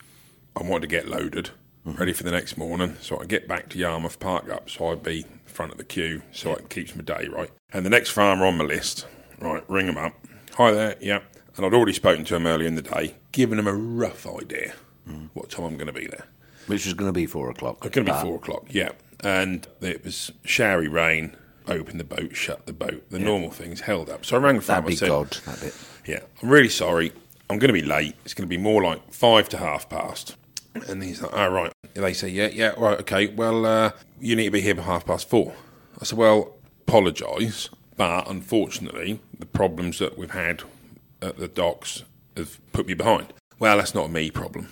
I 0.57 0.63
wanted 0.63 0.83
to 0.83 0.87
get 0.89 1.09
loaded, 1.09 1.51
ready 1.85 2.13
for 2.13 2.25
the 2.25 2.31
next 2.31 2.57
morning. 2.57 2.97
So 3.01 3.21
I 3.21 3.25
get 3.25 3.49
back 3.49 3.69
to 3.71 3.79
Yarmouth, 3.79 4.19
park 4.19 4.51
up, 4.51 4.69
so 4.69 4.89
I'd 4.89 5.03
be 5.03 5.25
front 5.47 5.73
of 5.73 5.79
the 5.79 5.85
queue, 5.85 6.23
so 6.33 6.53
it 6.55 6.71
keeps 6.71 6.95
my 6.95 7.03
day 7.03 7.29
right. 7.29 7.51
And 7.73 7.85
the 7.85 7.91
next 7.91 8.11
farmer 8.11 8.47
on 8.47 8.57
my 8.59 8.65
list, 8.65 9.07
right, 9.41 9.63
ring 9.69 9.87
him 9.87 9.99
up. 9.99 10.15
Hi 10.57 10.71
there, 10.73 10.97
yeah. 11.01 11.21
And 11.57 11.67
I'd 11.67 11.75
already 11.75 11.93
spoken 11.93 12.25
to 12.27 12.37
him 12.37 12.47
earlier 12.47 12.69
in 12.69 12.77
the 12.77 12.83
day, 12.83 13.17
giving 13.33 13.59
him 13.59 13.67
a 13.67 13.75
rough 13.75 14.27
idea 14.27 14.75
what 15.35 15.51
time 15.51 15.67
I'm 15.67 15.77
going 15.77 15.89
to 15.89 15.93
be 15.93 16.07
there. 16.07 16.27
Which 16.67 16.85
was 16.85 16.95
going 16.95 17.09
to 17.09 17.13
be 17.13 17.27
four 17.27 17.51
o'clock. 17.51 17.85
It's 17.85 17.95
going 17.95 18.07
to 18.07 18.13
be 18.13 18.21
four 18.21 18.37
o'clock, 18.37 18.67
yeah. 18.71 18.91
And 19.21 19.67
it 19.81 20.05
was 20.05 20.31
showery 20.45 20.89
rain. 20.89 21.37
Open 21.67 21.99
the 21.99 22.05
boat, 22.05 22.35
shut 22.35 22.67
the 22.67 22.73
boat. 22.73 23.11
The 23.11 23.19
normal 23.19 23.51
things 23.51 23.83
held 23.83 24.09
up. 24.09 24.25
So 24.25 24.37
I 24.37 24.41
rang 24.41 24.57
the 24.57 24.63
farmer. 24.63 24.83
That'd 24.83 24.91
be 24.91 24.97
said, 24.97 25.09
God, 25.09 25.31
that 25.47 25.61
bit. 25.61 25.75
Yeah, 26.07 26.21
I'm 26.43 26.49
really 26.49 26.69
sorry. 26.69 27.13
I'm 27.49 27.59
going 27.59 27.73
to 27.73 27.81
be 27.81 27.83
late. 27.83 28.15
It's 28.25 28.35
going 28.35 28.49
to 28.49 28.51
be 28.51 28.57
more 28.63 28.83
like 28.83 29.13
five 29.13 29.49
to 29.51 29.57
half 29.59 29.89
past. 29.89 30.37
And 30.89 31.03
he's 31.03 31.21
like, 31.21 31.33
all 31.37 31.51
right. 31.51 31.73
They 31.95 32.13
say, 32.13 32.29
yeah, 32.29 32.47
yeah, 32.49 32.73
right, 32.79 32.99
okay. 33.01 33.27
Well, 33.27 33.67
uh, 33.67 33.91
you 34.21 34.37
need 34.37 34.45
to 34.47 34.51
be 34.53 34.61
here 34.61 34.75
by 34.77 34.83
half 34.83 35.05
past 35.05 35.29
four. 35.29 35.53
I 36.01 36.05
said, 36.05 36.17
well, 36.19 36.55
apologise, 36.87 37.69
but 37.97 38.29
unfortunately, 38.31 39.21
the 39.39 39.47
problems 39.47 39.99
that 39.99 40.17
we've 40.17 40.31
had 40.31 40.63
at 41.21 41.39
the 41.39 41.49
docks 41.49 42.05
have 42.37 42.61
put 42.73 42.87
me 42.87 42.95
behind. 42.95 43.33
Well, 43.59 43.77
that's 43.79 43.95
not 43.95 44.07
a 44.07 44.09
me 44.09 44.31
problem. 44.31 44.69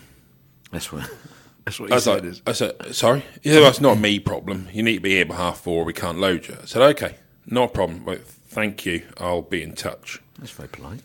That's 0.71 0.93
what. 0.93 1.11
That's 1.65 1.81
what 1.81 1.91
I 1.93 1.95
he 1.95 1.95
was 1.97 2.05
said. 2.05 2.15
like, 2.15 2.25
is- 2.25 2.43
I 2.47 2.53
said, 2.53 2.95
sorry? 2.95 3.25
He 3.43 3.51
said, 3.51 3.63
that's 3.63 3.79
not 3.79 3.99
a 3.99 4.01
me 4.01 4.19
problem. 4.21 4.69
You 4.73 4.83
need 4.83 4.95
to 4.95 5.01
be 5.01 5.11
here 5.11 5.27
by 5.27 5.35
half 5.35 5.61
four. 5.61 5.85
We 5.85 5.93
can't 5.93 6.17
load 6.19 6.49
you. 6.49 6.57
I 6.63 6.65
said, 6.65 6.81
okay, 6.81 7.17
not 7.45 7.65
a 7.65 7.73
problem. 7.73 8.07
Well, 8.07 8.17
thank 8.25 8.87
you. 8.87 9.03
I'll 9.19 9.43
be 9.43 9.63
in 9.63 9.75
touch. 9.75 10.23
That's 10.39 10.51
very 10.53 10.71
polite. 10.71 11.01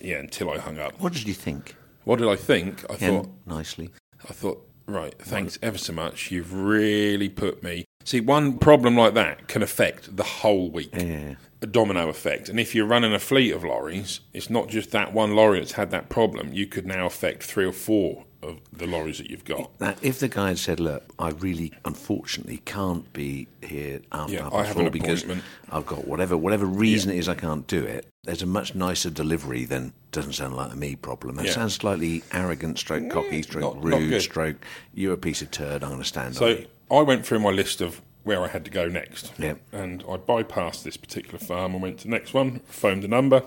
Yeah, 0.00 0.16
until 0.16 0.50
I 0.50 0.58
hung 0.58 0.78
up. 0.78 1.00
What 1.00 1.12
did 1.12 1.26
you 1.26 1.34
think? 1.34 1.76
What 2.04 2.18
did 2.18 2.28
I 2.28 2.36
think? 2.36 2.84
I 2.90 2.96
Ken, 2.96 3.22
thought, 3.22 3.30
nicely. 3.46 3.90
I 4.28 4.32
thought, 4.32 4.66
right, 4.86 5.14
thanks 5.18 5.58
ever 5.62 5.78
so 5.78 5.92
much. 5.92 6.30
You've 6.30 6.52
really 6.52 7.28
put 7.28 7.62
me. 7.62 7.84
See, 8.04 8.20
one 8.20 8.58
problem 8.58 8.96
like 8.96 9.14
that 9.14 9.48
can 9.48 9.62
affect 9.62 10.16
the 10.16 10.22
whole 10.22 10.70
week. 10.70 10.90
Yeah. 10.94 11.36
A 11.62 11.66
domino 11.66 12.10
effect. 12.10 12.50
And 12.50 12.60
if 12.60 12.74
you're 12.74 12.84
running 12.84 13.14
a 13.14 13.18
fleet 13.18 13.52
of 13.52 13.64
lorries, 13.64 14.20
it's 14.34 14.50
not 14.50 14.68
just 14.68 14.90
that 14.90 15.14
one 15.14 15.34
lorry 15.34 15.60
that's 15.60 15.72
had 15.72 15.90
that 15.92 16.10
problem. 16.10 16.52
You 16.52 16.66
could 16.66 16.86
now 16.86 17.06
affect 17.06 17.42
three 17.42 17.64
or 17.64 17.72
four 17.72 18.24
of 18.44 18.60
the 18.72 18.86
lorries 18.86 19.18
that 19.18 19.30
you've 19.30 19.44
got. 19.44 19.70
Now, 19.80 19.94
if 20.02 20.18
the 20.20 20.28
guy 20.28 20.48
had 20.48 20.58
said, 20.58 20.78
"Look, 20.80 21.02
I 21.18 21.30
really, 21.30 21.72
unfortunately, 21.84 22.58
can't 22.64 23.10
be 23.12 23.48
here 23.62 24.00
after 24.12 24.34
Yeah, 24.34 24.42
half 24.44 24.52
I 24.54 24.64
have 24.64 24.74
four 24.74 24.86
an 24.86 24.90
because. 24.92 25.24
I've 25.70 25.86
got 25.86 26.06
whatever 26.06 26.36
whatever 26.36 26.66
reason 26.66 27.10
it 27.10 27.16
is 27.18 27.28
I 27.28 27.34
can't 27.34 27.66
do 27.66 27.82
it," 27.82 28.06
there's 28.24 28.42
a 28.42 28.46
much 28.46 28.74
nicer 28.74 29.10
delivery 29.10 29.64
than 29.64 29.92
doesn't 30.12 30.34
sound 30.34 30.54
like 30.56 30.72
a 30.72 30.76
me 30.76 30.94
problem. 30.96 31.36
That 31.36 31.46
Yeah. 31.46 31.52
sounds 31.52 31.74
slightly 31.74 32.22
arrogant, 32.32 32.78
stroke 32.78 33.10
cocky, 33.10 33.42
stroke 33.42 33.62
not- 33.62 33.74
not 33.76 33.84
rude, 33.84 34.10
good. 34.10 34.22
stroke 34.22 34.64
you're 34.94 35.14
a 35.14 35.16
piece 35.18 35.42
of 35.42 35.50
turd. 35.50 35.82
I'm 35.82 35.90
going 35.90 36.02
to 36.02 36.08
stand 36.08 36.28
on 36.28 36.34
So 36.34 36.46
you. 36.48 36.66
I 36.90 37.00
went 37.02 37.26
through 37.26 37.40
my 37.40 37.50
list 37.50 37.80
of 37.80 38.00
where 38.22 38.42
I 38.42 38.48
had 38.48 38.64
to 38.64 38.70
go 38.70 38.86
next. 38.88 39.32
Yeah. 39.38 39.54
And 39.72 40.02
I 40.08 40.16
bypassed 40.16 40.82
this 40.84 40.96
particular 40.96 41.38
farm. 41.38 41.72
and 41.74 41.82
went 41.82 41.98
to 41.98 42.04
the 42.04 42.10
next 42.10 42.32
one, 42.32 42.60
phoned 42.68 43.02
the 43.02 43.08
number, 43.08 43.42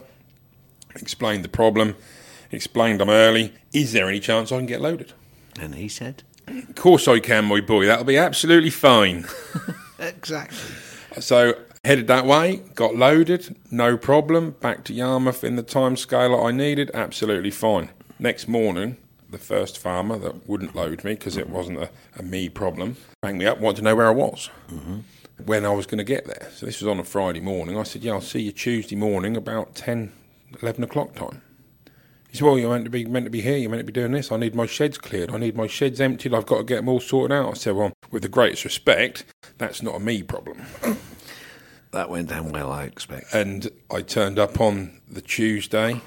explained 0.95 1.43
the 1.43 1.49
problem, 1.49 1.95
explained 2.51 3.01
I'm 3.01 3.09
early. 3.09 3.53
Is 3.73 3.93
there 3.93 4.07
any 4.07 4.19
chance 4.19 4.51
I 4.51 4.57
can 4.57 4.65
get 4.65 4.81
loaded? 4.81 5.13
And 5.59 5.75
he 5.75 5.87
said, 5.87 6.23
Of 6.47 6.75
course 6.75 7.07
I 7.07 7.19
can, 7.19 7.45
my 7.45 7.61
boy. 7.61 7.85
That'll 7.85 8.05
be 8.05 8.17
absolutely 8.17 8.69
fine. 8.69 9.25
"Exactly." 9.99 10.57
So 11.19 11.55
Headed 11.87 12.07
that 12.07 12.25
way, 12.25 12.57
got 12.75 12.97
loaded, 12.97 13.55
no 13.71 13.95
problem. 13.95 14.51
Back 14.59 14.83
to 14.83 14.93
Yarmouth 14.93 15.41
in 15.41 15.55
the 15.55 15.63
time 15.63 15.95
scale 15.95 16.35
I 16.35 16.51
needed, 16.51 16.91
absolutely 16.93 17.49
fine. 17.49 17.91
Next 18.19 18.45
morning, 18.45 18.97
the 19.29 19.37
first 19.37 19.77
farmer 19.77 20.17
that 20.17 20.49
wouldn't 20.49 20.75
load 20.75 21.05
me 21.05 21.13
because 21.13 21.37
it 21.37 21.49
wasn't 21.49 21.77
a, 21.77 21.89
a, 22.17 22.23
me 22.23 22.49
problem 22.49 22.97
rang 23.23 23.37
me 23.37 23.45
up, 23.45 23.61
wanted 23.61 23.77
to 23.77 23.83
know 23.83 23.95
where 23.95 24.07
I 24.07 24.11
was, 24.11 24.49
mm-hmm. 24.69 24.97
when 25.45 25.65
I 25.65 25.69
was 25.69 25.85
going 25.85 25.99
to 25.99 26.03
get 26.03 26.25
there. 26.25 26.49
So 26.53 26.65
this 26.65 26.81
was 26.81 26.89
on 26.89 26.99
a 26.99 27.05
Friday 27.05 27.39
morning. 27.39 27.77
I 27.77 27.83
said, 27.83 28.03
"Yeah, 28.03 28.15
I'll 28.15 28.21
see 28.21 28.41
you 28.41 28.51
Tuesday 28.51 28.97
morning 28.97 29.37
about 29.37 29.73
10, 29.75 30.11
11 30.61 30.83
o'clock 30.83 31.15
time." 31.15 31.41
He 32.29 32.37
said, 32.37 32.45
"Well, 32.45 32.57
you're 32.57 32.71
meant 32.71 32.85
to 32.85 32.91
be 32.91 33.05
meant 33.05 33.25
to 33.25 33.31
be 33.31 33.41
here. 33.41 33.57
You're 33.57 33.69
meant 33.69 33.81
to 33.81 33.85
be 33.85 33.93
doing 33.93 34.11
this. 34.11 34.31
I 34.31 34.37
need 34.37 34.55
my 34.55 34.65
sheds 34.65 34.97
cleared. 34.97 35.31
I 35.31 35.37
need 35.37 35.55
my 35.55 35.67
sheds 35.67 36.01
emptied. 36.01 36.33
I've 36.33 36.45
got 36.45 36.57
to 36.57 36.63
get 36.63 36.77
them 36.77 36.89
all 36.89 36.99
sorted 36.99 37.35
out." 37.35 37.49
I 37.49 37.53
said, 37.53 37.75
"Well, 37.75 37.93
with 38.11 38.23
the 38.23 38.29
greatest 38.29 38.65
respect, 38.65 39.25
that's 39.57 39.81
not 39.81 39.95
a 39.95 39.99
me 39.99 40.23
problem." 40.23 40.61
that 41.91 42.09
went 42.09 42.29
down 42.29 42.51
well, 42.51 42.71
I 42.71 42.83
expect. 42.83 43.33
And 43.33 43.69
I 43.89 44.01
turned 44.01 44.39
up 44.39 44.59
on 44.59 44.99
the 45.09 45.21
Tuesday, 45.21 46.01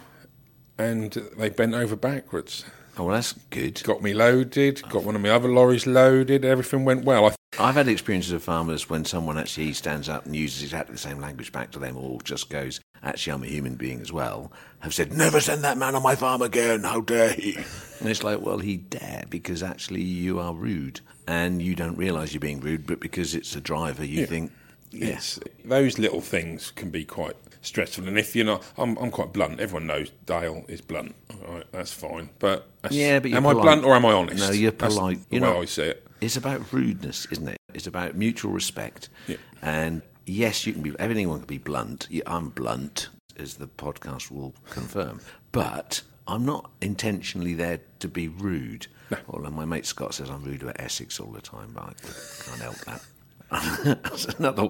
and 0.78 1.12
they 1.36 1.48
bent 1.48 1.74
over 1.74 1.96
backwards. 1.96 2.64
Oh, 2.99 3.05
well, 3.05 3.14
that's 3.14 3.32
good. 3.51 3.82
Got 3.84 4.03
me 4.03 4.12
loaded, 4.12 4.82
got 4.88 5.05
one 5.05 5.16
of 5.16 5.22
my 5.22 5.30
other 5.30 5.49
lorries 5.49 5.86
loaded, 5.86 6.45
everything 6.45 6.84
went 6.84 7.05
well. 7.05 7.26
I 7.26 7.34
I've 7.59 7.74
had 7.74 7.88
experiences 7.88 8.32
of 8.32 8.43
farmers 8.43 8.88
when 8.88 9.05
someone 9.05 9.36
actually 9.36 9.72
stands 9.72 10.09
up 10.09 10.24
and 10.24 10.36
uses 10.36 10.62
exactly 10.62 10.95
the 10.95 11.01
same 11.01 11.20
language 11.20 11.53
back 11.53 11.72
to 11.72 11.78
them 11.78 11.97
or 11.97 12.20
just 12.22 12.49
goes, 12.49 12.80
actually, 13.03 13.32
I'm 13.32 13.43
a 13.43 13.47
human 13.47 13.74
being 13.74 14.01
as 14.01 14.12
well, 14.12 14.53
have 14.78 14.95
said, 14.95 15.12
never 15.12 15.41
send 15.41 15.64
that 15.64 15.76
man 15.76 15.95
on 15.95 16.03
my 16.03 16.14
farm 16.14 16.43
again, 16.43 16.84
how 16.84 17.01
dare 17.01 17.32
he? 17.32 17.57
And 17.99 18.09
it's 18.09 18.22
like, 18.22 18.41
well, 18.41 18.59
he 18.59 18.76
dare 18.78 19.24
because 19.28 19.62
actually 19.62 20.03
you 20.03 20.38
are 20.38 20.55
rude 20.55 21.01
and 21.26 21.61
you 21.61 21.74
don't 21.74 21.97
realise 21.97 22.32
you're 22.32 22.41
being 22.41 22.61
rude, 22.61 22.86
but 22.86 23.01
because 23.01 23.34
it's 23.34 23.55
a 23.57 23.61
driver, 23.61 24.05
you 24.05 24.20
yeah. 24.20 24.26
think, 24.26 24.53
Yes, 24.93 25.38
those 25.64 25.99
little 25.99 26.20
things 26.20 26.72
can 26.72 26.91
be 26.91 27.05
quite 27.05 27.36
stressful. 27.62 28.06
And 28.08 28.18
if 28.18 28.34
you're 28.34 28.46
not, 28.46 28.64
I'm, 28.76 28.96
I'm 28.98 29.11
quite 29.11 29.32
blunt. 29.32 29.61
Everyone 29.61 29.86
knows 29.86 30.11
Dale 30.26 30.64
is 30.68 30.80
blunt. 30.80 31.14
All 31.30 31.54
right, 31.54 31.66
that's 31.72 31.92
fine. 31.92 32.30
But 32.38 32.68
yeah, 32.90 33.20
but 33.20 33.32
am 33.32 33.42
polite. 33.42 33.56
I 33.56 33.62
blunt 33.62 33.84
or 33.84 33.94
am 33.94 34.06
I 34.06 34.12
honest? 34.12 34.38
No, 34.38 34.50
you're 34.52 34.72
polite. 34.72 35.18
That's 35.18 35.30
way 35.30 35.38
not, 35.38 35.56
I 35.56 35.64
see 35.64 35.82
it. 35.82 36.06
It's 36.20 36.36
about 36.36 36.72
rudeness, 36.72 37.26
isn't 37.30 37.48
it? 37.48 37.56
It's 37.72 37.86
about 37.86 38.14
mutual 38.14 38.52
respect. 38.52 39.08
Yeah. 39.26 39.36
And 39.62 40.02
yes, 40.26 40.66
you 40.66 40.72
can 40.72 40.82
be. 40.82 40.92
Everyone 40.98 41.38
can 41.38 41.46
be 41.46 41.58
blunt. 41.58 42.08
I'm 42.26 42.50
blunt, 42.50 43.08
as 43.36 43.54
the 43.54 43.66
podcast 43.66 44.30
will 44.30 44.54
confirm. 44.70 45.20
But 45.52 46.02
I'm 46.26 46.44
not 46.44 46.70
intentionally 46.80 47.54
there 47.54 47.80
to 48.00 48.08
be 48.08 48.28
rude. 48.28 48.86
No. 49.11 49.18
Well, 49.26 49.50
my 49.50 49.64
mate 49.64 49.86
Scott 49.86 50.14
says 50.14 50.30
I'm 50.30 50.44
rude 50.44 50.62
about 50.62 50.76
Essex 50.78 51.18
all 51.18 51.32
the 51.32 51.40
time, 51.40 51.72
but 51.74 51.82
I 51.82 51.92
can't 52.44 52.61
help 52.61 52.76
that. 52.84 53.02
another 54.38 54.68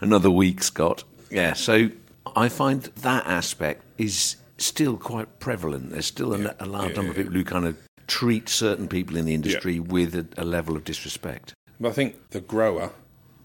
another 0.00 0.30
week, 0.30 0.62
Scott. 0.62 1.04
Yeah, 1.30 1.52
so 1.52 1.90
I 2.36 2.48
find 2.48 2.82
that 2.82 3.26
aspect 3.26 3.82
is 3.98 4.36
still 4.58 4.96
quite 4.96 5.40
prevalent. 5.40 5.90
There's 5.90 6.06
still 6.06 6.34
a, 6.34 6.38
yeah. 6.38 6.52
a 6.60 6.66
large 6.66 6.90
yeah, 6.90 6.96
number 6.96 7.10
of 7.10 7.16
people 7.16 7.32
who 7.32 7.44
kind 7.44 7.66
of 7.66 7.76
treat 8.06 8.48
certain 8.48 8.88
people 8.88 9.16
in 9.16 9.24
the 9.24 9.34
industry 9.34 9.78
with 9.78 10.14
a, 10.14 10.26
a, 10.36 10.44
level 10.44 10.76
of 10.76 10.84
disrespect. 10.84 11.54
But 11.78 11.90
I 11.90 11.92
think 11.92 12.30
the 12.30 12.40
grower 12.40 12.90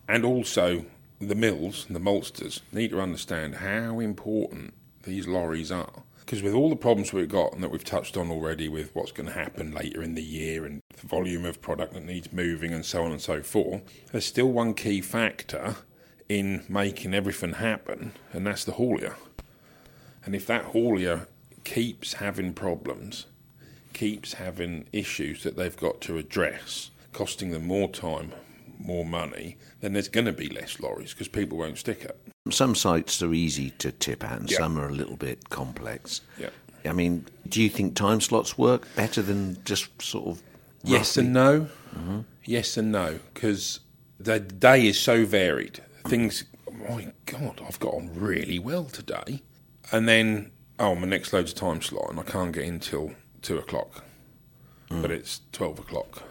and 0.08 0.26
also 0.26 0.86
the 1.20 1.36
mills 1.36 1.86
and 1.88 1.96
the 1.96 2.00
maltsters 2.00 2.62
need 2.72 2.90
to 2.90 3.00
understand 3.00 3.56
how 3.56 4.00
important 4.00 4.74
these 5.04 5.28
lorries 5.28 5.72
are 5.72 6.04
because 6.26 6.42
with 6.42 6.54
all 6.54 6.70
the 6.70 6.76
problems 6.76 7.14
we've 7.14 7.30
got 7.30 7.54
and 7.54 7.62
that 7.64 7.70
we've 7.70 7.84
touched 7.84 8.18
on 8.18 8.32
already 8.32 8.68
with 8.68 8.94
what's 8.96 9.12
going 9.12 9.28
to 9.28 9.34
happen 9.34 9.72
later 9.72 10.02
in 10.02 10.16
the 10.16 10.24
year 10.24 10.66
and 10.66 10.82
the 11.00 11.08
volume 11.08 11.46
of 11.46 11.62
product 11.62 11.94
that 11.94 12.04
needs 12.04 12.34
moving 12.34 12.74
and 12.74 12.84
so 12.84 13.04
on 13.04 13.12
and 13.12 13.22
so 13.22 13.44
forth, 13.44 13.82
there's 14.12 14.26
still 14.26 14.52
one 14.52 14.74
key 14.74 15.02
factor 15.02 15.76
in 16.28 16.64
making 16.68 17.14
everything 17.14 17.54
happen, 17.54 18.14
and 18.34 18.46
that's 18.48 18.64
the 18.66 18.74
haulier. 18.74 19.16
And 20.26 20.36
if 20.36 20.48
that 20.48 20.74
haulier 20.74 21.28
keeps 21.64 22.14
having 22.14 22.54
problems, 22.54 23.28
keeps 23.94 24.34
having 24.34 24.88
issues 24.92 25.44
that 25.44 25.56
they've 25.56 25.78
got 25.78 26.02
to 26.02 26.18
address, 26.18 26.92
costing 27.14 27.52
them 27.52 27.68
more 27.68 27.90
time, 27.90 28.34
more 28.80 29.06
money, 29.06 29.58
then 29.82 29.94
there's 29.94 30.08
going 30.08 30.26
to 30.26 30.34
be 30.34 30.50
less 30.50 30.80
lorries 30.80 31.14
because 31.14 31.28
people 31.28 31.58
won't 31.58 31.78
stick 31.78 32.04
it. 32.04 32.18
Some 32.50 32.76
sites 32.76 33.22
are 33.22 33.34
easy 33.34 33.72
to 33.80 33.92
tip 33.92 34.24
at, 34.24 34.40
and 34.40 34.52
yeah. 34.52 34.58
some 34.58 34.78
are 34.78 34.88
a 34.88 34.92
little 34.94 35.16
bit 35.16 35.50
complex. 35.50 36.22
Yeah. 36.38 36.50
I 36.86 36.92
mean, 36.92 37.26
do 37.48 37.62
you 37.62 37.70
think 37.70 37.96
time 37.96 38.22
slots 38.22 38.58
work 38.58 38.88
better 38.96 39.22
than 39.22 39.58
just 39.66 39.90
sort 40.02 40.28
of? 40.28 40.44
Roughly? 40.84 40.98
Yes 40.98 41.18
and 41.18 41.34
no. 41.34 41.62
Mm-hmm. 41.96 42.20
Yes 42.44 42.78
and 42.78 42.92
no, 42.92 43.20
because 43.34 43.80
the 44.20 44.40
day 44.40 44.86
is 44.86 45.00
so 45.00 45.26
varied. 45.26 45.82
Things, 46.08 46.46
oh 46.68 46.74
my 46.90 47.12
God, 47.26 47.62
I've 47.68 47.80
got 47.80 47.94
on 47.94 48.12
really 48.14 48.60
well 48.60 48.86
today, 48.86 49.42
and 49.92 50.08
then 50.08 50.52
oh, 50.80 50.96
my 50.96 51.08
next 51.08 51.34
load's 51.34 51.52
a 51.52 51.56
time 51.56 51.82
slot, 51.82 52.10
and 52.10 52.20
I 52.20 52.24
can't 52.24 52.52
get 52.52 52.64
in 52.64 52.80
till 52.80 53.14
two 53.42 53.58
o'clock. 53.58 54.04
Mm. 54.90 55.02
But 55.02 55.12
it's 55.12 55.42
twelve 55.52 55.80
o'clock. 55.80 56.24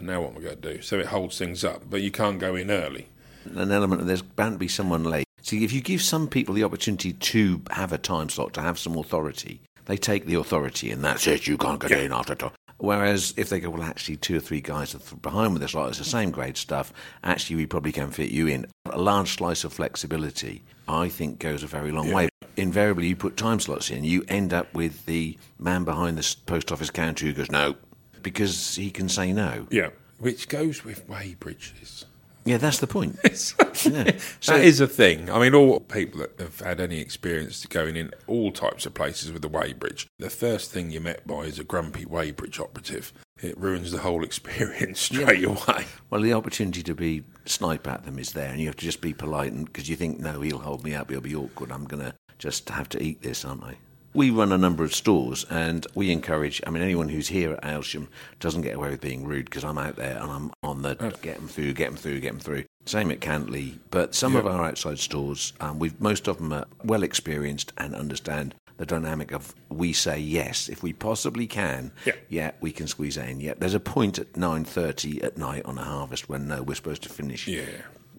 now 0.00 0.22
what 0.22 0.30
am 0.32 0.38
I 0.38 0.40
going 0.40 0.60
to 0.60 0.74
do? 0.74 0.82
So 0.82 0.98
it 0.98 1.06
holds 1.06 1.38
things 1.38 1.64
up, 1.64 1.82
but 1.88 2.02
you 2.02 2.10
can't 2.10 2.38
go 2.38 2.56
in 2.56 2.70
early. 2.70 3.08
An 3.44 3.70
element 3.72 4.00
of 4.00 4.06
there's 4.06 4.22
bound 4.22 4.54
to 4.54 4.58
be 4.58 4.68
someone 4.68 5.04
late 5.04 5.26
See, 5.42 5.64
if 5.64 5.72
you 5.72 5.80
give 5.80 6.00
some 6.00 6.28
people 6.28 6.54
the 6.54 6.62
opportunity 6.62 7.12
to 7.12 7.60
have 7.70 7.92
a 7.92 7.98
time 7.98 8.28
slot, 8.28 8.54
to 8.54 8.62
have 8.62 8.78
some 8.78 8.96
authority, 8.96 9.60
they 9.86 9.96
take 9.96 10.26
the 10.26 10.36
authority 10.36 10.92
and 10.92 11.04
that's 11.04 11.26
it, 11.26 11.48
you 11.48 11.58
can't 11.58 11.80
get 11.80 11.90
yeah. 11.90 11.98
in 11.98 12.12
after 12.12 12.36
time. 12.36 12.52
Whereas 12.82 13.32
if 13.36 13.48
they 13.48 13.60
go, 13.60 13.70
well, 13.70 13.84
actually, 13.84 14.16
two 14.16 14.38
or 14.38 14.40
three 14.40 14.60
guys 14.60 14.92
are 14.92 15.16
behind 15.18 15.52
with 15.54 15.62
us, 15.62 15.72
like 15.72 15.90
it's 15.90 15.98
the 15.98 16.04
same 16.04 16.32
grade 16.32 16.56
stuff, 16.56 16.92
actually, 17.22 17.54
we 17.54 17.66
probably 17.66 17.92
can 17.92 18.10
fit 18.10 18.32
you 18.32 18.48
in. 18.48 18.66
A 18.86 19.00
large 19.00 19.36
slice 19.36 19.62
of 19.62 19.72
flexibility, 19.72 20.64
I 20.88 21.08
think, 21.08 21.38
goes 21.38 21.62
a 21.62 21.68
very 21.68 21.92
long 21.92 22.08
yeah. 22.08 22.14
way. 22.14 22.28
Invariably, 22.56 23.06
you 23.06 23.14
put 23.14 23.36
time 23.36 23.60
slots 23.60 23.88
in, 23.88 24.02
you 24.02 24.24
end 24.26 24.52
up 24.52 24.74
with 24.74 25.06
the 25.06 25.38
man 25.60 25.84
behind 25.84 26.18
the 26.18 26.36
post 26.46 26.72
office 26.72 26.90
counter 26.90 27.24
who 27.24 27.32
goes, 27.32 27.52
no, 27.52 27.76
because 28.20 28.74
he 28.74 28.90
can 28.90 29.08
say 29.08 29.32
no. 29.32 29.68
Yeah, 29.70 29.90
which 30.18 30.48
goes 30.48 30.84
with 30.84 31.06
weighbridges. 31.06 32.06
Yeah, 32.44 32.56
that's 32.56 32.78
the 32.78 32.86
point. 32.86 33.18
yeah. 33.24 34.12
So 34.40 34.52
that 34.52 34.64
is 34.64 34.80
a 34.80 34.86
thing. 34.86 35.30
I 35.30 35.38
mean, 35.38 35.54
all 35.54 35.80
people 35.80 36.20
that 36.20 36.38
have 36.38 36.60
had 36.60 36.80
any 36.80 37.00
experience 37.00 37.64
going 37.66 37.96
in 37.96 38.12
all 38.26 38.50
types 38.50 38.86
of 38.86 38.94
places 38.94 39.32
with 39.32 39.42
the 39.42 39.48
weighbridge, 39.48 40.06
the 40.18 40.30
first 40.30 40.70
thing 40.70 40.90
you're 40.90 41.00
met 41.00 41.26
by 41.26 41.42
is 41.42 41.58
a 41.58 41.64
grumpy 41.64 42.04
weighbridge 42.04 42.60
operative. 42.60 43.12
It 43.40 43.58
ruins 43.58 43.90
the 43.92 43.98
whole 43.98 44.24
experience 44.24 45.00
straight 45.00 45.40
yeah. 45.40 45.48
away. 45.48 45.86
Well, 46.10 46.20
the 46.20 46.32
opportunity 46.32 46.82
to 46.82 46.94
be 46.94 47.24
snipe 47.44 47.86
at 47.86 48.04
them 48.04 48.18
is 48.18 48.32
there, 48.32 48.50
and 48.50 48.60
you 48.60 48.66
have 48.66 48.76
to 48.76 48.84
just 48.84 49.00
be 49.00 49.12
polite, 49.12 49.54
because 49.64 49.88
you 49.88 49.96
think, 49.96 50.18
no, 50.20 50.40
he'll 50.40 50.58
hold 50.58 50.84
me 50.84 50.94
up, 50.94 51.10
he'll 51.10 51.20
be 51.20 51.34
awkward. 51.34 51.70
I'm 51.70 51.84
going 51.84 52.04
to 52.04 52.14
just 52.38 52.68
have 52.70 52.88
to 52.90 53.02
eat 53.02 53.22
this, 53.22 53.44
aren't 53.44 53.64
I? 53.64 53.76
We 54.14 54.30
run 54.30 54.52
a 54.52 54.58
number 54.58 54.84
of 54.84 54.94
stores 54.94 55.46
and 55.48 55.86
we 55.94 56.10
encourage, 56.10 56.60
I 56.66 56.70
mean, 56.70 56.82
anyone 56.82 57.08
who's 57.08 57.28
here 57.28 57.52
at 57.52 57.62
Aylsham 57.62 58.08
doesn't 58.40 58.62
get 58.62 58.76
away 58.76 58.90
with 58.90 59.00
being 59.00 59.24
rude 59.24 59.46
because 59.46 59.64
I'm 59.64 59.78
out 59.78 59.96
there 59.96 60.18
and 60.18 60.30
I'm 60.30 60.52
on 60.62 60.82
the 60.82 60.94
get 61.22 61.36
them 61.36 61.48
through, 61.48 61.72
get 61.72 61.86
them 61.86 61.96
through, 61.96 62.20
get 62.20 62.32
them 62.32 62.40
through. 62.40 62.64
Same 62.84 63.10
at 63.10 63.20
Cantley, 63.20 63.78
but 63.90 64.14
some 64.14 64.36
of 64.36 64.46
our 64.46 64.64
outside 64.64 64.98
stores, 64.98 65.52
um, 65.60 65.78
we've 65.78 65.98
most 66.00 66.28
of 66.28 66.38
them 66.38 66.52
are 66.52 66.66
well 66.84 67.02
experienced 67.02 67.72
and 67.78 67.94
understand 67.94 68.54
the 68.76 68.86
dynamic 68.86 69.32
of 69.32 69.54
we 69.68 69.92
say 69.92 70.18
yes 70.18 70.68
if 70.68 70.82
we 70.82 70.92
possibly 70.92 71.46
can. 71.46 71.92
Yeah, 72.04 72.14
yeah 72.28 72.50
we 72.60 72.72
can 72.72 72.88
squeeze 72.88 73.16
in. 73.16 73.40
Yeah, 73.40 73.54
there's 73.56 73.74
a 73.74 73.80
point 73.80 74.18
at 74.18 74.36
nine 74.36 74.64
thirty 74.64 75.22
at 75.22 75.38
night 75.38 75.64
on 75.64 75.78
a 75.78 75.84
harvest 75.84 76.28
when 76.28 76.48
no, 76.48 76.62
we're 76.62 76.74
supposed 76.74 77.02
to 77.04 77.08
finish. 77.08 77.46
Yeah, 77.46 77.64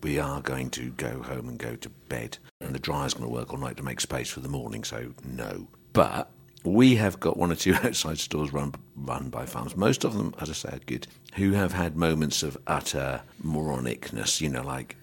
we 0.02 0.20
are 0.20 0.42
going 0.42 0.70
to 0.72 0.92
go 0.92 1.22
home 1.22 1.50
and 1.50 1.60
go 1.60 1.76
to 1.76 1.90
bed, 1.90 2.38
and 2.62 2.74
the 2.74 2.80
dryer's 2.80 3.14
going 3.14 3.30
to 3.30 3.34
work 3.34 3.52
all 3.52 3.60
night 3.60 3.78
to 3.78 3.84
make 3.84 4.00
space 4.02 4.30
for 4.30 4.40
the 4.40 4.50
morning. 4.50 4.84
So 4.84 5.14
no. 5.24 5.68
But 5.94 6.30
we 6.64 6.96
have 6.96 7.20
got 7.20 7.38
one 7.38 7.52
or 7.52 7.56
two 7.56 7.76
outside 7.84 8.18
stores 8.18 8.52
run 8.52 8.74
run 8.96 9.30
by 9.30 9.46
farms. 9.46 9.76
Most 9.76 10.04
of 10.04 10.18
them, 10.18 10.34
as 10.40 10.50
I 10.50 10.54
say, 10.54 10.70
are 10.70 10.80
good. 10.86 11.08
Who 11.36 11.52
have 11.54 11.74
had 11.74 11.96
moments 11.96 12.44
of 12.44 12.58
utter 12.68 13.22
moronicness, 13.44 14.42
you 14.42 14.50
know, 14.50 14.64
like, 14.64 14.96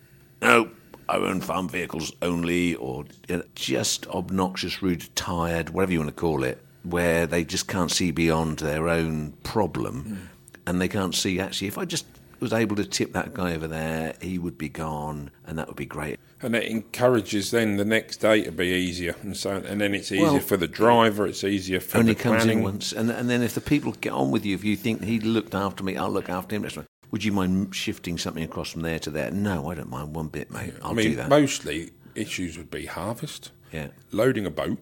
no, 0.43 0.71
I 1.09 1.17
own 1.17 1.41
farm 1.41 1.69
vehicles 1.69 2.13
only, 2.23 2.75
or 2.77 3.05
you 3.29 3.39
know, 3.39 3.43
just 3.55 4.07
obnoxious, 4.09 4.83
rude, 4.83 5.09
tired, 5.17 5.71
whatever 5.71 5.93
you 5.93 5.99
want 5.99 6.11
to 6.11 6.21
call 6.21 6.45
it, 6.45 6.63
where 6.83 7.27
they 7.27 7.45
just 7.45 7.69
can't 7.69 7.91
see 7.91 8.11
beyond 8.11 8.61
their 8.61 8.89
own 8.89 9.33
problem, 9.43 10.05
mm. 10.05 10.19
and 10.67 10.81
they 10.81 10.89
can't 10.89 11.15
see 11.15 11.41
actually 11.41 11.69
if 11.69 11.79
I 11.79 11.85
just 11.85 12.07
was 12.39 12.53
able 12.53 12.77
to 12.77 12.85
tip 12.85 13.13
that 13.13 13.35
guy 13.35 13.55
over 13.55 13.69
there, 13.69 14.15
he 14.23 14.39
would 14.39 14.57
be 14.57 14.69
gone, 14.69 15.31
and 15.47 15.59
that 15.59 15.67
would 15.67 15.77
be 15.77 15.85
great. 15.85 16.19
And 16.43 16.57
it 16.57 16.65
encourages 16.65 17.51
then 17.51 17.77
the 17.77 17.85
next 17.85 18.19
day 18.19 18.45
to 18.45 18.53
be 18.53 18.69
easier, 18.69 19.15
and 19.23 19.37
so 19.37 19.57
and 19.57 19.81
then 19.81 19.95
it's 19.95 20.11
easier 20.11 20.25
well, 20.25 20.41
for 20.41 20.57
the 20.57 20.67
driver. 20.67 21.27
It's 21.27 21.45
easier 21.45 21.81
for 21.81 21.99
only 21.99 22.15
the 22.15 22.23
comes 22.23 22.45
planning. 22.45 22.59
in 22.59 22.65
once, 22.65 22.93
and 22.93 23.11
and 23.11 23.29
then 23.29 23.43
if 23.43 23.55
the 23.55 23.61
people 23.61 23.93
get 23.93 24.13
on 24.13 24.31
with 24.31 24.47
you, 24.47 24.55
if 24.55 24.65
you 24.65 24.75
think 24.77 25.05
he 25.05 25.21
looked 25.21 25.55
after 25.55 25.85
me, 25.85 25.97
I'll 25.97 26.11
look 26.11 26.31
after 26.31 26.57
him. 26.57 26.67
Would 27.11 27.25
you 27.25 27.33
mind 27.33 27.75
shifting 27.75 28.17
something 28.17 28.43
across 28.43 28.71
from 28.71 28.83
there 28.83 28.99
to 29.01 29.11
there? 29.11 29.31
No, 29.31 29.71
I 29.71 29.75
don't 29.75 29.91
mind 29.91 30.15
one 30.15 30.29
bit, 30.29 30.51
mate. 30.51 30.73
I'll 30.83 30.93
I 30.93 30.95
mean, 30.95 31.11
do 31.11 31.17
that. 31.17 31.29
Mostly 31.29 31.91
issues 32.15 32.57
would 32.57 32.71
be 32.71 32.87
harvest, 32.87 33.51
yeah, 33.73 33.89
loading 34.11 34.47
a 34.47 34.51
boat 34.51 34.79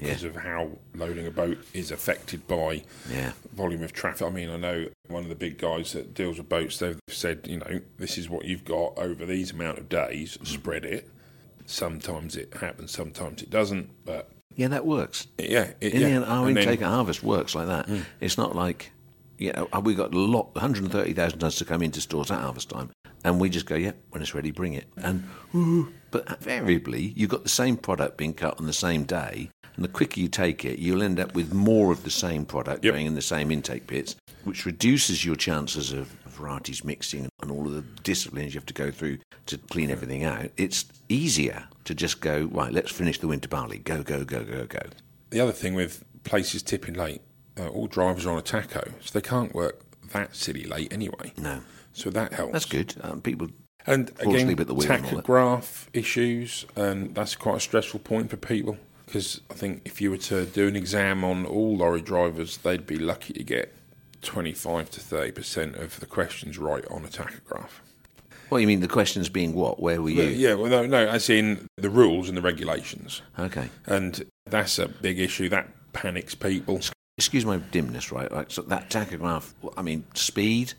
because 0.00 0.22
yeah. 0.22 0.28
of 0.28 0.36
how 0.36 0.68
loading 0.94 1.26
a 1.26 1.30
boat 1.30 1.56
is 1.72 1.90
affected 1.90 2.46
by 2.46 2.82
yeah. 3.10 3.32
volume 3.54 3.82
of 3.82 3.92
traffic. 3.94 4.26
I 4.26 4.30
mean, 4.30 4.50
I 4.50 4.58
know 4.58 4.88
one 5.08 5.22
of 5.22 5.30
the 5.30 5.34
big 5.34 5.56
guys 5.56 5.92
that 5.94 6.12
deals 6.12 6.36
with 6.36 6.50
boats, 6.50 6.78
they've 6.78 7.00
said, 7.08 7.46
you 7.48 7.58
know, 7.58 7.80
this 7.98 8.18
is 8.18 8.28
what 8.28 8.44
you've 8.44 8.64
got 8.64 8.98
over 8.98 9.24
these 9.24 9.52
amount 9.52 9.78
of 9.78 9.88
days, 9.88 10.36
mm. 10.36 10.46
spread 10.46 10.84
it. 10.84 11.08
Sometimes 11.64 12.36
it 12.36 12.52
happens, 12.60 12.90
sometimes 12.92 13.42
it 13.42 13.48
doesn't. 13.48 13.88
But 14.04 14.30
Yeah, 14.54 14.68
that 14.68 14.84
works. 14.84 15.28
yeah, 15.38 15.72
it, 15.80 15.94
In 15.94 16.00
yeah. 16.00 16.08
the 16.08 16.14
end, 16.14 16.24
our 16.26 16.46
And 16.46 16.56
then- 16.56 16.64
intake 16.64 16.82
at 16.82 16.88
harvest 16.88 17.22
works 17.22 17.54
like 17.54 17.66
that. 17.68 17.86
Hmm. 17.86 18.00
It's 18.20 18.36
not 18.36 18.54
like, 18.54 18.92
you 19.38 19.52
know, 19.54 19.68
we 19.82 19.94
got 19.94 20.12
a 20.12 20.18
lot, 20.18 20.54
130,000 20.54 21.38
tons 21.38 21.56
to 21.56 21.64
come 21.64 21.82
into 21.82 22.00
stores 22.02 22.30
at 22.30 22.40
harvest 22.40 22.68
time, 22.68 22.90
and 23.24 23.40
we 23.40 23.48
just 23.48 23.66
go, 23.66 23.74
yeah, 23.74 23.92
when 24.10 24.22
it's 24.22 24.34
ready, 24.34 24.50
bring 24.50 24.74
it. 24.74 24.86
And 24.96 25.24
but 26.10 26.30
invariably, 26.30 27.12
you've 27.16 27.30
got 27.30 27.42
the 27.42 27.48
same 27.48 27.76
product 27.76 28.16
being 28.16 28.32
cut 28.34 28.58
on 28.60 28.66
the 28.66 28.72
same 28.72 29.04
day, 29.04 29.50
and 29.76 29.84
the 29.84 29.88
quicker 29.88 30.20
you 30.20 30.28
take 30.28 30.64
it, 30.64 30.78
you'll 30.78 31.02
end 31.02 31.20
up 31.20 31.34
with 31.34 31.52
more 31.52 31.92
of 31.92 32.02
the 32.02 32.10
same 32.10 32.44
product 32.44 32.84
Yep. 32.84 32.94
going 32.94 33.06
in 33.06 33.14
the 33.14 33.22
same 33.22 33.50
intake 33.50 33.86
pits, 33.86 34.16
which 34.44 34.64
reduces 34.66 35.24
your 35.24 35.36
chances 35.36 35.92
of 35.92 36.08
varieties 36.26 36.84
mixing 36.84 37.28
and 37.42 37.50
all 37.50 37.66
of 37.66 37.72
the 37.72 37.82
disciplines 38.02 38.54
you 38.54 38.58
have 38.58 38.66
to 38.66 38.74
go 38.74 38.90
through 38.90 39.18
to 39.46 39.58
clean 39.58 39.90
everything 39.90 40.24
out. 40.24 40.50
It's 40.56 40.84
easier 41.08 41.64
to 41.84 41.94
just 41.94 42.20
go, 42.20 42.44
right, 42.52 42.72
let's 42.72 42.90
finish 42.90 43.18
the 43.18 43.28
winter 43.28 43.48
barley. 43.48 43.78
Go, 43.78 44.02
go, 44.02 44.24
go, 44.24 44.44
go, 44.44 44.66
go. 44.66 44.80
The 45.30 45.40
other 45.40 45.52
thing 45.52 45.74
with 45.74 46.04
places 46.24 46.62
tipping 46.62 46.94
late, 46.94 47.22
uh, 47.58 47.68
all 47.68 47.86
drivers 47.86 48.26
are 48.26 48.32
on 48.32 48.38
a 48.38 48.42
tacho, 48.42 48.92
so 49.00 49.18
they 49.18 49.26
can't 49.26 49.54
work 49.54 49.80
that 50.12 50.34
silly 50.36 50.64
late 50.64 50.92
anyway. 50.92 51.32
No. 51.36 51.60
So 51.92 52.10
that 52.10 52.32
helps. 52.34 52.52
That's 52.52 52.64
good. 52.66 52.94
Um, 53.00 53.20
people 53.22 53.48
And 53.86 54.10
again, 54.20 54.36
asleep 54.36 54.60
at 54.60 54.66
the 54.66 54.74
wheel 54.74 54.90
and 54.90 55.04
tachograph 55.04 55.86
issues, 55.92 56.66
and 56.76 57.14
that's 57.14 57.34
quite 57.34 57.56
a 57.56 57.60
stressful 57.60 58.00
point 58.00 58.30
for 58.30 58.36
people 58.36 58.76
because 59.06 59.40
I 59.50 59.54
think 59.54 59.82
if 59.84 60.00
you 60.00 60.10
were 60.10 60.18
to 60.18 60.44
do 60.44 60.68
an 60.68 60.76
exam 60.76 61.24
on 61.24 61.46
all 61.46 61.76
lorry 61.76 62.02
drivers, 62.02 62.58
they'd 62.58 62.86
be 62.86 62.98
lucky 62.98 63.32
to 63.34 63.44
get 63.44 63.72
25 64.22 64.90
to 64.90 65.00
30% 65.00 65.80
of 65.80 66.00
the 66.00 66.06
questions 66.06 66.58
right 66.58 66.84
on 66.90 67.04
a 67.04 67.08
tachograph. 67.08 67.70
What 68.48 68.58
you 68.58 68.66
mean? 68.66 68.80
The 68.80 68.88
questions 68.88 69.28
being 69.28 69.54
what? 69.54 69.80
Where 69.80 70.00
were 70.00 70.10
you? 70.10 70.22
Yeah, 70.24 70.54
well, 70.54 70.70
no, 70.70 70.86
no, 70.86 71.08
as 71.08 71.28
in 71.28 71.68
the 71.76 71.90
rules 71.90 72.28
and 72.28 72.36
the 72.36 72.42
regulations. 72.42 73.22
Okay. 73.38 73.68
And 73.86 74.24
that's 74.46 74.78
a 74.78 74.88
big 74.88 75.18
issue. 75.18 75.48
That 75.48 75.68
panics 75.92 76.34
people. 76.34 76.80
Excuse 77.18 77.44
my 77.44 77.56
dimness, 77.56 78.12
right? 78.12 78.30
Right. 78.30 78.50
So 78.52 78.62
that 78.62 78.90
tachograph. 78.90 79.52
I 79.76 79.82
mean, 79.82 80.04
speed. 80.14 80.74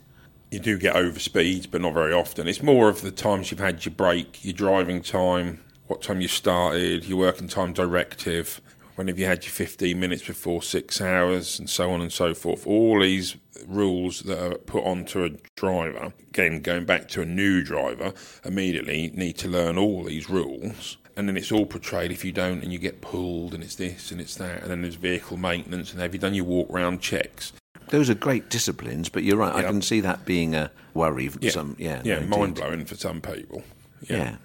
You 0.50 0.60
do 0.60 0.78
get 0.78 0.96
over 0.96 1.18
speeds, 1.18 1.66
but 1.66 1.82
not 1.82 1.92
very 1.92 2.14
often. 2.14 2.48
It's 2.48 2.62
more 2.62 2.88
of 2.88 3.02
the 3.02 3.10
times 3.10 3.50
you've 3.50 3.60
had 3.60 3.84
your 3.84 3.94
break, 3.94 4.42
your 4.42 4.54
driving 4.54 5.02
time, 5.02 5.60
what 5.88 6.02
time 6.02 6.20
you 6.20 6.28
started, 6.28 7.04
your 7.04 7.18
working 7.18 7.48
time 7.48 7.72
directive, 7.72 8.60
when 8.94 9.08
have 9.08 9.18
you 9.18 9.26
had 9.26 9.44
your 9.44 9.52
15 9.52 9.98
minutes 9.98 10.26
before 10.26 10.62
six 10.62 11.00
hours, 11.00 11.58
and 11.58 11.70
so 11.70 11.90
on 11.90 12.00
and 12.00 12.12
so 12.12 12.34
forth. 12.34 12.66
All 12.66 13.00
these 13.00 13.36
rules 13.66 14.20
that 14.22 14.44
are 14.44 14.58
put 14.58 14.84
onto 14.84 15.24
a 15.24 15.30
driver, 15.56 16.12
again, 16.28 16.60
going 16.60 16.84
back 16.84 17.08
to 17.08 17.22
a 17.22 17.24
new 17.24 17.62
driver, 17.62 18.12
immediately 18.44 19.10
need 19.14 19.38
to 19.38 19.48
learn 19.48 19.78
all 19.78 20.04
these 20.04 20.28
rules. 20.28 20.96
And 21.16 21.28
then 21.28 21.36
it's 21.36 21.50
all 21.50 21.66
portrayed 21.66 22.12
if 22.12 22.24
you 22.24 22.32
don't, 22.32 22.62
and 22.62 22.72
you 22.72 22.78
get 22.78 23.00
pulled, 23.00 23.54
and 23.54 23.62
it's 23.62 23.76
this 23.76 24.10
and 24.10 24.20
it's 24.20 24.34
that, 24.36 24.62
and 24.62 24.70
then 24.70 24.82
there's 24.82 24.96
vehicle 24.96 25.36
maintenance, 25.36 25.92
and 25.92 26.00
have 26.00 26.12
you 26.12 26.20
done 26.20 26.34
your 26.34 26.44
walk 26.44 26.68
round 26.70 27.00
checks? 27.00 27.52
Those 27.90 28.10
are 28.10 28.14
great 28.14 28.50
disciplines, 28.50 29.08
but 29.08 29.22
you're 29.22 29.36
right. 29.36 29.54
I 29.54 29.62
can 29.62 29.80
see 29.80 30.00
that 30.00 30.24
being 30.24 30.54
a 30.54 30.70
worry. 30.94 31.28
For 31.28 31.50
some, 31.50 31.76
yeah, 31.78 32.02
yeah, 32.04 32.18
no, 32.18 32.36
mind 32.36 32.56
blowing 32.56 32.84
for 32.84 32.96
some 32.96 33.20
people. 33.20 33.62
Yeah. 34.02 34.36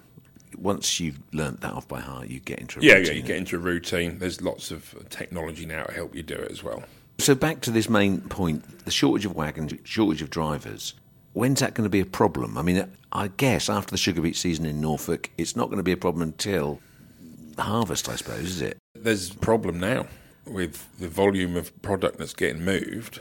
Once 0.58 1.00
you've 1.00 1.20
learnt 1.34 1.62
that 1.62 1.74
off 1.74 1.88
by 1.88 2.00
heart, 2.00 2.28
you 2.28 2.40
get 2.40 2.60
into 2.60 2.80
a 2.80 2.84
Yeah, 2.84 2.94
yeah, 2.94 2.98
routine. 3.00 3.16
you 3.18 3.22
get 3.24 3.38
into 3.38 3.56
a 3.56 3.60
routine. 3.60 4.20
There's 4.20 4.42
lots 4.42 4.72
of 4.72 4.96
technology 5.10 5.66
now 5.66 5.84
to 5.84 5.94
help 5.94 6.16
you 6.16 6.24
do 6.24 6.36
it 6.36 6.52
as 6.52 6.64
well. 6.64 6.84
So 7.20 7.36
back 7.36 7.62
to 7.62 7.72
this 7.72 7.90
main 7.90 8.22
point: 8.22 8.86
the 8.86 8.92
shortage 8.92 9.26
of 9.26 9.36
wagons, 9.36 9.74
shortage 9.84 10.22
of 10.22 10.30
drivers. 10.30 10.94
When's 11.34 11.60
that 11.62 11.74
going 11.74 11.86
to 11.86 11.90
be 11.90 12.00
a 12.00 12.06
problem? 12.06 12.58
I 12.58 12.62
mean, 12.62 12.88
I 13.12 13.28
guess 13.38 13.68
after 13.70 13.92
the 13.92 13.98
sugar 13.98 14.22
beet 14.22 14.36
season 14.36 14.66
in 14.66 14.80
Norfolk, 14.80 15.32
it's 15.38 15.56
not 15.56 15.66
going 15.68 15.78
to 15.78 15.84
be 15.84 15.92
a 15.92 15.98
problem 15.98 16.22
until 16.22 16.80
harvest, 17.58 18.08
I 18.10 18.16
suppose, 18.16 18.44
is 18.46 18.62
it? 18.62 18.78
There's 18.96 19.32
a 19.32 19.36
problem 19.38 19.80
now 19.80 20.08
with 20.46 20.88
the 21.00 21.08
volume 21.08 21.56
of 21.56 21.80
product 21.82 22.18
that's 22.20 22.34
getting 22.34 22.64
moved, 22.64 23.20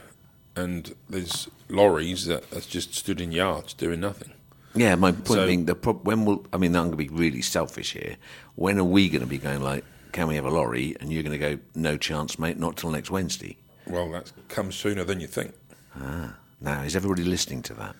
and 0.55 0.93
there's 1.09 1.47
lorries 1.69 2.25
that 2.25 2.45
has 2.45 2.65
just 2.67 2.93
stood 2.93 3.19
in 3.21 3.31
yards 3.31 3.73
doing 3.73 3.99
nothing. 4.01 4.31
Yeah, 4.75 4.95
my 4.95 5.11
point 5.11 5.27
So- 5.27 5.45
being, 5.47 5.65
the 5.65 5.75
prob- 5.75 6.05
when 6.05 6.25
will 6.25 6.45
I 6.51 6.57
mean, 6.57 6.75
I'm 6.75 6.89
going 6.89 6.91
to 6.91 6.97
be 6.97 7.09
really 7.09 7.41
selfish 7.41 7.93
here. 7.93 8.17
When 8.55 8.79
are 8.79 8.83
we 8.83 9.09
going 9.09 9.21
to 9.21 9.27
be 9.27 9.37
going 9.37 9.61
like, 9.61 9.83
can 10.11 10.27
we 10.27 10.35
have 10.35 10.45
a 10.45 10.49
lorry? 10.49 10.95
And 10.99 11.11
you're 11.11 11.23
going 11.23 11.39
to 11.39 11.55
go, 11.55 11.59
no 11.75 11.97
chance, 11.97 12.37
mate, 12.39 12.57
not 12.59 12.77
till 12.77 12.91
next 12.91 13.09
Wednesday. 13.11 13.57
Well, 13.87 14.09
that 14.11 14.31
comes 14.47 14.75
sooner 14.75 15.03
than 15.03 15.19
you 15.19 15.27
think. 15.27 15.53
Ah, 15.99 16.35
now, 16.61 16.81
is 16.83 16.95
everybody 16.95 17.23
listening 17.23 17.61
to 17.63 17.73
that? 17.75 17.95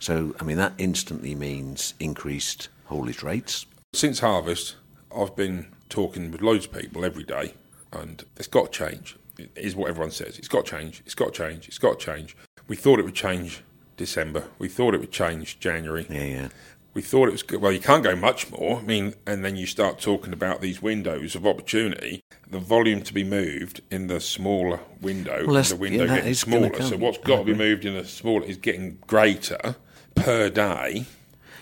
So, 0.00 0.34
I 0.40 0.44
mean, 0.44 0.56
that 0.58 0.72
instantly 0.78 1.34
means 1.34 1.94
increased 2.00 2.68
haulage 2.86 3.22
rates. 3.22 3.66
Since 3.92 4.20
harvest, 4.20 4.76
I've 5.14 5.34
been 5.36 5.66
talking 5.88 6.30
with 6.30 6.40
loads 6.42 6.66
of 6.66 6.72
people 6.72 7.04
every 7.04 7.24
day, 7.24 7.54
and 7.92 8.24
it's 8.36 8.48
got 8.48 8.72
to 8.72 8.78
change. 8.86 9.16
It 9.38 9.50
is 9.56 9.74
what 9.76 9.88
everyone 9.88 10.10
says. 10.10 10.38
It's 10.38 10.48
got 10.48 10.66
to 10.66 10.70
change. 10.70 11.02
It's 11.06 11.14
got 11.14 11.32
to 11.34 11.44
change. 11.48 11.68
It's 11.68 11.78
got 11.78 11.98
to 12.00 12.04
change. 12.04 12.36
We 12.66 12.76
thought 12.76 12.98
it 12.98 13.04
would 13.04 13.14
change 13.14 13.62
December. 13.98 14.44
We 14.58 14.68
thought 14.68 14.94
it 14.94 15.00
would 15.00 15.12
change 15.12 15.60
January. 15.60 16.06
Yeah, 16.08 16.24
yeah. 16.24 16.48
we 16.94 17.02
thought 17.02 17.28
it 17.28 17.32
was 17.32 17.42
good. 17.42 17.60
Well, 17.60 17.72
you 17.72 17.80
can't 17.80 18.02
go 18.02 18.16
much 18.16 18.50
more. 18.50 18.78
I 18.78 18.82
mean, 18.82 19.14
and 19.26 19.44
then 19.44 19.56
you 19.56 19.66
start 19.66 20.00
talking 20.00 20.32
about 20.32 20.60
these 20.62 20.80
windows 20.80 21.34
of 21.34 21.46
opportunity. 21.46 22.22
The 22.50 22.58
volume 22.58 23.02
to 23.02 23.12
be 23.12 23.24
moved 23.24 23.82
in 23.90 24.06
the 24.06 24.20
smaller 24.20 24.80
window, 25.02 25.44
Well, 25.46 25.62
the 25.62 25.76
window 25.76 26.04
yeah, 26.06 26.16
getting 26.16 26.34
smaller. 26.34 26.82
So 26.82 26.96
what's 26.96 27.18
got 27.18 27.38
to 27.40 27.44
be 27.44 27.54
moved 27.54 27.84
in 27.84 27.94
the 27.94 28.04
smaller 28.04 28.44
is 28.44 28.56
getting 28.56 28.98
greater 29.06 29.76
per 30.14 30.48
day. 30.48 31.06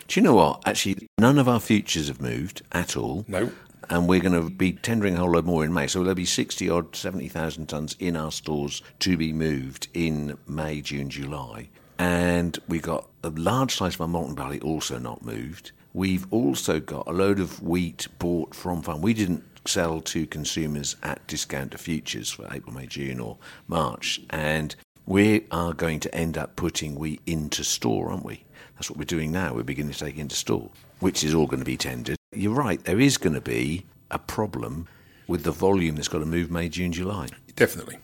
Do 0.09 0.21
you 0.21 0.25
know 0.25 0.37
what? 0.37 0.63
Actually, 0.65 1.09
none 1.19 1.39
of 1.39 1.49
our 1.49 1.59
futures 1.61 2.07
have 2.09 2.21
moved 2.21 2.63
at 2.71 2.97
all. 2.97 3.25
No. 3.27 3.51
And 3.91 4.09
we're 4.09 4.21
going 4.21 4.41
to 4.41 4.51
be 4.51 4.73
tendering 4.73 5.15
a 5.15 5.19
whole 5.19 5.33
lot 5.33 5.45
more 5.45 5.65
in 5.65 5.73
May. 5.73 5.87
So 5.87 6.01
there'll 6.01 6.15
be 6.15 6.25
60 6.25 6.71
odd, 6.71 6.97
70,000 6.97 7.69
tonnes 7.69 7.95
in 7.99 8.17
our 8.17 8.33
stores 8.33 8.83
to 9.01 9.17
be 9.17 9.33
moved 9.33 9.89
in 9.95 10.39
May, 10.47 10.81
June, 10.81 11.11
July. 11.11 11.69
And 11.99 12.59
we 12.69 12.79
got 12.79 13.09
a 13.23 13.31
large 13.31 13.75
slice 13.75 13.95
of 13.95 14.03
our 14.03 14.09
Malting 14.09 14.35
Barley 14.35 14.61
also 14.61 14.99
not 14.99 15.25
moved. 15.25 15.73
We've 15.95 16.27
also 16.31 16.79
got 16.79 17.09
a 17.09 17.13
load 17.13 17.41
of 17.41 17.63
wheat 17.63 18.07
bought 18.19 18.55
from 18.55 18.83
farm. 18.83 19.01
We 19.01 19.15
didn't 19.15 19.45
sell 19.67 20.01
to 20.01 20.27
consumers 20.27 20.97
at 21.03 21.27
discount 21.27 21.73
to 21.73 21.79
futures 21.79 22.31
for 22.31 22.47
April, 22.53 22.75
May, 22.75 22.87
June, 22.87 23.19
or 23.19 23.39
March. 23.67 24.21
And 24.31 24.77
we 25.07 25.47
are 25.51 25.73
going 25.73 26.01
to 26.01 26.15
end 26.15 26.37
up 26.37 26.55
putting 26.55 26.97
wheat 26.97 27.21
into 27.27 27.65
store, 27.65 28.11
aren't 28.11 28.25
we? 28.25 28.45
That's 28.75 28.91
what 28.91 28.99
we're 28.99 29.05
doing 29.05 29.33
now. 29.33 29.55
We're 29.55 29.63
beginning 29.63 29.93
to 29.93 29.99
take 29.99 30.19
into 30.19 30.37
store, 30.37 30.69
which 31.01 31.25
is 31.25 31.35
all 31.35 31.47
going 31.47 31.61
to 31.61 31.65
be 31.65 31.79
tendered. 31.79 32.17
You're 32.33 32.53
right, 32.53 32.85
there 32.85 33.01
is 33.01 33.17
going 33.17 33.35
to 33.35 33.41
be 33.41 33.87
a 34.11 34.19
problem 34.19 34.87
with 35.27 35.45
the 35.45 35.51
volume 35.51 35.97
that's 35.97 36.09
got 36.09 36.19
to 36.19 36.27
move 36.27 36.51
May, 36.51 36.69
June, 36.69 36.93
July. 36.93 37.29
Definitely, 37.55 37.99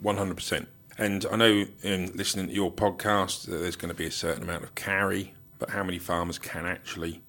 one 0.00 0.16
hundred 0.16 0.36
percent. 0.36 0.68
And 0.98 1.26
I 1.30 1.36
know 1.36 1.66
in 1.82 2.12
listening 2.14 2.48
to 2.48 2.52
your 2.54 2.72
podcast 2.72 3.46
that 3.46 3.56
there's 3.58 3.76
going 3.76 3.90
to 3.90 3.94
be 3.96 4.06
a 4.06 4.10
certain 4.10 4.42
amount 4.42 4.64
of 4.64 4.74
carry, 4.74 5.34
but 5.58 5.70
how 5.70 5.82
many 5.82 5.98
farmers 5.98 6.38
can 6.38 6.64
actually 6.66 7.20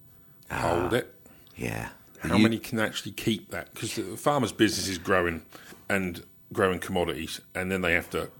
hold 0.50 0.92
ah, 0.94 0.96
it? 0.96 1.14
Yeah. 1.56 1.88
How 2.20 2.36
You- 2.36 2.42
many 2.42 2.58
can 2.58 2.78
actually 2.80 3.12
keep 3.12 3.50
that? 3.50 3.72
Because 3.74 3.94
the 3.96 4.16
farmers' 4.16 4.52
business 4.52 4.88
is 4.88 4.98
growing 4.98 5.42
and 5.88 6.24
growing 6.52 6.78
commodities, 6.78 7.40
and 7.54 7.70
then 7.70 7.82
they 7.82 7.92
have 7.92 8.08
to 8.10 8.30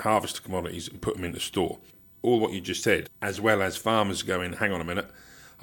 harvest 0.00 0.36
the 0.36 0.42
commodities 0.42 0.88
and 0.88 1.00
put 1.00 1.14
them 1.16 1.24
in 1.24 1.32
the 1.32 1.40
store. 1.40 1.78
All 2.22 2.40
what 2.40 2.52
you 2.52 2.60
just 2.60 2.82
said, 2.82 3.08
as 3.20 3.40
well 3.40 3.62
as 3.62 3.76
farmers 3.76 4.22
going, 4.22 4.54
hang 4.54 4.72
on 4.72 4.80
a 4.80 4.84
minute, 4.84 5.10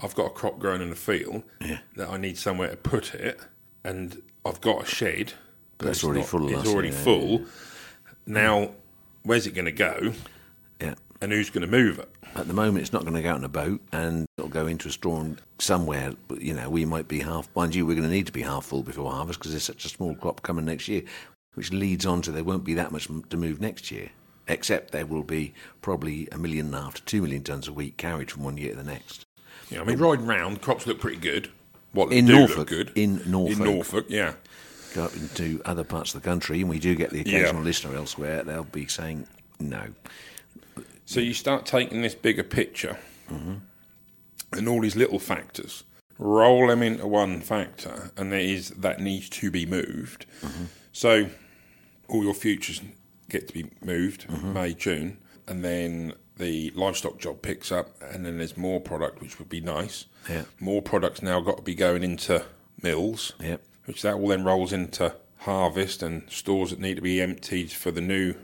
I've 0.01 0.13
got 0.15 0.27
a 0.27 0.29
crop 0.29 0.59
growing 0.59 0.81
in 0.81 0.89
the 0.91 0.95
field 0.95 1.41
that 1.95 2.09
I 2.09 2.17
need 2.17 2.37
somewhere 2.37 2.69
to 2.69 2.77
put 2.77 3.15
it, 3.15 3.39
and 3.83 4.21
I've 4.45 4.61
got 4.61 4.83
a 4.83 4.85
shed. 4.85 5.33
but 5.79 5.87
That's 5.87 5.99
it's 5.99 6.03
already 6.05 6.19
not- 6.21 6.29
full 6.29 6.49
It's 6.49 6.61
us, 6.61 6.67
already 6.67 6.89
yeah, 6.89 6.95
full. 7.03 7.45
Now, 8.27 8.71
where's 9.27 9.45
it 9.47 9.53
going 9.53 9.65
to 9.65 9.71
go, 9.71 10.13
Yeah. 10.81 10.95
and 11.21 11.31
who's 11.31 11.49
going 11.49 11.61
to 11.61 11.67
move 11.71 11.99
it? 11.99 12.09
At 12.35 12.47
the 12.47 12.53
moment, 12.53 12.79
it's 12.79 12.93
not 12.93 13.03
going 13.03 13.15
to 13.15 13.21
go 13.21 13.29
out 13.31 13.37
in 13.37 13.43
a 13.43 13.49
boat 13.49 13.81
and 13.91 14.27
it'll 14.37 14.49
go 14.49 14.67
into 14.67 14.87
a 14.89 14.91
store 14.91 15.25
somewhere. 15.59 16.13
But, 16.27 16.41
you 16.41 16.53
know, 16.53 16.69
we 16.69 16.85
might 16.85 17.07
be 17.07 17.19
half, 17.19 17.49
mind 17.55 17.73
you, 17.75 17.85
we're 17.85 17.95
going 17.95 18.07
to 18.07 18.13
need 18.13 18.27
to 18.27 18.31
be 18.33 18.41
half 18.43 18.65
full 18.65 18.83
before 18.83 19.11
harvest 19.11 19.39
because 19.39 19.51
there's 19.51 19.63
such 19.63 19.85
a 19.85 19.89
small 19.89 20.13
crop 20.15 20.41
coming 20.43 20.65
next 20.65 20.87
year, 20.87 21.01
which 21.55 21.71
leads 21.71 22.05
on 22.05 22.21
to 22.23 22.31
there 22.31 22.43
won't 22.43 22.63
be 22.63 22.73
that 22.75 22.91
much 22.91 23.07
to 23.29 23.37
move 23.37 23.59
next 23.59 23.89
year, 23.91 24.09
except 24.47 24.91
there 24.91 25.05
will 25.05 25.23
be 25.23 25.53
probably 25.81 26.27
a 26.31 26.37
million 26.37 26.67
and 26.67 26.75
a 26.75 26.81
half 26.81 26.95
to 26.95 27.01
two 27.05 27.21
million 27.21 27.43
tonnes 27.43 27.67
a 27.67 27.73
week 27.73 27.97
carried 27.97 28.29
from 28.29 28.43
one 28.43 28.57
year 28.57 28.71
to 28.71 28.77
the 28.77 28.83
next. 28.83 29.25
Know, 29.71 29.81
I 29.81 29.83
mean, 29.83 29.97
riding 29.97 30.27
round, 30.27 30.61
crops 30.61 30.85
look 30.85 30.99
pretty 30.99 31.17
good. 31.17 31.49
What 31.93 32.11
In 32.13 32.25
Norfolk, 32.25 32.67
good 32.67 32.91
in 32.95 33.21
Norfolk. 33.25 33.57
in 33.57 33.63
Norfolk, 33.63 34.05
yeah. 34.09 34.33
Up 34.97 35.15
into 35.15 35.61
other 35.65 35.83
parts 35.83 36.15
of 36.15 36.21
the 36.21 36.27
country, 36.27 36.61
and 36.61 36.69
we 36.69 36.79
do 36.79 36.95
get 36.95 37.11
the 37.11 37.17
Yeah. 37.17 37.37
occasional 37.39 37.61
listener 37.61 37.95
elsewhere, 37.95 38.43
they'll 38.43 38.63
be 38.63 38.87
saying, 38.87 39.27
no. 39.59 39.89
So 41.05 41.19
you 41.19 41.33
start 41.33 41.65
taking 41.65 42.01
this 42.01 42.15
bigger 42.15 42.43
picture 42.43 42.97
mm-hmm. 43.31 43.55
and 44.53 44.67
all 44.67 44.81
these 44.81 44.95
little 44.95 45.19
factors, 45.19 45.83
roll 46.17 46.67
them 46.67 46.81
into 46.81 47.05
one 47.07 47.41
factor, 47.41 48.11
and 48.17 48.31
there 48.31 48.39
is 48.39 48.71
that 48.71 48.99
needs 48.99 49.29
to 49.29 49.51
be 49.51 49.65
moved. 49.65 50.25
Mm-hmm. 50.41 50.65
So 50.91 51.29
all 52.07 52.23
your 52.23 52.33
futures 52.33 52.81
get 53.29 53.47
to 53.47 53.53
be 53.53 53.69
moved 53.83 54.27
mm-hmm. 54.27 54.53
May, 54.53 54.73
June, 54.73 55.17
and 55.47 55.63
then 55.63 56.13
the 56.37 56.71
livestock 56.75 57.19
job 57.19 57.41
picks 57.41 57.71
up, 57.71 57.89
and 58.01 58.25
then 58.25 58.37
there's 58.37 58.57
more 58.57 58.79
product, 58.79 59.21
which 59.21 59.39
would 59.39 59.49
be 59.49 59.61
nice. 59.61 60.05
Yeah. 60.29 60.43
More 60.59 60.81
products 60.81 61.21
now 61.21 61.39
got 61.39 61.57
to 61.57 61.63
be 61.63 61.75
going 61.75 62.03
into 62.03 62.43
mills, 62.81 63.33
Yep. 63.39 63.61
Which 63.87 64.01
that 64.03 64.13
all 64.13 64.27
then 64.27 64.43
rolls 64.43 64.71
into 64.71 65.15
harvest 65.39 66.03
and 66.03 66.29
stores 66.29 66.69
that 66.69 66.79
need 66.79 66.95
to 66.95 67.01
be 67.01 67.21
emptied 67.21 67.71
for 67.71 67.89
the 67.89 68.01
new. 68.01 68.35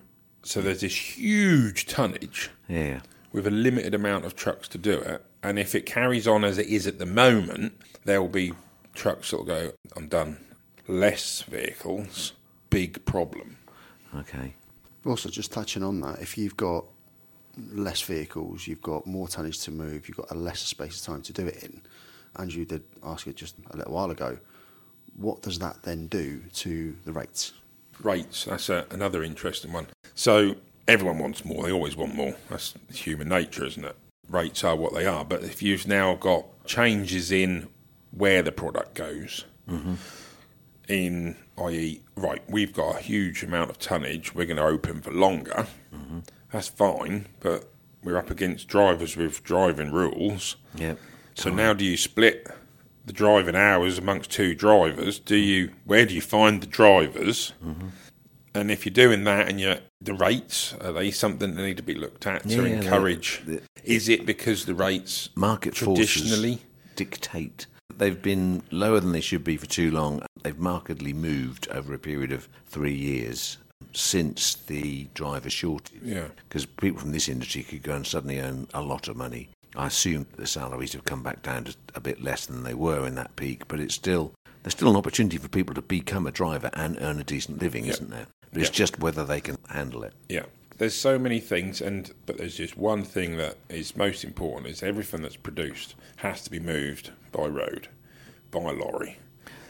So 0.42 0.62
there's 0.62 0.82
this 0.82 0.96
huge 1.18 1.86
tonnage 1.86 2.50
Yeah. 2.68 3.02
with 3.32 3.46
a 3.48 3.52
limited 3.52 3.94
amount 3.94 4.26
of 4.26 4.36
trucks 4.36 4.68
to 4.70 4.78
do 4.78 5.00
it. 5.00 5.24
And 5.42 5.60
if 5.60 5.76
it 5.76 5.86
carries 5.86 6.28
on 6.28 6.44
as 6.44 6.58
it 6.58 6.68
is 6.68 6.88
at 6.88 7.00
the 7.00 7.06
moment, 7.06 7.74
there 8.06 8.22
will 8.22 8.30
be 8.30 8.54
trucks 8.94 9.32
that 9.32 9.38
will 9.38 9.44
go, 9.46 9.72
I'm 9.96 10.08
done. 10.08 10.38
Less 10.88 11.42
vehicles, 11.42 12.34
big 12.70 13.04
problem. 13.06 13.58
Okay. 14.16 14.54
Also, 15.06 15.30
just 15.30 15.52
touching 15.52 15.84
on 15.84 16.00
that, 16.02 16.22
if 16.22 16.38
you've 16.38 16.56
got 16.58 16.86
less 17.72 18.02
vehicles, 18.02 18.68
you've 18.68 18.82
got 18.82 19.06
more 19.06 19.28
tonnage 19.28 19.60
to 19.60 19.72
move, 19.72 20.08
you've 20.08 20.18
got 20.18 20.32
a 20.32 20.36
lesser 20.36 20.66
space 20.66 21.00
of 21.00 21.06
time 21.06 21.22
to 21.24 21.34
do 21.34 21.46
it 21.48 21.64
in, 21.64 21.82
and 22.38 22.54
you 22.54 22.66
did 22.66 22.84
ask 23.04 23.28
it 23.28 23.36
just 23.36 23.56
a 23.72 23.78
little 23.78 23.94
while 23.94 24.12
ago, 24.12 24.38
what 25.16 25.42
does 25.42 25.60
that 25.60 25.84
then 25.84 26.08
do 26.08 26.42
to 26.54 26.96
the 27.06 27.12
rates? 27.12 27.54
Rates, 28.02 28.46
that's 28.46 28.70
a, 28.70 28.86
another 28.90 29.24
interesting 29.24 29.72
one. 29.72 29.88
So 30.16 30.56
everyone 30.88 31.20
wants 31.20 31.46
more, 31.46 31.64
they 31.64 31.72
always 31.72 31.96
want 31.96 32.16
more. 32.16 32.36
That's 32.50 32.74
human 32.94 33.30
nature, 33.30 33.66
isn't 33.66 33.86
it? 33.86 33.96
Rates 34.30 34.64
are 34.64 34.76
what 34.76 34.94
they 34.94 35.06
are. 35.06 35.24
But 35.24 35.44
if 35.44 35.62
you've 35.62 35.88
now 35.88 36.16
got 36.16 36.66
changes 36.66 37.32
in 37.32 37.68
where 38.12 38.42
the 38.42 38.52
product 38.52 38.96
goes, 38.96 39.46
mm-hmm. 39.70 39.96
in 40.88 41.36
i.e., 41.58 42.02
right, 42.16 42.42
we've 42.50 42.74
got 42.74 42.98
a 42.98 43.02
huge 43.02 43.44
amount 43.44 43.70
of 43.70 43.80
tonnage, 43.80 44.34
we're 44.34 44.46
going 44.46 44.58
to 44.58 44.64
open 44.64 45.02
for 45.02 45.12
longer. 45.12 45.68
Mm-hmm. 45.94 46.20
That's 46.52 46.68
fine, 46.68 47.28
but 47.40 47.70
we're 48.04 48.18
up 48.18 48.30
against 48.30 48.68
drivers 48.68 49.16
with 49.16 49.44
driving 49.44 49.92
rules. 49.92 50.56
Yep. 50.76 51.00
So 51.36 51.50
now, 51.50 51.74
do 51.74 51.84
you 51.84 51.98
split 51.98 52.48
the 53.06 53.14
driving 53.14 53.56
hours 53.56 53.98
amongst 53.98 54.32
two 54.32 54.56
drivers? 54.56 55.20
Do 55.20 55.36
you? 55.36 55.72
Where 55.86 56.06
do 56.06 56.14
you 56.14 56.22
find 56.22 56.62
the 56.62 56.68
drivers? 56.68 57.54
Mm-hmm. 57.64 57.88
And 58.56 58.70
if 58.70 58.86
you're 58.86 58.94
doing 58.94 59.24
that, 59.24 59.48
and 59.50 59.60
you 59.60 59.76
the 60.00 60.14
rates 60.14 60.74
are 60.82 60.92
they 60.92 61.10
something 61.12 61.56
that 61.56 61.62
need 61.62 61.78
to 61.78 61.84
be 61.84 61.96
looked 61.96 62.28
at 62.28 62.44
to 62.44 62.50
Yeah, 62.50 62.62
they- 62.62 62.74
encourage? 62.74 63.42
the- 63.46 63.62
is 63.84 64.08
it 64.10 64.26
because 64.26 64.66
the 64.66 64.76
rates 64.76 65.30
Market 65.36 65.74
traditionally? 65.74 66.60
dictate. 66.96 67.66
They've 67.96 68.22
been 68.22 68.64
lower 68.72 69.00
than 69.00 69.12
they 69.12 69.22
should 69.22 69.44
be 69.44 69.58
for 69.58 69.66
too 69.66 69.92
long. 69.92 70.22
They've 70.44 70.58
markedly 70.58 71.14
moved 71.14 71.68
over 71.70 71.94
a 71.94 72.00
period 72.00 72.32
of 72.32 72.48
three 72.66 72.94
years 72.96 73.58
since 73.94 74.56
the 74.56 75.08
driver 75.14 75.50
shortage. 75.50 76.00
Yeah. 76.04 76.28
Because 76.48 76.66
people 76.66 77.00
from 77.00 77.12
this 77.12 77.28
industry 77.30 77.64
could 77.64 77.84
go 77.84 77.96
and 77.96 78.06
suddenly 78.08 78.40
earn 78.40 78.68
a 78.74 78.82
lot 78.82 79.08
of 79.08 79.16
money. 79.16 79.50
I 79.76 79.88
assume 79.88 80.28
the 80.36 80.48
salaries 80.48 80.94
have 80.94 81.06
come 81.06 81.24
back 81.24 81.42
down 81.42 81.66
to 81.66 81.76
a 81.96 82.00
bit 82.00 82.22
less 82.22 82.46
than 82.46 82.64
they 82.64 82.74
were 82.74 83.08
in 83.08 83.16
that 83.16 83.36
peak, 83.36 83.68
but 83.68 83.80
it's 83.80 83.96
still 83.96 84.34
there's 84.64 84.74
still 84.74 84.90
an 84.90 84.96
opportunity 84.96 85.38
for 85.38 85.50
people 85.50 85.76
to 85.76 85.82
become 85.82 86.26
a 86.26 86.32
driver 86.32 86.70
and 86.74 86.98
earn 87.02 87.20
a 87.20 87.24
decent 87.24 87.62
living, 87.62 87.86
isn't 87.86 88.10
there? 88.10 88.28
But 88.52 88.62
it's 88.62 88.70
just 88.70 89.00
whether 89.00 89.26
they 89.26 89.42
can 89.42 89.58
handle 89.70 90.04
it. 90.04 90.14
Yeah. 90.30 90.46
There's 90.78 90.96
so 90.96 91.20
many 91.20 91.40
things, 91.40 91.82
and 91.82 92.12
but 92.26 92.38
there's 92.38 92.58
just 92.58 92.78
one 92.78 93.04
thing 93.04 93.38
that 93.38 93.58
is 93.70 93.96
most 93.96 94.24
important: 94.24 94.68
is 94.68 94.82
everything 94.82 95.22
that's 95.22 95.36
produced 95.36 95.96
has 96.18 96.42
to 96.44 96.52
be 96.52 96.60
moved 96.60 97.12
by 97.32 97.46
road, 97.46 97.90
by 98.52 98.72
lorry. 98.72 99.18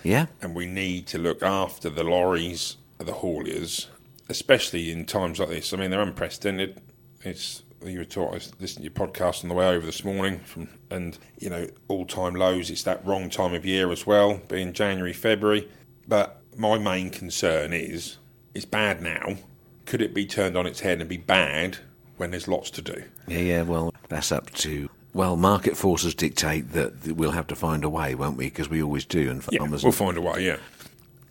Yeah. 0.03 0.25
and 0.41 0.53
we 0.53 0.65
need 0.65 1.07
to 1.07 1.17
look 1.17 1.41
after 1.41 1.89
the 1.89 2.03
lorries, 2.03 2.75
the 2.97 3.13
hauliers, 3.13 3.87
especially 4.29 4.91
in 4.91 5.05
times 5.05 5.39
like 5.39 5.49
this. 5.49 5.73
I 5.73 5.77
mean, 5.77 5.91
they're 5.91 6.01
unprecedented. 6.01 6.81
It's 7.21 7.62
you 7.91 7.99
were 7.99 8.05
taught. 8.05 8.31
I 8.31 8.35
was 8.35 8.51
listening 8.59 8.89
to 8.89 8.93
your 9.01 9.07
podcast 9.07 9.43
on 9.43 9.49
the 9.49 9.55
way 9.55 9.67
over 9.67 9.85
this 9.85 10.03
morning, 10.03 10.39
from 10.39 10.67
and 10.89 11.17
you 11.39 11.49
know 11.49 11.67
all 11.87 12.05
time 12.05 12.35
lows. 12.35 12.69
It's 12.69 12.83
that 12.83 13.05
wrong 13.05 13.29
time 13.29 13.53
of 13.53 13.65
year 13.65 13.91
as 13.91 14.05
well, 14.05 14.41
being 14.47 14.73
January, 14.73 15.13
February. 15.13 15.69
But 16.07 16.41
my 16.57 16.77
main 16.77 17.09
concern 17.09 17.73
is 17.73 18.17
it's 18.53 18.65
bad 18.65 19.01
now. 19.01 19.37
Could 19.85 20.01
it 20.01 20.13
be 20.13 20.25
turned 20.25 20.57
on 20.57 20.65
its 20.65 20.79
head 20.81 20.99
and 20.99 21.09
be 21.09 21.17
bad 21.17 21.77
when 22.17 22.31
there's 22.31 22.47
lots 22.47 22.69
to 22.71 22.81
do? 22.81 23.03
Yeah, 23.27 23.39
yeah. 23.39 23.61
Well, 23.63 23.93
that's 24.09 24.31
up 24.31 24.49
to. 24.51 24.89
Well, 25.13 25.35
market 25.35 25.77
forces 25.77 26.15
dictate 26.15 26.71
that 26.71 27.15
we'll 27.15 27.31
have 27.31 27.45
to 27.47 27.55
find 27.55 27.83
a 27.83 27.89
way, 27.89 28.15
won't 28.15 28.35
we? 28.35 28.45
Because 28.45 28.67
we 28.67 28.81
always 28.81 29.05
do. 29.05 29.29
And 29.29 29.45
Yeah, 29.51 29.61
we'll 29.61 29.91
find 29.91 30.17
a 30.17 30.21
way. 30.21 30.43
Yeah, 30.43 30.57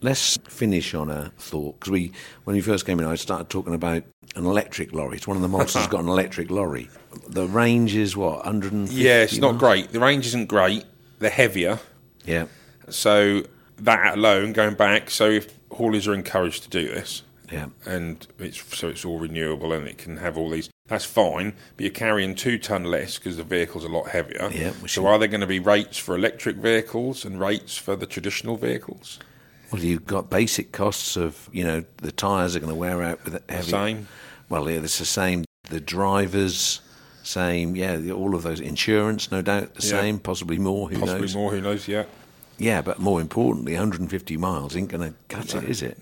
Let's 0.02 0.36
finish 0.48 0.94
on 0.94 1.10
a 1.10 1.32
thought 1.38 1.78
because 1.78 1.90
we, 1.90 2.12
when 2.44 2.54
we 2.56 2.60
first 2.60 2.84
came 2.86 2.98
in, 2.98 3.06
I 3.06 3.14
started 3.14 3.48
talking 3.48 3.74
about 3.74 4.02
an 4.34 4.44
electric 4.46 4.92
lorry. 4.92 5.16
It's 5.16 5.28
one 5.28 5.36
of 5.36 5.42
the 5.42 5.48
monsters 5.48 5.86
got 5.88 6.00
an 6.00 6.08
electric 6.08 6.50
lorry. 6.50 6.90
The 7.28 7.46
range 7.46 7.94
is 7.94 8.16
what 8.16 8.38
150. 8.44 8.94
yeah. 9.00 9.22
It's 9.22 9.38
not 9.38 9.58
great. 9.58 9.90
The 9.92 10.00
range 10.00 10.26
isn't 10.26 10.46
great. 10.48 10.84
They're 11.20 11.30
heavier. 11.30 11.78
Yeah, 12.24 12.46
So 12.88 13.44
that 13.78 14.14
alone, 14.16 14.52
going 14.52 14.74
back, 14.74 15.10
so 15.10 15.28
if 15.30 15.56
haulers 15.72 16.06
are 16.08 16.14
encouraged 16.14 16.64
to 16.64 16.68
do 16.68 16.88
this, 16.88 17.22
yeah, 17.50 17.66
and 17.84 18.26
it's 18.38 18.76
so 18.76 18.88
it's 18.88 19.04
all 19.04 19.18
renewable 19.18 19.72
and 19.72 19.86
it 19.86 19.98
can 19.98 20.16
have 20.16 20.38
all 20.38 20.48
these, 20.50 20.70
that's 20.86 21.04
fine. 21.04 21.52
But 21.76 21.84
you're 21.84 21.92
carrying 21.92 22.34
two 22.34 22.58
ton 22.58 22.84
less 22.84 23.18
because 23.18 23.36
the 23.36 23.44
vehicle's 23.44 23.84
a 23.84 23.88
lot 23.88 24.08
heavier. 24.08 24.50
Yeah, 24.52 24.70
So 24.72 24.86
should- 24.86 25.04
are 25.06 25.18
there 25.18 25.28
going 25.28 25.42
to 25.42 25.46
be 25.46 25.58
rates 25.60 25.98
for 25.98 26.14
electric 26.16 26.56
vehicles 26.56 27.24
and 27.24 27.38
rates 27.38 27.76
for 27.76 27.94
the 27.96 28.06
traditional 28.06 28.56
vehicles? 28.56 29.18
Well, 29.72 29.82
you've 29.82 30.06
got 30.06 30.28
basic 30.28 30.70
costs 30.72 31.16
of 31.16 31.48
you 31.52 31.64
know 31.64 31.84
the 31.98 32.12
tyres 32.12 32.54
are 32.54 32.60
going 32.60 32.72
to 32.72 32.78
wear 32.78 33.02
out 33.02 33.24
with 33.24 33.42
heavy. 33.48 33.70
Same. 33.70 34.08
Well, 34.48 34.68
yeah, 34.70 34.80
it's 34.80 34.98
the 34.98 35.06
same. 35.06 35.44
The 35.70 35.80
drivers, 35.80 36.82
same. 37.22 37.74
Yeah, 37.74 38.10
all 38.12 38.34
of 38.34 38.42
those 38.42 38.60
insurance, 38.60 39.30
no 39.30 39.40
doubt, 39.40 39.74
the 39.74 39.82
Yeah. 39.86 40.00
same. 40.00 40.18
Possibly 40.18 40.58
more. 40.58 40.90
Who 40.90 40.98
Possibly 40.98 41.22
knows? 41.22 41.34
more. 41.34 41.50
Who 41.52 41.60
knows? 41.62 41.88
Yeah. 41.88 42.04
Yeah, 42.58 42.82
but 42.82 42.98
more 42.98 43.20
importantly, 43.20 43.72
150 43.72 44.36
miles 44.36 44.76
ain't 44.76 44.90
going 44.90 45.08
to 45.10 45.14
cut 45.28 45.54
it, 45.54 45.64
is 45.64 45.80
it? 45.82 45.98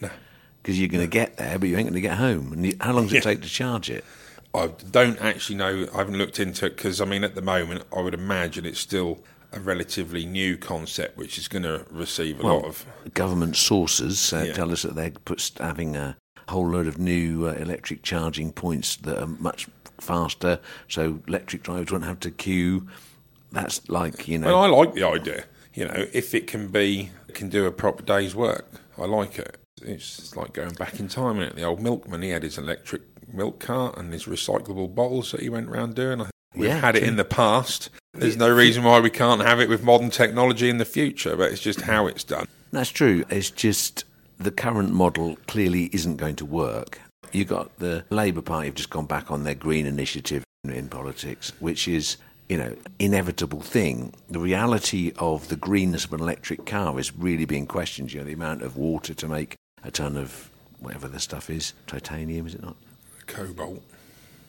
Because 0.60 0.78
you're 0.78 0.88
going 0.88 1.04
to 1.04 1.08
get 1.08 1.36
there, 1.36 1.58
but 1.58 1.68
you 1.68 1.76
ain't 1.76 1.86
going 1.86 1.94
to 1.94 2.00
get 2.00 2.18
home. 2.18 2.52
And 2.52 2.82
how 2.82 2.92
long 2.92 3.04
does 3.04 3.12
Yeah. 3.12 3.18
it 3.20 3.22
take 3.22 3.42
to 3.42 3.48
charge 3.48 3.88
it? 3.88 4.04
I 4.52 4.66
don't 4.90 5.18
actually 5.22 5.56
know. 5.56 5.86
I 5.94 5.98
haven't 5.98 6.18
looked 6.18 6.40
into 6.40 6.66
it 6.66 6.76
because 6.76 7.00
I 7.00 7.04
mean, 7.04 7.22
at 7.22 7.36
the 7.36 7.40
moment, 7.40 7.84
I 7.96 8.00
would 8.00 8.14
imagine 8.14 8.66
it's 8.66 8.80
still 8.80 9.20
a 9.52 9.60
relatively 9.60 10.24
new 10.26 10.56
concept, 10.56 11.16
which 11.16 11.38
is 11.38 11.48
going 11.48 11.62
to 11.64 11.84
receive 11.90 12.40
a 12.40 12.46
lot 12.46 12.64
of. 12.64 12.84
government 13.14 13.56
sources 13.56 14.32
uh, 14.32 14.44
Yeah. 14.46 14.52
tell 14.52 14.70
us 14.72 14.82
that 14.82 14.94
they're 14.94 15.10
put, 15.10 15.50
having 15.58 15.96
a 15.96 16.16
whole 16.48 16.68
load 16.68 16.86
of 16.86 16.98
new 16.98 17.46
uh, 17.46 17.52
electric 17.52 18.02
charging 18.02 18.52
points 18.52 18.96
that 18.96 19.18
are 19.22 19.26
much 19.26 19.68
faster, 19.98 20.58
so 20.88 21.20
electric 21.28 21.62
drivers 21.62 21.90
won't 21.92 22.04
have 22.04 22.20
to 22.20 22.30
queue. 22.30 22.86
That's 23.52 23.88
like 23.88 24.28
you 24.28 24.38
know. 24.38 24.46
Well, 24.48 24.58
I 24.64 24.66
like 24.68 24.94
the 24.94 25.04
idea. 25.04 25.44
You 25.74 25.86
know, 25.86 26.06
if 26.12 26.34
it 26.34 26.46
can 26.46 26.68
be, 26.68 27.10
can 27.34 27.48
do 27.48 27.66
a 27.66 27.70
proper 27.72 28.02
day's 28.02 28.34
work, 28.34 28.66
I 28.98 29.04
like 29.06 29.38
it. 29.38 29.56
It's 29.82 30.34
like 30.36 30.52
going 30.52 30.74
back 30.74 30.98
in 31.00 31.08
time. 31.08 31.40
is 31.40 31.54
The 31.54 31.62
old 31.62 31.80
milkman, 31.80 32.22
he 32.22 32.30
had 32.30 32.42
his 32.42 32.58
electric 32.58 33.02
milk 33.32 33.60
cart 33.60 33.96
and 33.96 34.12
his 34.12 34.24
recyclable 34.24 34.92
bottles 34.94 35.30
that 35.32 35.40
he 35.40 35.48
went 35.48 35.68
around 35.68 35.94
doing. 35.94 36.26
We've 36.54 36.68
Yeah, 36.68 36.78
had 36.80 36.96
it 36.96 37.02
in 37.04 37.16
the 37.16 37.24
past. 37.24 37.90
There's 38.12 38.36
no 38.36 38.52
reason 38.52 38.82
why 38.82 39.00
we 39.00 39.10
can't 39.10 39.40
have 39.40 39.60
it 39.60 39.68
with 39.68 39.84
modern 39.84 40.10
technology 40.10 40.68
in 40.68 40.78
the 40.78 40.84
future, 40.84 41.36
but 41.36 41.52
it's 41.52 41.60
just 41.60 41.82
how 41.82 42.06
it's 42.06 42.24
done. 42.24 42.46
That's 42.72 42.90
true. 42.90 43.24
It's 43.30 43.50
just 43.50 44.04
the 44.38 44.50
current 44.50 44.92
model 44.92 45.36
clearly 45.46 45.90
isn't 45.92 46.16
going 46.16 46.36
to 46.36 46.44
work. 46.44 47.00
You 47.32 47.44
got 47.44 47.78
the 47.78 48.04
Labour 48.10 48.42
Party 48.42 48.66
have 48.66 48.74
just 48.74 48.90
gone 48.90 49.06
back 49.06 49.30
on 49.30 49.44
their 49.44 49.54
green 49.54 49.86
initiative 49.86 50.44
in, 50.64 50.70
in 50.70 50.88
politics, 50.88 51.52
which 51.60 51.86
is 51.86 52.16
you 52.48 52.56
know 52.58 52.76
inevitable 52.98 53.60
thing. 53.60 54.12
The 54.28 54.40
reality 54.40 55.12
of 55.18 55.48
the 55.48 55.56
greenness 55.56 56.04
of 56.04 56.12
an 56.12 56.20
electric 56.20 56.66
car 56.66 56.98
is 56.98 57.16
really 57.16 57.44
being 57.44 57.66
questioned. 57.66 58.12
You 58.12 58.20
know 58.20 58.26
the 58.26 58.32
amount 58.32 58.62
of 58.62 58.76
water 58.76 59.14
to 59.14 59.28
make 59.28 59.54
a 59.84 59.90
ton 59.90 60.16
of 60.16 60.50
whatever 60.80 61.06
the 61.08 61.20
stuff 61.20 61.48
is, 61.48 61.74
titanium 61.86 62.46
is 62.46 62.54
it 62.54 62.62
not? 62.62 62.76
Cobalt. 63.26 63.82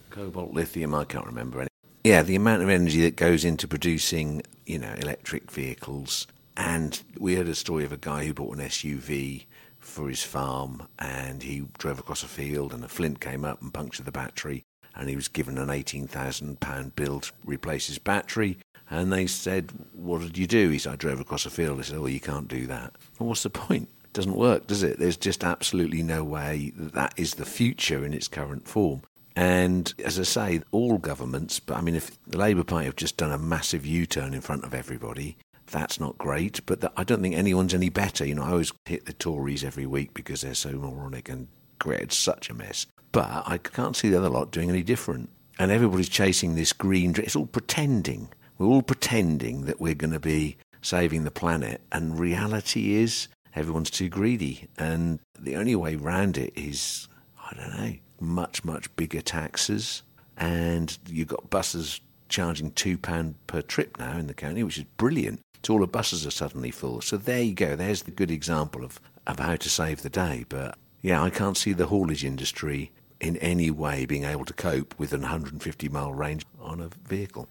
Cobalt, 0.10 0.54
lithium, 0.54 0.96
I 0.96 1.04
can't 1.04 1.26
remember 1.26 1.62
any. 1.62 1.71
Yeah, 2.04 2.24
the 2.24 2.36
amount 2.36 2.64
of 2.64 2.70
energy 2.70 3.02
that 3.04 3.16
goes 3.16 3.46
into 3.46 3.68
producing, 3.68 4.42
you 4.66 4.80
know, 4.80 4.92
electric 4.98 5.52
vehicles. 5.52 6.26
And 6.58 7.00
we 7.20 7.36
heard 7.36 7.48
a 7.48 7.54
story 7.54 7.86
of 7.86 7.92
a 7.92 7.98
guy 7.98 8.26
who 8.26 8.34
bought 8.34 8.58
an 8.58 8.66
SUV 8.66 9.46
for 9.78 10.10
his 10.10 10.24
farm 10.24 10.88
and 10.98 11.44
he 11.44 11.64
drove 11.78 12.00
across 12.00 12.24
a 12.24 12.28
field 12.28 12.74
and 12.74 12.84
a 12.84 12.88
flint 12.88 13.22
came 13.22 13.46
up 13.46 13.62
and 13.62 13.74
punctured 13.74 14.08
the 14.08 14.12
battery 14.12 14.64
and 14.96 15.10
he 15.10 15.16
was 15.16 15.28
given 15.28 15.60
an 15.60 15.68
£18,000 15.68 16.96
bill 16.96 17.20
to 17.20 17.32
replace 17.46 17.86
his 17.86 18.00
battery. 18.00 18.58
And 18.90 19.14
they 19.14 19.28
said, 19.28 19.72
What 19.94 20.22
did 20.22 20.38
you 20.40 20.48
do? 20.48 20.70
He 20.70 20.80
said, 20.80 20.94
I 20.94 20.96
drove 20.96 21.20
across 21.20 21.46
a 21.46 21.52
field. 21.52 21.80
They 21.80 21.84
said, 21.84 21.98
Oh, 21.98 22.08
you 22.08 22.20
can't 22.20 22.48
do 22.48 22.66
that. 22.66 22.94
Well, 23.20 23.30
what's 23.30 23.44
the 23.44 23.52
point? 23.52 23.90
It 24.06 24.14
doesn't 24.14 24.36
work, 24.36 24.66
does 24.66 24.82
it? 24.84 24.98
There's 24.98 25.18
just 25.18 25.44
absolutely 25.44 26.02
no 26.02 26.24
way 26.24 26.74
that 26.76 26.94
that 26.94 27.14
is 27.16 27.36
the 27.36 27.46
future 27.46 28.04
in 28.04 28.14
its 28.14 28.28
current 28.28 28.68
form. 28.68 29.04
And 29.36 29.94
as 30.04 30.20
I 30.20 30.24
say, 30.24 30.62
all 30.72 30.98
governments, 30.98 31.60
but 31.60 31.78
I 31.78 31.82
mean, 31.82 31.96
if 31.96 32.22
the 32.26 32.38
Labour 32.38 32.64
Party 32.64 32.86
have 32.86 32.96
just 32.96 33.18
done 33.18 33.32
a 33.32 33.38
massive 33.38 33.86
U 33.86 34.06
turn 34.06 34.34
in 34.34 34.42
front 34.42 34.66
of 34.66 34.74
everybody, 34.74 35.38
that's 35.68 36.00
not 36.00 36.18
great. 36.18 36.66
But 36.66 36.82
th- 36.82 36.94
I 36.98 37.04
don't 37.04 37.22
think 37.22 37.36
anyone's 37.36 37.74
any 37.74 37.90
better. 37.90 38.26
You 38.26 38.36
know, 38.36 38.44
I 38.44 38.52
always 38.52 38.74
hit 38.86 39.06
the 39.06 39.14
Tories 39.14 39.64
every 39.64 39.86
week 39.86 40.14
because 40.14 40.42
they're 40.42 40.54
so 40.54 40.72
moronic 40.74 41.30
and 41.30 41.48
created 41.80 42.12
such 42.12 42.50
a 42.50 42.54
mess. 42.54 42.86
But 43.12 43.44
I 43.46 43.58
can't 43.58 43.96
see 43.96 44.10
the 44.10 44.18
other 44.18 44.30
lot 44.30 44.52
doing 44.52 44.70
any 44.70 44.84
different. 44.84 45.30
And 45.60 45.72
everybody's 45.72 46.10
chasing 46.10 46.56
this 46.56 46.74
green. 46.74 47.14
It's 47.18 47.36
all 47.36 47.46
pretending. 47.46 48.30
We're 48.58 48.68
all 48.68 48.82
pretending 48.82 49.66
that 49.66 49.82
we're 49.82 49.96
going 49.96 50.14
to 50.14 50.20
be 50.20 50.58
saving 50.82 51.24
the 51.24 51.32
planet. 51.32 51.82
And 51.92 52.20
reality 52.20 52.96
is, 52.96 53.28
everyone's 53.56 53.90
too 53.90 54.10
greedy. 54.10 54.68
And 54.78 55.20
the 55.40 55.56
only 55.56 55.76
way 55.76 55.96
round 55.96 56.38
it 56.38 56.54
is, 56.56 57.08
I 57.44 57.56
don't 57.56 57.78
know, 57.78 57.94
much, 58.22 58.64
much 58.64 58.94
bigger 58.96 59.22
taxes. 59.22 60.04
And 60.38 60.98
you've 61.08 61.28
got 61.28 61.50
buses 61.50 62.02
charging 62.30 62.72
£2 62.72 63.34
per 63.48 63.62
trip 63.62 64.00
now 64.00 64.18
in 64.18 64.28
the 64.28 64.34
county, 64.34 64.64
which 64.64 64.78
is 64.78 64.86
brilliant. 64.98 65.42
So 65.64 65.74
all 65.74 65.80
the 65.80 65.88
buses 65.88 66.26
are 66.26 66.32
suddenly 66.32 66.72
full. 66.72 67.02
So 67.02 67.18
there 67.18 67.42
you 67.42 67.54
go. 67.54 67.76
There's 67.76 68.04
the 68.04 68.12
good 68.12 68.32
example 68.32 68.84
of, 68.84 69.00
of 69.28 69.40
how 69.40 69.56
to 69.56 69.70
save 69.70 70.02
the 70.02 70.10
day. 70.10 70.46
But 70.50 70.78
yeah, 71.02 71.22
I 71.22 71.30
can't 71.30 71.58
see 71.58 71.74
the 71.74 71.88
haulage 71.88 72.26
industry 72.26 72.92
in 73.20 73.38
any 73.38 73.70
way 73.70 74.06
being 74.06 74.24
able 74.24 74.46
to 74.46 74.54
cope 74.54 74.98
with 74.98 75.14
an 75.14 75.22
150 75.22 75.90
mile 75.90 76.14
range 76.14 76.46
on 76.60 76.82
a 76.82 76.90
vehicle. 77.08 77.48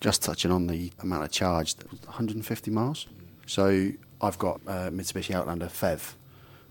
Just 0.00 0.22
touching 0.22 0.50
on 0.50 0.66
the 0.66 0.92
amount 1.00 1.24
of 1.24 1.30
charge, 1.30 1.74
150 2.04 2.70
miles. 2.70 3.06
So 3.46 3.92
I've 4.20 4.38
got 4.38 4.60
a 4.66 4.90
Mitsubishi 4.90 5.34
Outlander 5.34 5.66
PHEV, 5.66 6.14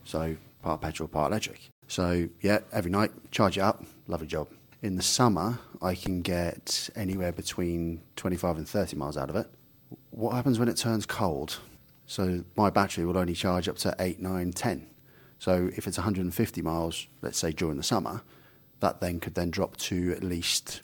so 0.04 0.36
part 0.62 0.82
petrol, 0.82 1.08
part 1.08 1.32
electric. 1.32 1.70
So 1.88 2.30
yeah, 2.42 2.60
every 2.72 2.92
night 2.92 3.12
charge 3.32 3.58
it 3.58 3.62
up, 3.62 3.84
lovely 4.08 4.28
job. 4.28 4.48
In 4.82 4.96
the 4.96 5.04
summer, 5.04 5.60
I 5.82 5.96
can 5.96 6.22
get 6.22 6.90
anywhere 6.96 7.32
between 7.32 8.02
25 8.16 8.58
and 8.58 8.68
30 8.68 8.96
miles 8.98 9.18
out 9.18 9.30
of 9.30 9.36
it. 9.36 9.48
What 10.12 10.34
happens 10.34 10.60
when 10.60 10.68
it 10.68 10.78
turns 10.78 11.06
cold? 11.06 11.60
So 12.08 12.44
my 12.56 12.70
battery 12.70 13.06
will 13.06 13.18
only 13.18 13.34
charge 13.34 13.68
up 13.68 13.78
to 13.78 13.96
8, 14.00 14.20
9, 14.20 14.52
10. 14.52 14.88
So 15.40 15.70
if 15.76 15.88
it's 15.88 15.98
150 15.98 16.62
miles, 16.62 17.08
let's 17.22 17.38
say 17.38 17.52
during 17.52 17.78
the 17.78 17.84
summer, 17.84 18.22
that 18.80 19.02
then 19.02 19.20
could 19.20 19.36
then 19.36 19.50
drop 19.50 19.78
to 19.78 20.12
at 20.12 20.24
least 20.24 20.82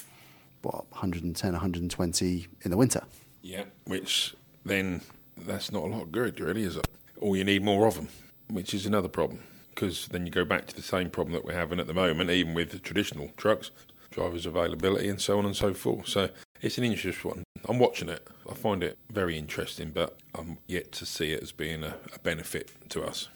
what 0.61 0.89
110, 0.91 1.51
120 1.51 2.47
in 2.61 2.71
the 2.71 2.77
winter. 2.77 3.01
Yeah, 3.41 3.63
which 3.85 4.35
then 4.65 5.01
that's 5.37 5.71
not 5.71 5.83
a 5.83 5.87
lot 5.87 6.11
good, 6.11 6.39
really, 6.39 6.63
is 6.63 6.75
it? 6.75 6.87
Or 7.17 7.35
you 7.35 7.43
need 7.43 7.63
more 7.63 7.87
of 7.87 7.95
them, 7.95 8.09
which 8.49 8.73
is 8.73 8.85
another 8.85 9.07
problem. 9.07 9.43
Because 9.73 10.07
then 10.09 10.25
you 10.25 10.31
go 10.31 10.45
back 10.45 10.67
to 10.67 10.75
the 10.75 10.81
same 10.81 11.09
problem 11.09 11.33
that 11.33 11.45
we're 11.45 11.53
having 11.53 11.79
at 11.79 11.87
the 11.87 11.93
moment, 11.93 12.29
even 12.29 12.53
with 12.53 12.81
traditional 12.83 13.31
trucks, 13.37 13.71
drivers' 14.11 14.45
availability, 14.45 15.09
and 15.09 15.19
so 15.19 15.37
on 15.39 15.45
and 15.45 15.55
so 15.55 15.73
forth. 15.73 16.07
So 16.07 16.29
it's 16.61 16.77
an 16.77 16.83
interesting 16.83 17.31
one. 17.31 17.43
I'm 17.67 17.79
watching 17.79 18.09
it. 18.09 18.27
I 18.49 18.53
find 18.53 18.83
it 18.83 18.97
very 19.09 19.37
interesting, 19.37 19.91
but 19.91 20.17
I'm 20.35 20.57
yet 20.67 20.91
to 20.93 21.05
see 21.05 21.31
it 21.31 21.41
as 21.41 21.51
being 21.51 21.83
a, 21.83 21.95
a 22.13 22.19
benefit 22.19 22.71
to 22.89 23.03
us. 23.03 23.29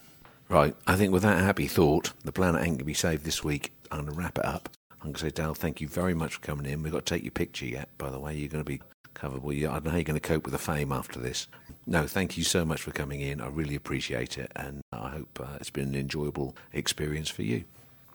Right. 0.50 0.76
I 0.86 0.96
think 0.96 1.12
with 1.12 1.24
that 1.24 1.42
happy 1.42 1.68
thought, 1.68 2.14
the 2.24 2.32
planet 2.32 2.62
ain't 2.62 2.72
going 2.72 2.78
to 2.80 2.86
be 2.86 2.94
saved 2.94 3.24
this 3.24 3.44
week. 3.44 3.74
I'm 3.92 4.02
going 4.02 4.14
to 4.14 4.20
wrap 4.20 4.38
it 4.38 4.46
up. 4.46 4.70
I'm 4.92 5.08
going 5.08 5.14
to 5.16 5.22
say, 5.22 5.30
Dale, 5.30 5.54
thank 5.54 5.82
you 5.82 5.88
very 5.88 6.14
much 6.14 6.36
for 6.36 6.42
coming 6.42 6.66
in. 6.66 6.84
We've 6.84 6.92
got 6.92 7.06
to 7.06 7.14
take 7.14 7.24
your 7.24 7.32
picture 7.32 7.66
yet, 7.66 7.90
by 7.98 8.10
the 8.10 8.20
way. 8.20 8.36
You're 8.36 8.50
going 8.50 8.64
to 8.64 8.70
be 8.70 8.82
covered. 9.16 9.42
Well, 9.42 9.54
you, 9.54 9.70
I 9.70 9.74
don't 9.74 9.86
know 9.86 9.92
how 9.92 9.98
you're 9.98 10.04
going 10.04 10.20
to 10.20 10.28
cope 10.28 10.46
with 10.46 10.52
the 10.52 10.60
fame 10.60 10.92
after 10.92 11.20
this. 11.20 11.48
No, 11.88 12.06
thank 12.06 12.38
you 12.38 12.44
so 12.44 12.64
much 12.64 12.82
for 12.82 12.92
coming 12.92 13.22
in. 13.22 13.42
I 13.42 13.48
really 13.48 13.76
appreciate 13.76 14.38
it. 14.38 14.52
And 14.56 14.82
I 14.92 15.10
hope 15.10 15.40
uh, 15.42 15.58
it's 15.60 15.70
been 15.70 15.90
an 15.90 15.96
enjoyable 15.96 16.56
experience 16.74 17.30
for 17.30 17.42
you. 17.42 17.64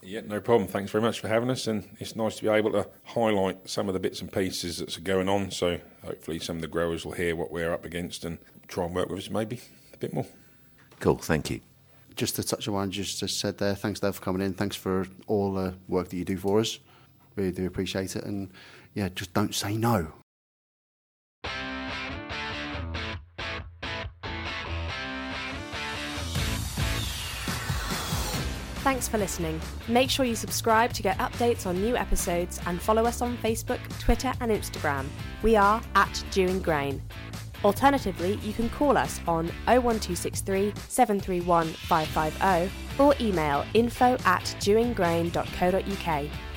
Yeah, 0.02 0.20
no 0.20 0.40
problem. 0.40 0.68
Thanks 0.68 0.90
very 0.92 1.02
much 1.02 1.20
for 1.20 1.28
having 1.28 1.50
us. 1.50 1.66
And 1.66 1.88
it's 1.98 2.14
nice 2.14 2.36
to 2.36 2.42
be 2.42 2.48
able 2.48 2.72
to 2.72 2.86
highlight 3.04 3.68
some 3.68 3.88
of 3.88 3.94
the 3.94 4.00
bits 4.00 4.20
and 4.20 4.32
pieces 4.32 4.78
that's 4.78 4.96
going 4.96 5.28
on. 5.28 5.50
So 5.50 5.80
hopefully 6.04 6.38
some 6.38 6.56
of 6.56 6.62
the 6.62 6.68
growers 6.68 7.04
will 7.04 7.12
hear 7.12 7.34
what 7.34 7.50
we're 7.50 7.72
up 7.72 7.84
against 7.84 8.24
and 8.24 8.38
try 8.68 8.84
and 8.84 8.94
work 8.94 9.08
with 9.10 9.18
us 9.18 9.30
maybe 9.30 9.60
a 9.92 9.96
bit 9.96 10.14
more. 10.14 10.26
Cool. 11.00 11.18
Thank 11.18 11.50
you 11.50 11.60
just 12.20 12.36
to 12.36 12.42
touch 12.42 12.68
on 12.68 12.74
what 12.74 12.80
I 12.82 12.86
just, 12.86 13.18
just 13.18 13.40
said 13.40 13.56
there, 13.56 13.74
thanks, 13.74 14.00
Dave, 14.00 14.14
for 14.14 14.20
coming 14.20 14.42
in. 14.42 14.52
Thanks 14.52 14.76
for 14.76 15.06
all 15.26 15.54
the 15.54 15.74
work 15.88 16.10
that 16.10 16.16
you 16.16 16.24
do 16.24 16.36
for 16.36 16.60
us. 16.60 16.78
Really 17.34 17.50
do 17.50 17.66
appreciate 17.66 18.14
it. 18.14 18.24
And 18.24 18.50
yeah, 18.94 19.08
just 19.08 19.32
don't 19.32 19.54
say 19.54 19.76
no. 19.76 20.12
Thanks 28.90 29.06
for 29.06 29.18
listening. 29.18 29.60
Make 29.86 30.10
sure 30.10 30.24
you 30.24 30.34
subscribe 30.34 30.92
to 30.94 31.02
get 31.02 31.16
updates 31.18 31.64
on 31.64 31.80
new 31.80 31.96
episodes 31.96 32.60
and 32.66 32.82
follow 32.82 33.04
us 33.04 33.22
on 33.22 33.38
Facebook, 33.38 33.78
Twitter, 34.00 34.32
and 34.40 34.50
Instagram. 34.50 35.06
We 35.44 35.54
are 35.54 35.80
at 35.94 36.24
Dewing 36.32 36.60
Grain. 36.60 37.00
Alternatively, 37.64 38.40
you 38.42 38.52
can 38.52 38.68
call 38.70 38.98
us 38.98 39.20
on 39.28 39.46
01263 39.68 40.72
731 40.88 41.68
550 41.68 43.00
or 43.00 43.14
email 43.20 43.64
info 43.74 44.16
at 44.24 44.42
dewinggrain.co.uk. 44.58 46.49